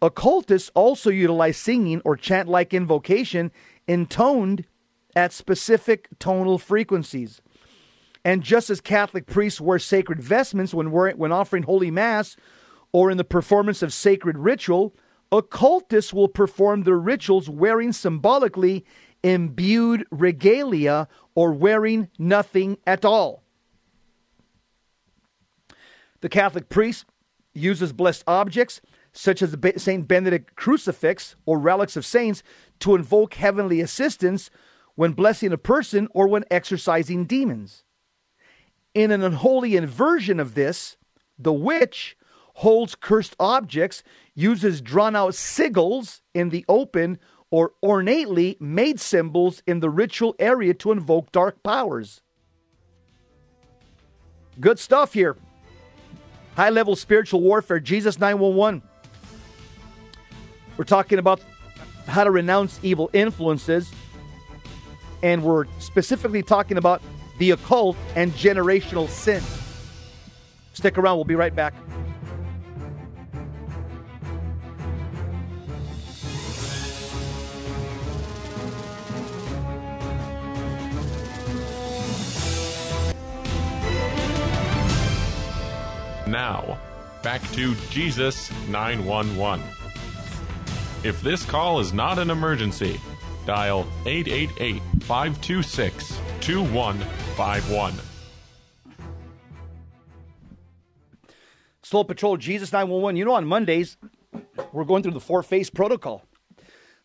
occultists 0.00 0.70
also 0.74 1.10
utilize 1.10 1.56
singing 1.56 2.00
or 2.04 2.16
chant 2.16 2.48
like 2.48 2.72
invocation 2.72 3.50
intoned 3.86 4.64
at 5.14 5.32
specific 5.32 6.08
tonal 6.18 6.58
frequencies. 6.58 7.40
And 8.24 8.42
just 8.42 8.70
as 8.70 8.80
Catholic 8.80 9.26
priests 9.26 9.60
wear 9.60 9.78
sacred 9.78 10.22
vestments 10.22 10.72
when, 10.72 10.90
when 10.90 11.32
offering 11.32 11.64
Holy 11.64 11.90
Mass 11.90 12.36
or 12.92 13.10
in 13.10 13.16
the 13.16 13.24
performance 13.24 13.82
of 13.82 13.92
sacred 13.92 14.38
ritual, 14.38 14.94
occultists 15.32 16.12
will 16.12 16.28
perform 16.28 16.82
their 16.82 16.98
rituals 16.98 17.48
wearing 17.48 17.92
symbolically 17.92 18.84
imbued 19.22 20.04
regalia 20.10 21.08
or 21.34 21.52
wearing 21.52 22.08
nothing 22.18 22.76
at 22.86 23.04
all. 23.04 23.42
The 26.20 26.28
Catholic 26.28 26.68
priest 26.68 27.06
uses 27.54 27.92
blessed 27.92 28.24
objects 28.26 28.80
such 29.12 29.42
as 29.42 29.52
the 29.52 29.72
St. 29.76 30.08
Benedict 30.08 30.54
crucifix 30.56 31.36
or 31.44 31.58
relics 31.58 31.96
of 31.96 32.06
saints 32.06 32.42
to 32.80 32.94
invoke 32.94 33.34
heavenly 33.34 33.80
assistance 33.80 34.50
when 35.02 35.14
blessing 35.14 35.50
a 35.50 35.58
person 35.58 36.06
or 36.14 36.28
when 36.28 36.44
exorcising 36.48 37.24
demons. 37.24 37.82
In 38.94 39.10
an 39.10 39.24
unholy 39.24 39.74
inversion 39.74 40.38
of 40.38 40.54
this, 40.54 40.96
the 41.36 41.52
witch 41.52 42.16
holds 42.54 42.94
cursed 42.94 43.34
objects, 43.40 44.04
uses 44.36 44.80
drawn 44.80 45.16
out 45.16 45.32
sigils 45.32 46.20
in 46.34 46.50
the 46.50 46.64
open, 46.68 47.18
or 47.50 47.72
ornately 47.82 48.56
made 48.60 49.00
symbols 49.00 49.60
in 49.66 49.80
the 49.80 49.90
ritual 49.90 50.36
area 50.38 50.72
to 50.72 50.92
invoke 50.92 51.32
dark 51.32 51.64
powers. 51.64 52.22
Good 54.60 54.78
stuff 54.78 55.14
here. 55.14 55.36
High 56.54 56.70
level 56.70 56.94
spiritual 56.94 57.40
warfare, 57.40 57.80
Jesus 57.80 58.20
911. 58.20 58.82
We're 60.76 60.84
talking 60.84 61.18
about 61.18 61.40
how 62.06 62.22
to 62.22 62.30
renounce 62.30 62.78
evil 62.84 63.10
influences, 63.12 63.92
and 65.22 65.42
we're 65.42 65.66
specifically 65.78 66.42
talking 66.42 66.76
about 66.76 67.02
the 67.38 67.52
occult 67.52 67.96
and 68.16 68.32
generational 68.32 69.08
sin. 69.08 69.42
Stick 70.74 70.98
around, 70.98 71.16
we'll 71.16 71.24
be 71.24 71.34
right 71.34 71.54
back. 71.54 71.74
Now, 86.26 86.78
back 87.22 87.42
to 87.52 87.74
Jesus 87.90 88.50
911. 88.68 89.62
If 91.04 91.20
this 91.20 91.44
call 91.44 91.78
is 91.80 91.92
not 91.92 92.18
an 92.18 92.30
emergency, 92.30 92.98
dial 93.46 93.86
888 94.06 94.82
526 95.02 96.20
2151. 96.40 97.94
Soul 101.82 102.04
Patrol 102.04 102.36
Jesus 102.36 102.72
911. 102.72 103.16
You 103.16 103.24
know, 103.24 103.34
on 103.34 103.46
Mondays, 103.46 103.96
we're 104.72 104.84
going 104.84 105.02
through 105.02 105.12
the 105.12 105.20
four 105.20 105.42
phase 105.42 105.68
protocol. 105.68 106.24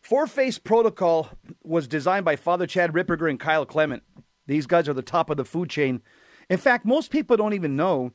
Four 0.00 0.26
phase 0.26 0.58
protocol 0.58 1.28
was 1.62 1.86
designed 1.86 2.24
by 2.24 2.36
Father 2.36 2.66
Chad 2.66 2.92
Ripperger 2.92 3.28
and 3.28 3.38
Kyle 3.38 3.66
Clement. 3.66 4.02
These 4.46 4.66
guys 4.66 4.88
are 4.88 4.94
the 4.94 5.02
top 5.02 5.28
of 5.28 5.36
the 5.36 5.44
food 5.44 5.68
chain. 5.68 6.00
In 6.48 6.56
fact, 6.56 6.86
most 6.86 7.10
people 7.10 7.36
don't 7.36 7.52
even 7.52 7.76
know 7.76 8.12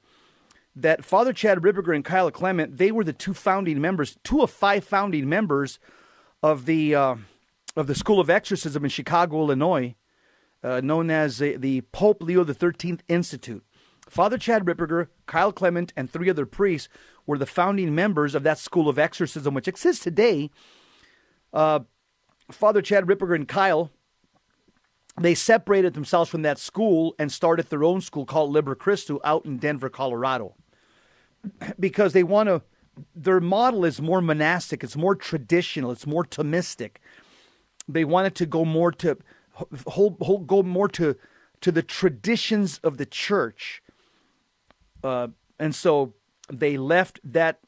that 0.75 1.05
Father 1.05 1.33
Chad 1.33 1.59
Ripperger 1.59 1.95
and 1.95 2.03
Kyle 2.03 2.31
Clement, 2.31 2.77
they 2.77 2.91
were 2.91 3.03
the 3.03 3.13
two 3.13 3.33
founding 3.33 3.79
members, 3.79 4.17
two 4.23 4.41
of 4.41 4.49
five 4.49 4.83
founding 4.83 5.29
members 5.29 5.77
of 6.41 6.65
the 6.65 6.95
uh, 6.95 7.15
of 7.75 7.87
the 7.87 7.95
School 7.95 8.19
of 8.19 8.29
Exorcism 8.29 8.83
in 8.83 8.89
Chicago, 8.89 9.37
Illinois, 9.37 9.95
uh, 10.63 10.81
known 10.81 11.09
as 11.09 11.39
the, 11.39 11.57
the 11.57 11.81
Pope 11.81 12.21
Leo 12.21 12.45
XIII 12.45 12.99
Institute. 13.07 13.63
Father 14.09 14.37
Chad 14.37 14.65
Ripperger, 14.65 15.07
Kyle 15.25 15.51
Clement, 15.51 15.93
and 15.95 16.09
three 16.09 16.29
other 16.29 16.45
priests 16.45 16.89
were 17.25 17.37
the 17.37 17.45
founding 17.45 17.95
members 17.95 18.35
of 18.35 18.43
that 18.43 18.57
School 18.57 18.89
of 18.89 18.99
Exorcism, 18.99 19.53
which 19.53 19.67
exists 19.67 20.03
today. 20.03 20.51
Uh, 21.51 21.79
Father 22.51 22.81
Chad 22.81 23.05
Ripperger 23.05 23.35
and 23.35 23.47
Kyle, 23.47 23.89
they 25.19 25.35
separated 25.35 25.93
themselves 25.93 26.29
from 26.29 26.41
that 26.41 26.59
school 26.59 27.15
and 27.17 27.31
started 27.31 27.69
their 27.69 27.83
own 27.83 28.01
school 28.01 28.25
called 28.25 28.51
Liber 28.51 28.75
Christo 28.75 29.19
out 29.23 29.45
in 29.45 29.57
Denver, 29.57 29.89
Colorado 29.89 30.55
because 31.79 32.13
they 32.13 32.23
want 32.23 32.49
to 32.49 32.61
their 33.15 33.39
model 33.39 33.85
is 33.85 33.99
more 33.99 34.21
monastic 34.21 34.83
it's 34.83 34.95
more 34.95 35.15
traditional 35.15 35.89
it's 35.89 36.05
more 36.05 36.23
thomistic 36.23 36.97
they 37.87 38.05
wanted 38.05 38.35
to 38.35 38.45
go 38.45 38.65
more 38.65 38.91
to 38.91 39.17
hold, 39.87 40.17
hold 40.21 40.47
go 40.47 40.63
more 40.63 40.87
to 40.87 41.15
to 41.61 41.71
the 41.71 41.83
traditions 41.83 42.79
of 42.83 42.97
the 42.97 43.05
church 43.05 43.81
uh, 45.03 45.27
and 45.59 45.73
so 45.75 46.13
they 46.51 46.77
left 46.77 47.19
that 47.23 47.59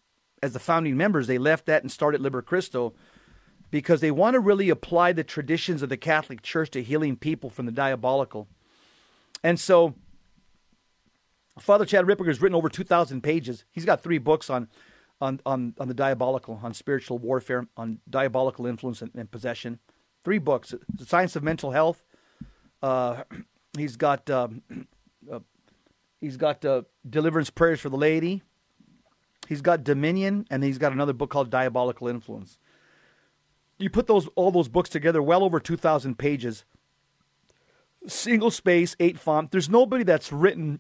as 0.42 0.54
the 0.54 0.60
founding 0.60 0.98
members 0.98 1.28
they 1.28 1.38
left 1.38 1.66
that 1.66 1.82
and 1.82 1.92
started 1.92 2.22
liber 2.22 2.42
christo 2.42 2.94
because 3.72 4.00
they 4.00 4.12
want 4.12 4.36
to 4.36 4.40
really 4.40 4.70
apply 4.70 5.12
the 5.12 5.24
traditions 5.24 5.82
of 5.82 5.90
the 5.90 5.98
catholic 5.98 6.42
church 6.42 6.72
to 6.72 6.84
healing 6.84 7.16
people 7.16 7.50
from 7.50 7.66
the 7.66 7.72
diabolical 7.72 8.48
and 9.44 9.60
so 9.60 9.96
Father 11.60 11.86
Chad 11.86 12.06
Ripperger 12.06 12.28
has 12.28 12.42
written 12.42 12.56
over 12.56 12.70
2,000 12.70 13.22
pages. 13.22 13.64
He's 13.72 13.86
got 13.86 14.04
three 14.04 14.18
books 14.18 14.50
on, 14.50 14.68
on, 15.22 15.40
on, 15.46 15.74
on 15.80 15.88
the 15.88 15.94
diabolical, 15.94 16.60
on 16.62 16.74
spiritual 16.74 17.18
warfare, 17.18 17.68
on 17.78 18.00
diabolical 18.10 18.66
influence 18.66 19.02
and, 19.02 19.12
and 19.16 19.32
possession. 19.32 19.80
Three 20.26 20.40
books 20.40 20.74
The 20.92 21.06
Science 21.06 21.36
of 21.36 21.44
Mental 21.44 21.70
Health. 21.70 22.04
Uh, 22.82 23.24
he's 23.78 23.96
got, 23.96 24.28
um, 24.32 24.64
uh, 25.32 25.40
he's 26.20 26.36
got 26.36 26.66
uh, 26.66 26.82
Deliverance 27.08 27.52
Prayers 27.52 27.80
for 27.80 27.90
the 27.90 27.96
Laity. 27.96 28.42
He's 29.48 29.62
got 29.62 29.84
Dominion, 29.84 30.48
and 30.50 30.64
he's 30.64 30.80
got 30.80 30.92
another 30.92 31.14
book 31.14 31.30
called 31.30 31.52
Diabolical 31.52 32.08
Influence. 32.08 32.58
You 33.78 33.92
put 33.92 34.08
those 34.08 34.28
all 34.36 34.50
those 34.50 34.68
books 34.68 34.90
together, 34.90 35.22
well 35.22 35.44
over 35.44 35.60
2,000 35.60 36.18
pages. 36.18 36.66
Single 38.08 38.50
space, 38.50 38.96
eight 39.00 39.20
font. 39.20 39.52
There's 39.52 39.70
nobody 39.70 40.04
that's 40.04 40.32
written 40.32 40.80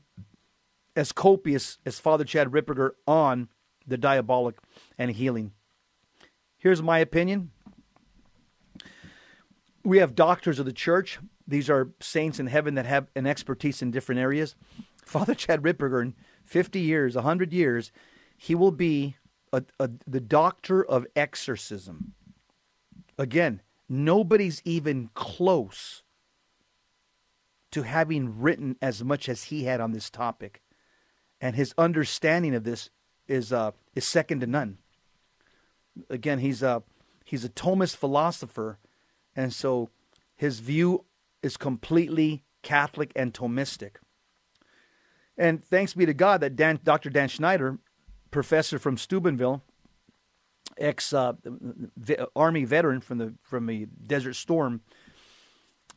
as 0.95 1.11
copious 1.11 1.77
as 1.85 1.99
Father 1.99 2.23
Chad 2.23 2.47
Ripperger 2.47 2.91
on 3.05 3.49
the 3.85 3.97
diabolic 3.97 4.55
and 4.97 5.11
healing. 5.11 5.51
Here's 6.57 6.81
my 6.81 6.97
opinion. 6.97 7.51
We 9.85 9.99
have 9.99 10.15
doctors 10.15 10.57
of 10.57 10.65
the 10.65 10.73
church. 10.73 11.19
These 11.47 11.69
are 11.69 11.91
saints 12.01 12.39
in 12.39 12.47
heaven 12.47 12.73
that 12.73 12.87
have 12.87 13.07
an 13.15 13.27
expertise 13.27 13.83
in 13.83 13.91
different 13.91 14.19
areas. 14.19 14.55
Father 15.05 15.35
Chad 15.35 15.61
Ripperger, 15.61 16.01
in 16.01 16.15
50 16.43 16.79
years, 16.79 17.13
100 17.13 17.53
years, 17.53 17.91
he 18.35 18.55
will 18.55 18.71
be 18.71 19.15
a, 19.53 19.63
a, 19.79 19.91
the 20.07 20.19
doctor 20.19 20.83
of 20.83 21.05
exorcism. 21.15 22.13
Again, 23.19 23.61
nobody's 23.87 24.59
even 24.65 25.11
close 25.13 26.01
to 27.69 27.83
having 27.83 28.41
written 28.41 28.77
as 28.81 29.03
much 29.03 29.29
as 29.29 29.45
he 29.45 29.65
had 29.65 29.79
on 29.79 29.91
this 29.91 30.09
topic, 30.09 30.61
and 31.39 31.55
his 31.55 31.75
understanding 31.77 32.55
of 32.55 32.63
this 32.63 32.89
is 33.27 33.53
uh, 33.53 33.71
is 33.93 34.05
second 34.05 34.39
to 34.39 34.47
none. 34.47 34.77
Again, 36.09 36.39
he's 36.39 36.63
a 36.63 36.83
he's 37.23 37.45
a 37.45 37.49
Thomist 37.49 37.97
philosopher, 37.97 38.79
and 39.35 39.53
so 39.53 39.89
his 40.35 40.59
view 40.59 41.05
is 41.41 41.57
completely 41.57 42.43
Catholic 42.61 43.11
and 43.15 43.33
Thomistic. 43.33 43.97
And 45.37 45.63
thanks 45.63 45.93
be 45.93 46.05
to 46.05 46.13
God 46.13 46.41
that 46.41 46.55
Dan, 46.55 46.79
Dr. 46.83 47.09
Dan 47.09 47.27
Schneider, 47.27 47.79
professor 48.31 48.79
from 48.79 48.97
Steubenville, 48.97 49.63
ex 50.77 51.13
uh, 51.13 51.33
army 52.35 52.65
veteran 52.65 53.01
from 53.01 53.17
the 53.17 53.33
from 53.43 53.65
the 53.65 53.85
Desert 53.85 54.33
Storm, 54.33 54.81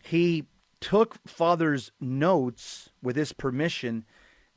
he 0.02 0.46
took 0.80 1.16
Father's 1.26 1.90
notes 2.00 2.90
with 3.02 3.16
his 3.16 3.32
permission 3.32 4.04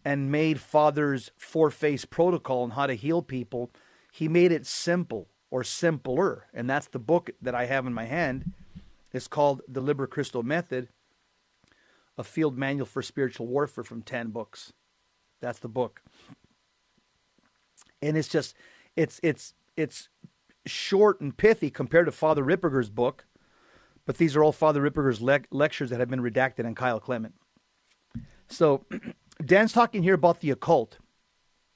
and 0.04 0.32
made 0.32 0.60
Father's 0.60 1.32
four 1.38 1.70
phase 1.70 2.06
protocol 2.06 2.64
on 2.64 2.72
how 2.72 2.88
to 2.88 2.94
heal 2.94 3.22
people. 3.22 3.72
He 4.12 4.28
made 4.28 4.52
it 4.52 4.66
simple 4.66 5.30
or 5.50 5.64
simpler. 5.64 6.48
And 6.54 6.70
that's 6.70 6.88
the 6.88 7.00
book 7.00 7.30
that 7.42 7.54
I 7.54 7.66
have 7.66 7.86
in 7.86 7.94
my 7.94 8.06
hand. 8.06 8.52
It's 9.14 9.28
called 9.28 9.62
The 9.68 9.82
Liber 9.82 10.08
Christo 10.08 10.42
Method, 10.42 10.90
a 12.18 12.24
field 12.24 12.58
manual 12.58 12.86
for 12.86 13.02
spiritual 13.02 13.48
warfare 13.48 13.84
from 13.84 14.02
10 14.02 14.30
books. 14.30 14.74
That's 15.42 15.60
the 15.60 15.68
book. 15.68 16.02
And 18.02 18.18
it's 18.18 18.28
just, 18.28 18.56
it's, 18.96 19.20
it's, 19.24 19.54
it's 19.76 20.10
short 20.66 21.22
and 21.22 21.36
pithy 21.36 21.70
compared 21.70 22.06
to 22.06 22.12
Father 22.12 22.44
Ripperger's 22.44 22.90
book 22.90 23.26
but 24.06 24.18
these 24.18 24.36
are 24.36 24.44
all 24.44 24.52
Father 24.52 24.82
Ripperger's 24.82 25.22
le- 25.22 25.42
lectures 25.52 25.90
that 25.90 26.00
have 26.00 26.10
been 26.10 26.22
redacted 26.22 26.66
on 26.66 26.76
Kyle 26.76 27.00
Clement. 27.00 27.34
So 28.48 28.86
Dan's 29.46 29.74
talking 29.74 30.04
here 30.04 30.16
about 30.16 30.40
the 30.40 30.52
occult 30.52 30.98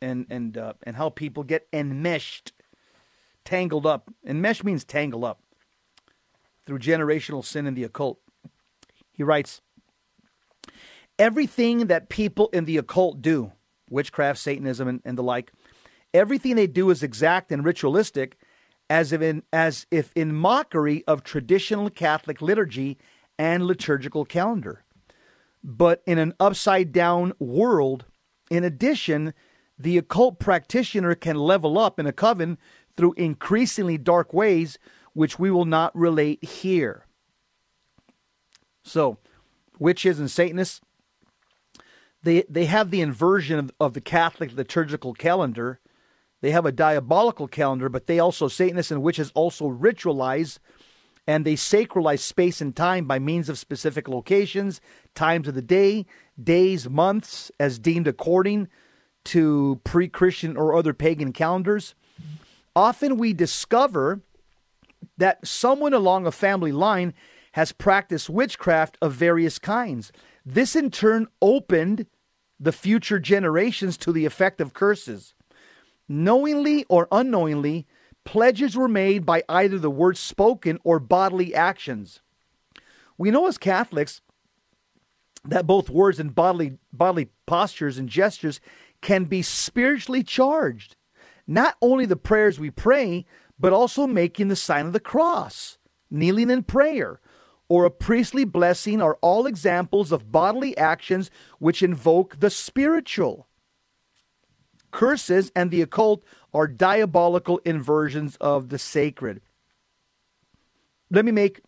and 0.01 0.25
and 0.29 0.57
uh, 0.57 0.73
and 0.83 0.95
how 0.95 1.09
people 1.09 1.43
get 1.43 1.67
enmeshed, 1.71 2.51
tangled 3.43 3.85
up. 3.85 4.11
Enmesh 4.27 4.63
means 4.63 4.83
tangle 4.83 5.25
up 5.25 5.39
through 6.65 6.79
generational 6.79 7.43
sin 7.43 7.67
in 7.67 7.73
the 7.73 7.83
occult. 7.83 8.19
He 9.13 9.23
writes, 9.23 9.61
everything 11.17 11.87
that 11.87 12.09
people 12.09 12.49
in 12.51 12.65
the 12.65 12.77
occult 12.77 13.21
do, 13.21 13.51
witchcraft, 13.89 14.39
Satanism, 14.39 14.87
and, 14.87 15.01
and 15.05 15.17
the 15.17 15.23
like, 15.23 15.51
everything 16.13 16.55
they 16.55 16.67
do 16.67 16.89
is 16.89 17.03
exact 17.03 17.51
and 17.51 17.63
ritualistic 17.63 18.37
as 18.89 19.11
if 19.11 19.21
in, 19.21 19.43
as 19.51 19.87
if 19.89 20.11
in 20.15 20.35
mockery 20.35 21.03
of 21.07 21.23
traditional 21.23 21.89
Catholic 21.89 22.41
liturgy 22.41 22.97
and 23.37 23.65
liturgical 23.65 24.25
calendar. 24.25 24.83
But 25.63 26.03
in 26.05 26.19
an 26.19 26.33
upside 26.39 26.91
down 26.91 27.33
world, 27.39 28.05
in 28.51 28.63
addition, 28.63 29.33
the 29.77 29.97
occult 29.97 30.39
practitioner 30.39 31.15
can 31.15 31.35
level 31.35 31.77
up 31.79 31.99
in 31.99 32.05
a 32.05 32.13
coven 32.13 32.57
through 32.95 33.13
increasingly 33.13 33.97
dark 33.97 34.33
ways, 34.33 34.77
which 35.15 35.39
we 35.39 35.49
will 35.49 35.65
not 35.65 35.95
relate 35.97 36.43
here. 36.43 37.07
So, 38.83 39.17
witches 39.79 40.19
and 40.19 40.29
Satanists, 40.29 40.79
they, 42.21 42.43
they 42.47 42.65
have 42.65 42.91
the 42.91 43.01
inversion 43.01 43.57
of, 43.57 43.71
of 43.79 43.93
the 43.95 44.01
Catholic 44.01 44.55
liturgical 44.55 45.15
calendar 45.15 45.79
they 46.45 46.51
have 46.51 46.67
a 46.67 46.71
diabolical 46.71 47.47
calendar, 47.47 47.89
but 47.89 48.05
they 48.05 48.19
also, 48.19 48.47
Satanists 48.47 48.91
and 48.91 49.01
witches, 49.01 49.31
also 49.33 49.67
ritualize 49.67 50.59
and 51.25 51.43
they 51.43 51.55
sacralize 51.55 52.19
space 52.19 52.61
and 52.61 52.75
time 52.75 53.05
by 53.05 53.17
means 53.17 53.49
of 53.49 53.57
specific 53.57 54.07
locations, 54.07 54.79
times 55.15 55.47
of 55.47 55.55
the 55.55 55.61
day, 55.63 56.05
days, 56.41 56.87
months, 56.87 57.51
as 57.59 57.79
deemed 57.79 58.07
according 58.07 58.67
to 59.23 59.81
pre 59.83 60.07
Christian 60.07 60.55
or 60.55 60.75
other 60.75 60.93
pagan 60.93 61.33
calendars. 61.33 61.95
Often 62.75 63.17
we 63.17 63.33
discover 63.33 64.21
that 65.17 65.45
someone 65.45 65.93
along 65.93 66.25
a 66.25 66.31
family 66.31 66.71
line 66.71 67.13
has 67.53 67.71
practiced 67.71 68.29
witchcraft 68.29 68.97
of 69.01 69.13
various 69.13 69.59
kinds. 69.59 70.11
This 70.45 70.75
in 70.75 70.91
turn 70.91 71.27
opened 71.41 72.07
the 72.59 72.71
future 72.71 73.19
generations 73.19 73.97
to 73.97 74.11
the 74.11 74.25
effect 74.25 74.59
of 74.61 74.73
curses 74.73 75.35
knowingly 76.07 76.85
or 76.89 77.07
unknowingly, 77.11 77.85
pledges 78.23 78.75
were 78.75 78.87
made 78.87 79.25
by 79.25 79.43
either 79.49 79.79
the 79.79 79.89
words 79.89 80.19
spoken 80.19 80.79
or 80.83 80.99
bodily 80.99 81.53
actions. 81.53 82.21
We 83.17 83.31
know 83.31 83.47
as 83.47 83.57
Catholics 83.57 84.21
that 85.45 85.67
both 85.67 85.89
words 85.89 86.19
and 86.19 86.33
bodily 86.33 86.77
bodily 86.91 87.29
postures 87.45 87.97
and 87.97 88.09
gestures 88.09 88.59
can 89.01 89.25
be 89.25 89.41
spiritually 89.41 90.23
charged. 90.23 90.95
Not 91.47 91.75
only 91.81 92.07
the 92.07 92.15
prayers 92.15 92.59
we 92.59 92.71
pray, 92.71 93.25
but 93.59 93.73
also 93.73 94.07
making 94.07 94.47
the 94.47 94.55
sign 94.55 94.87
of 94.87 94.93
the 94.93 94.99
cross, 94.99 95.77
kneeling 96.09 96.49
in 96.49 96.63
prayer, 96.63 97.19
or 97.67 97.85
a 97.85 97.91
priestly 97.91 98.45
blessing 98.45 99.01
are 99.01 99.17
all 99.21 99.45
examples 99.47 100.11
of 100.11 100.31
bodily 100.31 100.77
actions 100.77 101.31
which 101.59 101.81
invoke 101.81 102.39
the 102.39 102.49
spiritual. 102.49 103.47
Curses 104.91 105.51
and 105.55 105.71
the 105.71 105.81
occult 105.81 106.23
are 106.53 106.67
diabolical 106.67 107.57
inversions 107.65 108.37
of 108.37 108.69
the 108.69 108.77
sacred. 108.77 109.41
Let 111.09 111.25
me 111.25 111.31
make 111.31 111.61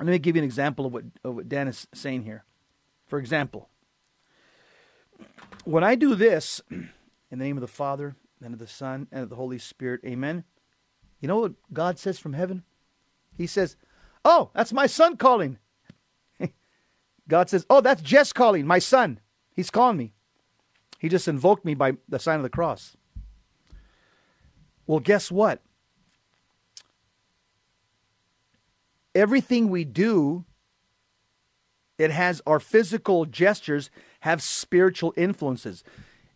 let 0.00 0.08
me 0.08 0.18
give 0.18 0.34
you 0.34 0.40
an 0.40 0.46
example 0.46 0.86
of 0.86 0.94
what, 0.94 1.04
of 1.22 1.34
what 1.34 1.48
Dan 1.48 1.68
is 1.68 1.86
saying 1.92 2.22
here. 2.22 2.44
For 3.06 3.18
example, 3.18 3.68
when 5.64 5.84
I 5.84 5.94
do 5.94 6.14
this 6.14 6.62
in 6.70 6.88
the 7.30 7.36
name 7.36 7.58
of 7.58 7.60
the 7.60 7.68
Father 7.68 8.16
and 8.42 8.54
of 8.54 8.58
the 8.58 8.66
Son 8.66 9.08
and 9.12 9.24
of 9.24 9.28
the 9.28 9.36
Holy 9.36 9.58
Spirit, 9.58 10.00
amen. 10.06 10.44
You 11.20 11.28
know 11.28 11.40
what 11.40 11.52
God 11.72 11.98
says 11.98 12.18
from 12.18 12.32
heaven? 12.32 12.62
He 13.36 13.46
says, 13.46 13.76
Oh, 14.24 14.50
that's 14.54 14.72
my 14.72 14.86
son 14.86 15.16
calling. 15.16 15.58
God 17.28 17.48
says, 17.48 17.66
Oh, 17.70 17.80
that's 17.80 18.02
Jess 18.02 18.32
calling, 18.32 18.66
my 18.66 18.78
son. 18.78 19.20
He's 19.54 19.70
calling 19.70 19.96
me. 19.96 20.12
He 20.98 21.08
just 21.08 21.28
invoked 21.28 21.64
me 21.64 21.74
by 21.74 21.92
the 22.08 22.18
sign 22.18 22.36
of 22.36 22.42
the 22.42 22.50
cross. 22.50 22.96
Well, 24.86 25.00
guess 25.00 25.30
what? 25.30 25.62
Everything 29.14 29.70
we 29.70 29.84
do, 29.84 30.44
it 31.98 32.10
has 32.10 32.42
our 32.46 32.60
physical 32.60 33.24
gestures 33.24 33.90
have 34.20 34.42
spiritual 34.42 35.14
influences. 35.16 35.82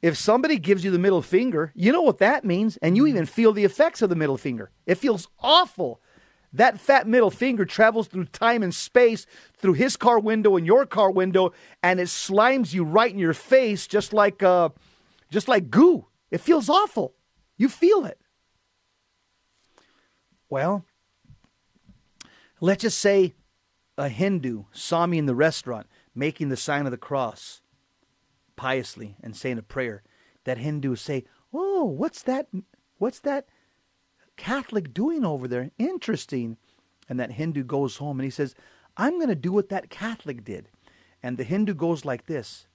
If 0.05 0.19
somebody 0.19 0.59
gives 0.59 0.85
you 0.85 0.91
the 0.91 0.99
middle 0.99 1.23
finger, 1.23 1.73
you 1.75 1.91
know 1.91 2.03
what 2.03 2.19
that 2.19 2.45
means, 2.45 2.77
and 2.83 2.95
you 2.95 3.07
even 3.07 3.25
feel 3.25 3.55
the 3.55 3.65
effects 3.65 4.03
of 4.03 4.11
the 4.11 4.15
middle 4.15 4.37
finger. 4.37 4.71
It 4.85 4.97
feels 4.97 5.29
awful. 5.41 6.03
That 6.53 6.79
fat 6.79 7.09
middle 7.09 7.31
finger 7.31 7.65
travels 7.65 8.09
through 8.09 8.27
time 8.27 8.63
and 8.63 8.75
space, 8.75 9.25
through 9.57 9.73
his 9.73 9.97
car 9.97 10.19
window 10.19 10.57
and 10.57 10.67
your 10.67 10.85
car 10.85 11.11
window, 11.11 11.55
and 11.83 11.99
it 12.01 12.09
slimes 12.09 12.75
you 12.75 12.85
right 12.85 13.11
in 13.11 13.19
your 13.19 13.33
face, 13.33 13.87
just 13.87 14.13
like 14.13 14.43
uh, 14.43 14.69
just 15.31 15.49
like 15.49 15.71
goo. 15.71 16.05
It 16.31 16.43
feels 16.43 16.69
awful. 16.69 17.15
You 17.57 17.71
feel 17.71 18.05
it. 18.05 18.21
Well, 20.51 20.85
let's 22.61 22.83
just 22.83 22.99
say 22.99 23.33
a 23.97 24.11
Hindu 24.11 24.65
saw 24.71 25.07
me 25.07 25.17
in 25.17 25.25
the 25.25 25.35
restaurant 25.35 25.87
making 26.15 26.51
the 26.51 26.59
sign 26.59 26.85
of 26.85 26.91
the 26.91 26.99
cross 26.99 27.63
piously 28.57 29.17
and 29.23 29.37
saying 29.37 29.59
a 29.59 29.63
prayer. 29.63 30.03
That 30.45 30.59
Hindu 30.59 30.97
say, 30.97 31.25
"Oh, 31.53 31.85
what's 31.85 32.23
that? 32.23 32.49
What's 32.99 33.21
that 33.21 33.47
Catholic 34.37 34.93
doing 34.93 35.25
over 35.25 35.47
there? 35.49 35.71
Interesting. 35.79 36.57
And 37.09 37.21
that 37.21 37.33
Hindu 37.33 37.65
goes 37.65 37.99
home 37.99 38.19
and 38.19 38.25
he 38.25 38.31
says, 38.31 38.55
I'm 38.97 39.17
going 39.17 39.29
to 39.29 39.35
do 39.35 39.53
what 39.53 39.69
that 39.69 39.91
Catholic 39.91 40.45
did. 40.45 40.69
And 41.23 41.37
the 41.37 41.45
Hindu 41.45 41.75
goes 41.75 42.05
like 42.05 42.27
this. 42.27 42.67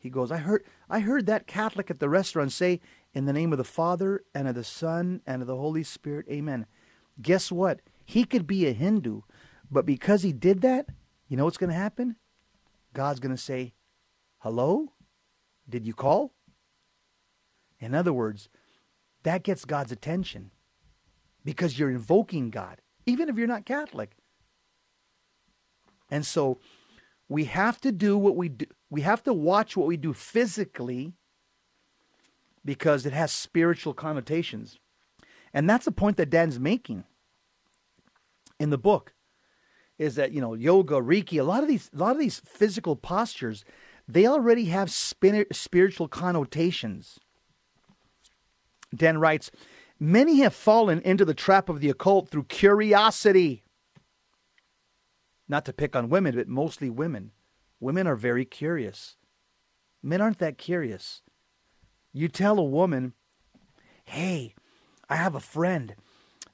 He 0.00 0.10
goes, 0.10 0.30
I 0.30 0.38
heard, 0.38 0.64
I 0.88 1.00
heard 1.00 1.26
that 1.26 1.46
Catholic 1.46 1.90
at 1.90 1.98
the 1.98 2.08
restaurant 2.08 2.52
say, 2.52 2.80
In 3.12 3.26
the 3.26 3.32
name 3.32 3.52
of 3.52 3.58
the 3.58 3.64
Father 3.64 4.24
and 4.34 4.46
of 4.46 4.54
the 4.54 4.64
Son 4.64 5.20
and 5.26 5.42
of 5.42 5.48
the 5.48 5.56
Holy 5.56 5.82
Spirit, 5.82 6.26
amen. 6.30 6.66
Guess 7.20 7.50
what? 7.50 7.80
He 8.04 8.24
could 8.24 8.46
be 8.46 8.66
a 8.66 8.72
Hindu, 8.72 9.22
but 9.70 9.84
because 9.84 10.22
he 10.22 10.32
did 10.32 10.60
that, 10.62 10.86
you 11.26 11.36
know 11.36 11.44
what's 11.44 11.58
going 11.58 11.70
to 11.70 11.76
happen? 11.76 12.16
God's 12.94 13.20
going 13.20 13.34
to 13.34 13.42
say, 13.42 13.74
Hello? 14.38 14.92
Did 15.68 15.86
you 15.86 15.94
call? 15.94 16.32
In 17.80 17.94
other 17.94 18.12
words, 18.12 18.48
that 19.22 19.42
gets 19.42 19.64
God's 19.64 19.92
attention 19.92 20.50
because 21.44 21.78
you're 21.78 21.90
invoking 21.90 22.50
God, 22.50 22.80
even 23.06 23.28
if 23.28 23.36
you're 23.36 23.46
not 23.46 23.66
Catholic. 23.66 24.12
And 26.10 26.26
so 26.26 26.58
we 27.28 27.44
have 27.44 27.80
to 27.82 27.92
do 27.92 28.16
what 28.16 28.36
we 28.36 28.48
do. 28.48 28.66
We 28.90 29.02
have 29.02 29.22
to 29.24 29.34
watch 29.34 29.76
what 29.76 29.86
we 29.86 29.96
do 29.96 30.14
physically 30.14 31.12
because 32.64 33.04
it 33.04 33.12
has 33.12 33.30
spiritual 33.32 33.94
connotations. 33.94 34.78
And 35.52 35.68
that's 35.68 35.84
the 35.84 35.92
point 35.92 36.16
that 36.16 36.30
Dan's 36.30 36.58
making 36.58 37.04
in 38.58 38.70
the 38.70 38.78
book 38.78 39.14
is 39.98 40.14
that, 40.14 40.32
you 40.32 40.40
know, 40.40 40.54
yoga, 40.54 40.94
Reiki, 40.94 41.40
a 41.40 41.44
lot 41.44 41.62
of 41.62 41.68
these 41.68 41.90
a 41.94 41.98
lot 41.98 42.12
of 42.12 42.18
these 42.18 42.40
physical 42.40 42.96
postures, 42.96 43.64
they 44.08 44.26
already 44.26 44.64
have 44.66 44.90
spiritual 44.90 46.08
connotations. 46.08 47.20
Dan 48.94 49.18
writes, 49.18 49.50
Many 50.00 50.40
have 50.40 50.54
fallen 50.54 51.00
into 51.02 51.24
the 51.24 51.34
trap 51.34 51.68
of 51.68 51.80
the 51.80 51.90
occult 51.90 52.30
through 52.30 52.44
curiosity. 52.44 53.64
Not 55.46 55.64
to 55.66 55.72
pick 55.72 55.94
on 55.94 56.08
women, 56.08 56.36
but 56.36 56.48
mostly 56.48 56.88
women. 56.88 57.32
Women 57.80 58.06
are 58.06 58.16
very 58.16 58.44
curious. 58.44 59.16
Men 60.02 60.20
aren't 60.20 60.38
that 60.38 60.56
curious. 60.56 61.22
You 62.12 62.28
tell 62.28 62.58
a 62.58 62.64
woman, 62.64 63.12
hey, 64.04 64.54
I 65.08 65.16
have 65.16 65.34
a 65.34 65.40
friend 65.40 65.94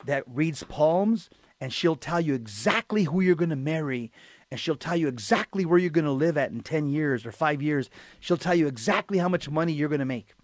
that 0.05 0.25
reads 0.27 0.63
palms, 0.65 1.31
and 1.61 1.73
she'll 1.73 1.97
tell 1.97 2.21
you 2.21 2.35
exactly 2.35 3.05
who 3.05 3.21
you're 3.21 3.35
going 3.35 3.51
to 3.51 3.57
marry, 3.57 4.11
and 4.51 4.59
she'll 4.61 4.76
tell 4.76 4.97
you 4.97 5.09
exactly 5.09 5.64
where 5.64 5.78
you're 5.78 5.90
going 5.90 6.05
to 6.05 6.12
live 6.12 6.36
at 6.36 6.51
in 6.51 6.61
10 6.61 6.88
years 6.88 7.26
or 7.26 7.32
five 7.32 7.62
years. 7.62 7.90
She'll 8.20 8.36
tell 8.36 8.55
you 8.55 8.66
exactly 8.66 9.18
how 9.18 9.28
much 9.28 9.49
money 9.51 9.72
you're 9.72 9.88
going 9.88 9.99
to 10.01 10.05
make. 10.05 10.34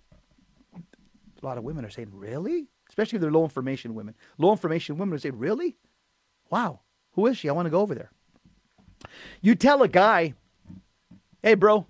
A 1.42 1.46
lot 1.46 1.58
of 1.58 1.64
women 1.64 1.84
are 1.84 1.90
saying, 1.90 2.10
really? 2.12 2.68
Especially 2.88 3.16
if 3.16 3.22
they're 3.22 3.30
low 3.30 3.44
information 3.44 3.94
women. 3.94 4.14
Low 4.38 4.50
information 4.50 4.98
women 4.98 5.18
say, 5.18 5.30
really? 5.30 5.76
Wow, 6.50 6.80
who 7.12 7.26
is 7.26 7.38
she? 7.38 7.48
I 7.48 7.52
want 7.52 7.66
to 7.66 7.70
go 7.70 7.80
over 7.80 7.94
there. 7.94 8.10
You 9.40 9.54
tell 9.54 9.82
a 9.82 9.88
guy, 9.88 10.34
hey, 11.42 11.54
bro, 11.54 11.86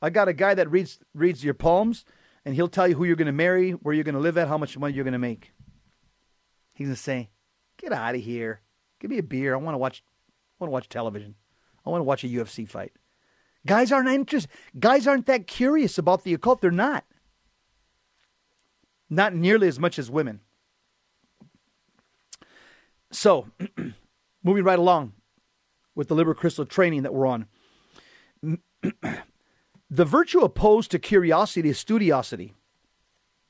I 0.00 0.10
got 0.10 0.28
a 0.28 0.32
guy 0.32 0.54
that 0.54 0.70
reads 0.70 0.98
reads 1.14 1.42
your 1.42 1.54
palms, 1.54 2.04
and 2.44 2.54
he'll 2.54 2.68
tell 2.68 2.86
you 2.86 2.94
who 2.94 3.04
you're 3.04 3.16
going 3.16 3.26
to 3.26 3.32
marry, 3.32 3.72
where 3.72 3.94
you're 3.94 4.04
going 4.04 4.14
to 4.14 4.20
live 4.20 4.38
at, 4.38 4.48
how 4.48 4.58
much 4.58 4.76
money 4.76 4.94
you're 4.94 5.04
going 5.04 5.12
to 5.12 5.18
make. 5.18 5.52
He's 6.74 6.86
going 6.86 6.96
to 6.96 7.02
say, 7.02 7.30
get 7.78 7.92
out 7.92 8.14
of 8.14 8.20
here. 8.20 8.60
Give 9.00 9.10
me 9.10 9.18
a 9.18 9.22
beer. 9.22 9.54
I 9.54 9.58
want 9.58 9.74
to 9.74 9.78
watch. 9.78 10.02
I 10.60 10.64
want 10.64 10.68
to 10.68 10.72
watch 10.72 10.88
television. 10.88 11.34
I 11.84 11.90
want 11.90 12.00
to 12.00 12.04
watch 12.04 12.24
a 12.24 12.28
UFC 12.28 12.68
fight. 12.68 12.92
Guys 13.66 13.92
aren't 13.92 14.08
interested. 14.08 14.50
Guys 14.78 15.06
aren't 15.06 15.26
that 15.26 15.46
curious 15.46 15.98
about 15.98 16.24
the 16.24 16.34
occult. 16.34 16.60
They're 16.60 16.70
not. 16.70 17.04
Not 19.08 19.34
nearly 19.34 19.68
as 19.68 19.78
much 19.78 19.98
as 19.98 20.10
women. 20.10 20.40
So, 23.10 23.48
moving 24.42 24.64
right 24.64 24.78
along 24.78 25.12
with 25.94 26.08
the 26.08 26.14
Liber 26.14 26.34
Christo 26.34 26.64
training 26.64 27.02
that 27.02 27.14
we're 27.14 27.26
on. 27.26 27.46
the 29.90 30.04
virtue 30.04 30.40
opposed 30.40 30.90
to 30.90 30.98
curiosity 30.98 31.68
is 31.68 31.78
studiosity. 31.78 32.54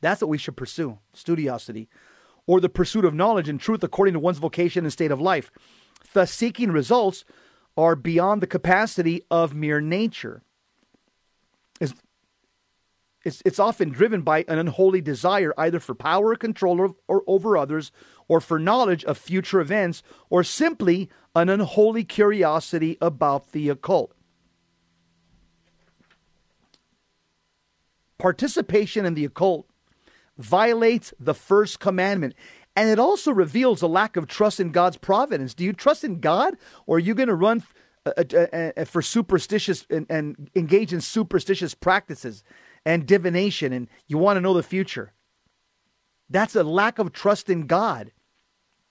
That's 0.01 0.21
what 0.21 0.29
we 0.29 0.39
should 0.39 0.57
pursue 0.57 0.99
studiosity, 1.15 1.89
or 2.47 2.61
the 2.61 2.69
pursuit 2.69 3.05
of 3.05 3.15
knowledge 3.15 3.49
and 3.49 3.61
truth 3.61 3.85
according 3.85 4.15
to 4.15 4.21
one's 4.21 4.39
vocation 4.39 4.85
and 4.85 4.93
state 4.93 5.13
of 5.13 5.21
life. 5.21 5.53
Thus, 6.13 6.33
seeking 6.33 6.73
results 6.73 7.25
are 7.77 7.97
beyond 7.97 8.43
the 8.43 8.47
capacity 8.47 9.23
of 9.31 9.55
mere 9.55 9.81
nature. 9.81 10.43
It's, 11.81 11.95
it's, 13.25 13.43
it's 13.45 13.59
often 13.59 13.91
driven 13.91 14.23
by 14.23 14.45
an 14.49 14.59
unholy 14.59 15.01
desire 15.01 15.55
either 15.57 15.81
for 15.81 15.95
power 15.95 16.29
or 16.29 16.37
control 16.37 16.81
or, 16.81 16.95
or 17.09 17.23
over 17.27 17.57
others, 17.57 17.93
or 18.29 18.41
for 18.41 18.59
knowledge 18.59 19.05
of 19.05 19.19
future 19.19 19.61
events, 19.61 20.03
or 20.31 20.45
simply 20.45 21.09
an 21.35 21.49
unholy 21.49 22.05
curiosity 22.05 22.99
about 23.01 23.53
the 23.53 23.69
occult. 23.69 24.15
Participation 28.19 29.05
in 29.05 29.15
the 29.15 29.25
occult 29.25 29.67
violates 30.39 31.13
the 31.19 31.35
first 31.35 31.81
commandment. 31.81 32.35
And 32.75 32.89
it 32.89 32.99
also 32.99 33.33
reveals 33.33 33.83
a 33.83 33.87
lack 33.87 34.17
of 34.17 34.27
trust 34.27 34.59
in 34.59 34.73
God's 34.73 34.97
providence. 34.97 35.55
Do 35.55 35.65
you 35.65 35.73
trust 35.73 36.05
in 36.05 36.21
God, 36.21 36.57
or 36.87 36.97
are 36.97 37.01
you 37.01 37.15
going 37.15 37.29
to 37.29 37.35
run 37.35 37.63
uh, 38.07 38.13
uh, 38.35 38.71
uh, 38.77 38.85
for 38.85 39.03
superstitious 39.03 39.87
and, 39.91 40.07
and 40.09 40.51
engage 40.55 40.93
in 40.93 41.01
superstitious 41.01 41.75
practices 41.75 42.43
and 42.85 43.07
divination, 43.07 43.73
and 43.73 43.89
you 44.07 44.19
want 44.19 44.37
to 44.37 44.41
know 44.41 44.55
the 44.55 44.63
future? 44.63 45.13
That's 46.31 46.57
a 46.57 46.65
lack 46.65 46.99
of 46.99 47.13
trust 47.13 47.51
in 47.51 47.67
God. 47.67 48.11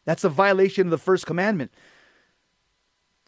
That's 0.06 0.24
a 0.24 0.30
violation 0.30 0.88
of 0.88 0.92
the 0.92 0.98
first 0.98 1.26
commandment. 1.26 1.74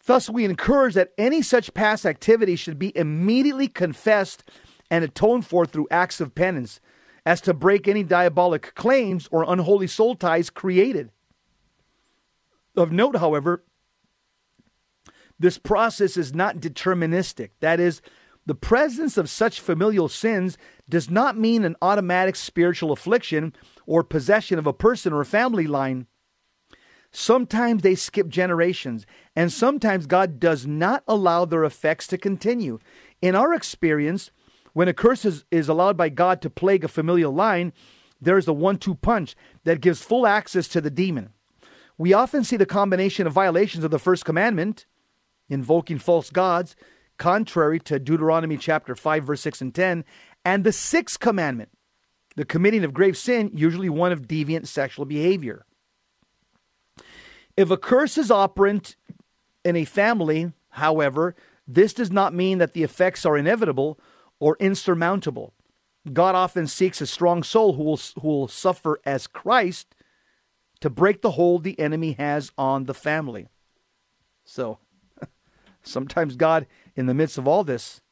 Thus, 0.06 0.28
we 0.30 0.44
encourage 0.44 0.94
that 0.94 1.12
any 1.18 1.42
such 1.42 1.74
past 1.74 2.04
activity 2.06 2.56
should 2.56 2.78
be 2.78 2.96
immediately 2.96 3.68
confessed 3.68 4.44
and 4.90 5.02
atoned 5.02 5.46
for 5.46 5.66
through 5.66 5.88
acts 5.90 6.20
of 6.20 6.34
penance, 6.34 6.78
as 7.26 7.40
to 7.42 7.54
break 7.54 7.88
any 7.88 8.02
diabolic 8.02 8.74
claims 8.74 9.28
or 9.30 9.44
unholy 9.46 9.86
soul 9.86 10.14
ties 10.14 10.50
created. 10.50 11.10
Of 12.76 12.92
note, 12.92 13.16
however, 13.16 13.64
this 15.38 15.58
process 15.58 16.16
is 16.16 16.34
not 16.34 16.56
deterministic. 16.56 17.50
That 17.60 17.80
is, 17.80 18.02
the 18.46 18.54
presence 18.54 19.16
of 19.16 19.30
such 19.30 19.60
familial 19.60 20.08
sins 20.08 20.58
does 20.88 21.08
not 21.08 21.38
mean 21.38 21.64
an 21.64 21.76
automatic 21.80 22.36
spiritual 22.36 22.92
affliction 22.92 23.54
or 23.86 24.04
possession 24.04 24.58
of 24.58 24.66
a 24.66 24.72
person 24.72 25.12
or 25.12 25.22
a 25.22 25.26
family 25.26 25.66
line. 25.66 26.06
Sometimes 27.10 27.82
they 27.82 27.94
skip 27.94 28.28
generations, 28.28 29.06
and 29.36 29.52
sometimes 29.52 30.06
God 30.06 30.40
does 30.40 30.66
not 30.66 31.04
allow 31.06 31.44
their 31.44 31.64
effects 31.64 32.06
to 32.08 32.18
continue. 32.18 32.80
In 33.22 33.34
our 33.36 33.54
experience, 33.54 34.30
when 34.74 34.88
a 34.88 34.92
curse 34.92 35.24
is, 35.24 35.44
is 35.50 35.68
allowed 35.68 35.96
by 35.96 36.10
God 36.10 36.42
to 36.42 36.50
plague 36.50 36.84
a 36.84 36.88
familial 36.88 37.32
line, 37.32 37.72
there 38.20 38.36
is 38.36 38.46
a 38.46 38.52
one 38.52 38.76
two 38.76 38.94
punch 38.94 39.34
that 39.64 39.80
gives 39.80 40.02
full 40.02 40.26
access 40.26 40.68
to 40.68 40.80
the 40.80 40.90
demon. 40.90 41.30
We 41.96 42.12
often 42.12 42.44
see 42.44 42.56
the 42.56 42.66
combination 42.66 43.26
of 43.26 43.32
violations 43.32 43.84
of 43.84 43.90
the 43.90 43.98
first 43.98 44.24
commandment, 44.24 44.84
invoking 45.48 45.98
false 45.98 46.28
gods, 46.28 46.74
contrary 47.18 47.78
to 47.80 48.00
Deuteronomy 48.00 48.56
chapter 48.56 48.96
5, 48.96 49.24
verse 49.24 49.40
6 49.42 49.60
and 49.60 49.74
10, 49.74 50.04
and 50.44 50.64
the 50.64 50.72
sixth 50.72 51.20
commandment, 51.20 51.70
the 52.34 52.44
committing 52.44 52.84
of 52.84 52.92
grave 52.92 53.16
sin, 53.16 53.50
usually 53.54 53.88
one 53.88 54.10
of 54.10 54.26
deviant 54.26 54.66
sexual 54.66 55.04
behavior. 55.04 55.64
If 57.56 57.70
a 57.70 57.76
curse 57.76 58.18
is 58.18 58.32
operant 58.32 58.96
in 59.64 59.76
a 59.76 59.84
family, 59.84 60.52
however, 60.70 61.36
this 61.68 61.94
does 61.94 62.10
not 62.10 62.34
mean 62.34 62.58
that 62.58 62.72
the 62.72 62.82
effects 62.82 63.24
are 63.24 63.38
inevitable 63.38 64.00
or 64.44 64.58
insurmountable. 64.60 65.54
God 66.12 66.34
often 66.34 66.66
seeks 66.66 67.00
a 67.00 67.06
strong 67.06 67.42
soul 67.42 67.72
who 67.72 67.82
will, 67.82 68.00
who 68.20 68.28
will 68.28 68.48
suffer 68.48 69.00
as 69.02 69.26
Christ 69.26 69.94
to 70.80 70.90
break 70.90 71.22
the 71.22 71.30
hold 71.30 71.64
the 71.64 71.80
enemy 71.80 72.12
has 72.12 72.52
on 72.58 72.84
the 72.84 72.92
family. 72.92 73.48
So, 74.44 74.80
sometimes 75.82 76.36
God, 76.36 76.66
in 76.94 77.06
the 77.06 77.14
midst 77.14 77.38
of 77.38 77.48
all 77.48 77.64
this, 77.64 78.02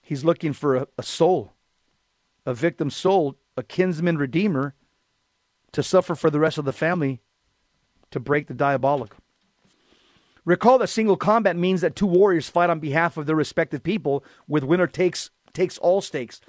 He's 0.00 0.24
looking 0.24 0.54
for 0.54 0.74
a, 0.74 0.88
a 0.96 1.02
soul, 1.02 1.52
a 2.46 2.54
victim 2.54 2.88
soul, 2.88 3.36
a 3.58 3.62
kinsman 3.62 4.16
redeemer 4.16 4.74
to 5.72 5.82
suffer 5.82 6.14
for 6.14 6.30
the 6.30 6.40
rest 6.40 6.56
of 6.56 6.64
the 6.64 6.72
family 6.72 7.20
to 8.10 8.18
break 8.18 8.46
the 8.46 8.54
diabolic. 8.54 9.12
Recall 10.46 10.78
that 10.78 10.88
single 10.88 11.16
combat 11.16 11.56
means 11.56 11.82
that 11.82 11.96
two 11.96 12.06
warriors 12.06 12.48
fight 12.48 12.70
on 12.70 12.80
behalf 12.80 13.16
of 13.16 13.26
their 13.26 13.36
respective 13.36 13.82
people, 13.82 14.24
with 14.48 14.64
winner 14.64 14.86
takes 14.86 15.30
takes 15.52 15.76
all 15.78 16.00
stakes. 16.00 16.40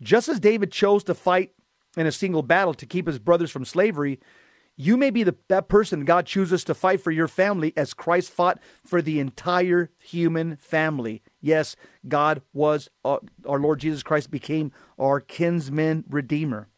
Just 0.00 0.28
as 0.28 0.38
David 0.38 0.70
chose 0.70 1.02
to 1.04 1.14
fight 1.14 1.52
in 1.96 2.06
a 2.06 2.12
single 2.12 2.42
battle 2.42 2.74
to 2.74 2.84
keep 2.86 3.06
his 3.06 3.18
brothers 3.18 3.50
from 3.50 3.64
slavery, 3.64 4.20
you 4.76 4.98
may 4.98 5.10
be 5.10 5.22
the, 5.22 5.34
that 5.48 5.68
person 5.68 6.04
God 6.04 6.26
chooses 6.26 6.62
to 6.64 6.74
fight 6.74 7.00
for 7.00 7.10
your 7.10 7.28
family 7.28 7.72
as 7.76 7.94
Christ 7.94 8.30
fought 8.30 8.58
for 8.84 9.00
the 9.00 9.20
entire 9.20 9.90
human 9.98 10.56
family. 10.56 11.22
Yes, 11.40 11.76
God 12.06 12.42
was, 12.52 12.90
uh, 13.04 13.18
our 13.46 13.58
Lord 13.58 13.80
Jesus 13.80 14.02
Christ 14.02 14.30
became 14.30 14.72
our 14.98 15.20
kinsman 15.20 16.04
redeemer. 16.10 16.68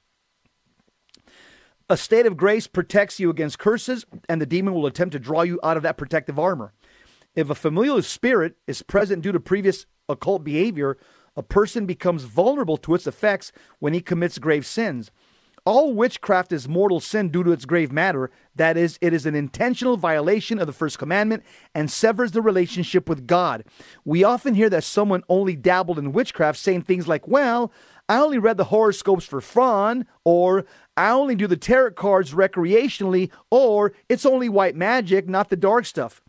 A 1.91 1.97
state 1.97 2.27
of 2.27 2.37
grace 2.37 2.67
protects 2.67 3.19
you 3.19 3.31
against 3.31 3.59
curses, 3.59 4.05
and 4.29 4.43
the 4.43 4.47
demon 4.47 4.75
will 4.75 4.85
attempt 4.85 5.13
to 5.13 5.19
draw 5.19 5.41
you 5.41 5.59
out 5.63 5.79
of 5.79 5.83
that 5.85 5.97
protective 5.97 6.39
armor. 6.39 6.75
If 7.35 7.49
a 7.49 7.55
familiar 7.55 8.03
spirit 8.03 8.57
is 8.67 8.83
present 8.83 9.23
due 9.23 9.33
to 9.33 9.41
previous 9.41 9.87
occult 10.07 10.45
behavior, 10.45 10.99
a 11.35 11.43
person 11.43 11.87
becomes 11.87 12.25
vulnerable 12.25 12.77
to 12.79 12.95
its 12.95 13.07
effects 13.07 13.53
when 13.79 13.95
he 13.95 14.03
commits 14.03 14.39
grave 14.39 14.67
sins. 14.67 15.11
All 15.65 15.95
witchcraft 15.95 16.53
is 16.53 16.69
mortal 16.69 17.01
sin 17.01 17.31
due 17.31 17.45
to 17.45 17.53
its 17.53 17.65
grave 17.65 17.93
matter. 17.93 18.31
That 18.55 18.77
is, 18.77 18.99
it 19.01 19.13
is 19.13 19.25
an 19.25 19.35
intentional 19.35 19.97
violation 19.97 20.59
of 20.59 20.67
the 20.67 20.73
first 20.73 20.99
commandment 20.99 21.43
and 21.75 21.91
severs 21.91 22.33
the 22.33 22.43
relationship 22.43 23.09
with 23.09 23.27
God. 23.27 23.65
We 24.05 24.25
often 24.25 24.55
hear 24.55 24.71
that 24.71 24.85
someone 24.85 25.25
only 25.29 25.57
dabbled 25.57 25.99
in 25.99 26.13
witchcraft 26.13 26.59
saying 26.59 26.83
things 26.83 27.09
like, 27.09 27.29
Well, 27.29 27.73
I 28.09 28.21
only 28.21 28.39
read 28.39 28.57
the 28.57 28.65
horoscopes 28.65 29.27
for 29.27 29.41
fun, 29.41 30.07
or 30.25 30.65
I 30.97 31.11
only 31.11 31.35
do 31.35 31.47
the 31.47 31.57
tarot 31.57 31.93
cards 31.93 32.33
recreationally, 32.33 33.31
or 33.51 33.93
it's 34.09 34.25
only 34.25 34.49
white 34.49 34.75
magic, 34.75 35.29
not 35.29 35.51
the 35.51 35.57
dark 35.57 35.85
stuff. 35.85 36.23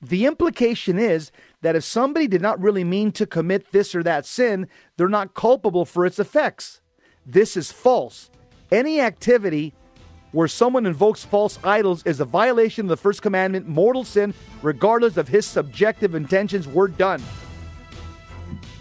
The 0.00 0.26
implication 0.26 0.98
is 0.98 1.30
that 1.60 1.76
if 1.76 1.84
somebody 1.84 2.28
did 2.28 2.40
not 2.40 2.60
really 2.60 2.84
mean 2.84 3.12
to 3.12 3.26
commit 3.26 3.72
this 3.72 3.94
or 3.94 4.02
that 4.04 4.24
sin, 4.24 4.68
they're 4.96 5.08
not 5.08 5.34
culpable 5.34 5.84
for 5.84 6.06
its 6.06 6.18
effects. 6.18 6.80
This 7.26 7.56
is 7.56 7.72
false. 7.72 8.30
Any 8.70 9.00
activity 9.00 9.74
where 10.32 10.48
someone 10.48 10.86
invokes 10.86 11.24
false 11.24 11.58
idols 11.64 12.02
is 12.04 12.20
a 12.20 12.24
violation 12.24 12.84
of 12.86 12.90
the 12.90 12.96
first 12.96 13.22
commandment, 13.22 13.66
mortal 13.66 14.04
sin, 14.04 14.32
regardless 14.62 15.16
of 15.16 15.28
his 15.28 15.46
subjective 15.46 16.14
intentions. 16.14 16.68
We're 16.68 16.88
done. 16.88 17.22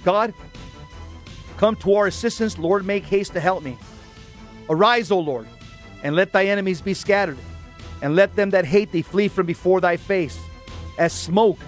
God, 0.04 0.34
come 1.58 1.76
to 1.78 1.96
our 1.96 2.08
assistance. 2.08 2.58
Lord, 2.58 2.86
make 2.86 3.04
haste 3.04 3.34
to 3.34 3.40
help 3.40 3.64
me. 3.64 3.78
Arise, 4.70 5.12
O 5.12 5.20
Lord, 5.20 5.48
and 6.04 6.16
let 6.16 6.32
thy 6.32 6.46
enemies 6.46 6.82
be 6.82 6.94
scattered, 6.94 7.38
and 8.02 8.16
let 8.16 8.36
them 8.36 8.52
that 8.52 8.66
hate 8.66 8.92
thee 8.92 9.02
flee 9.02 9.28
from 9.28 9.46
before 9.46 9.82
thy 9.82 9.98
face. 9.98 10.40
As 10.98 11.14
smoke 11.14 11.60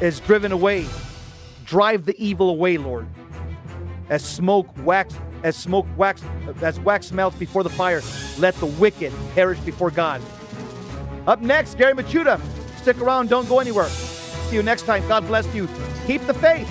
is 0.00 0.20
driven 0.20 0.52
away, 0.52 0.86
drive 1.64 2.04
the 2.04 2.14
evil 2.22 2.50
away, 2.50 2.76
Lord. 2.78 3.06
As 4.08 4.24
smoke 4.24 4.68
wax 4.84 5.14
as 5.42 5.56
smoke 5.56 5.86
wax 5.96 6.22
as 6.60 6.78
wax 6.80 7.12
melts 7.12 7.36
before 7.36 7.62
the 7.62 7.70
fire, 7.70 8.00
let 8.38 8.54
the 8.56 8.66
wicked 8.66 9.12
perish 9.34 9.58
before 9.60 9.90
God. 9.90 10.20
Up 11.26 11.40
next, 11.40 11.76
Gary 11.76 11.94
Michuta. 11.94 12.40
Stick 12.78 13.00
around, 13.00 13.28
don't 13.28 13.48
go 13.48 13.60
anywhere. 13.60 13.88
See 13.88 14.56
you 14.56 14.62
next 14.62 14.82
time. 14.82 15.06
God 15.06 15.26
bless 15.26 15.52
you. 15.54 15.68
Keep 16.06 16.26
the 16.26 16.34
faith. 16.34 16.68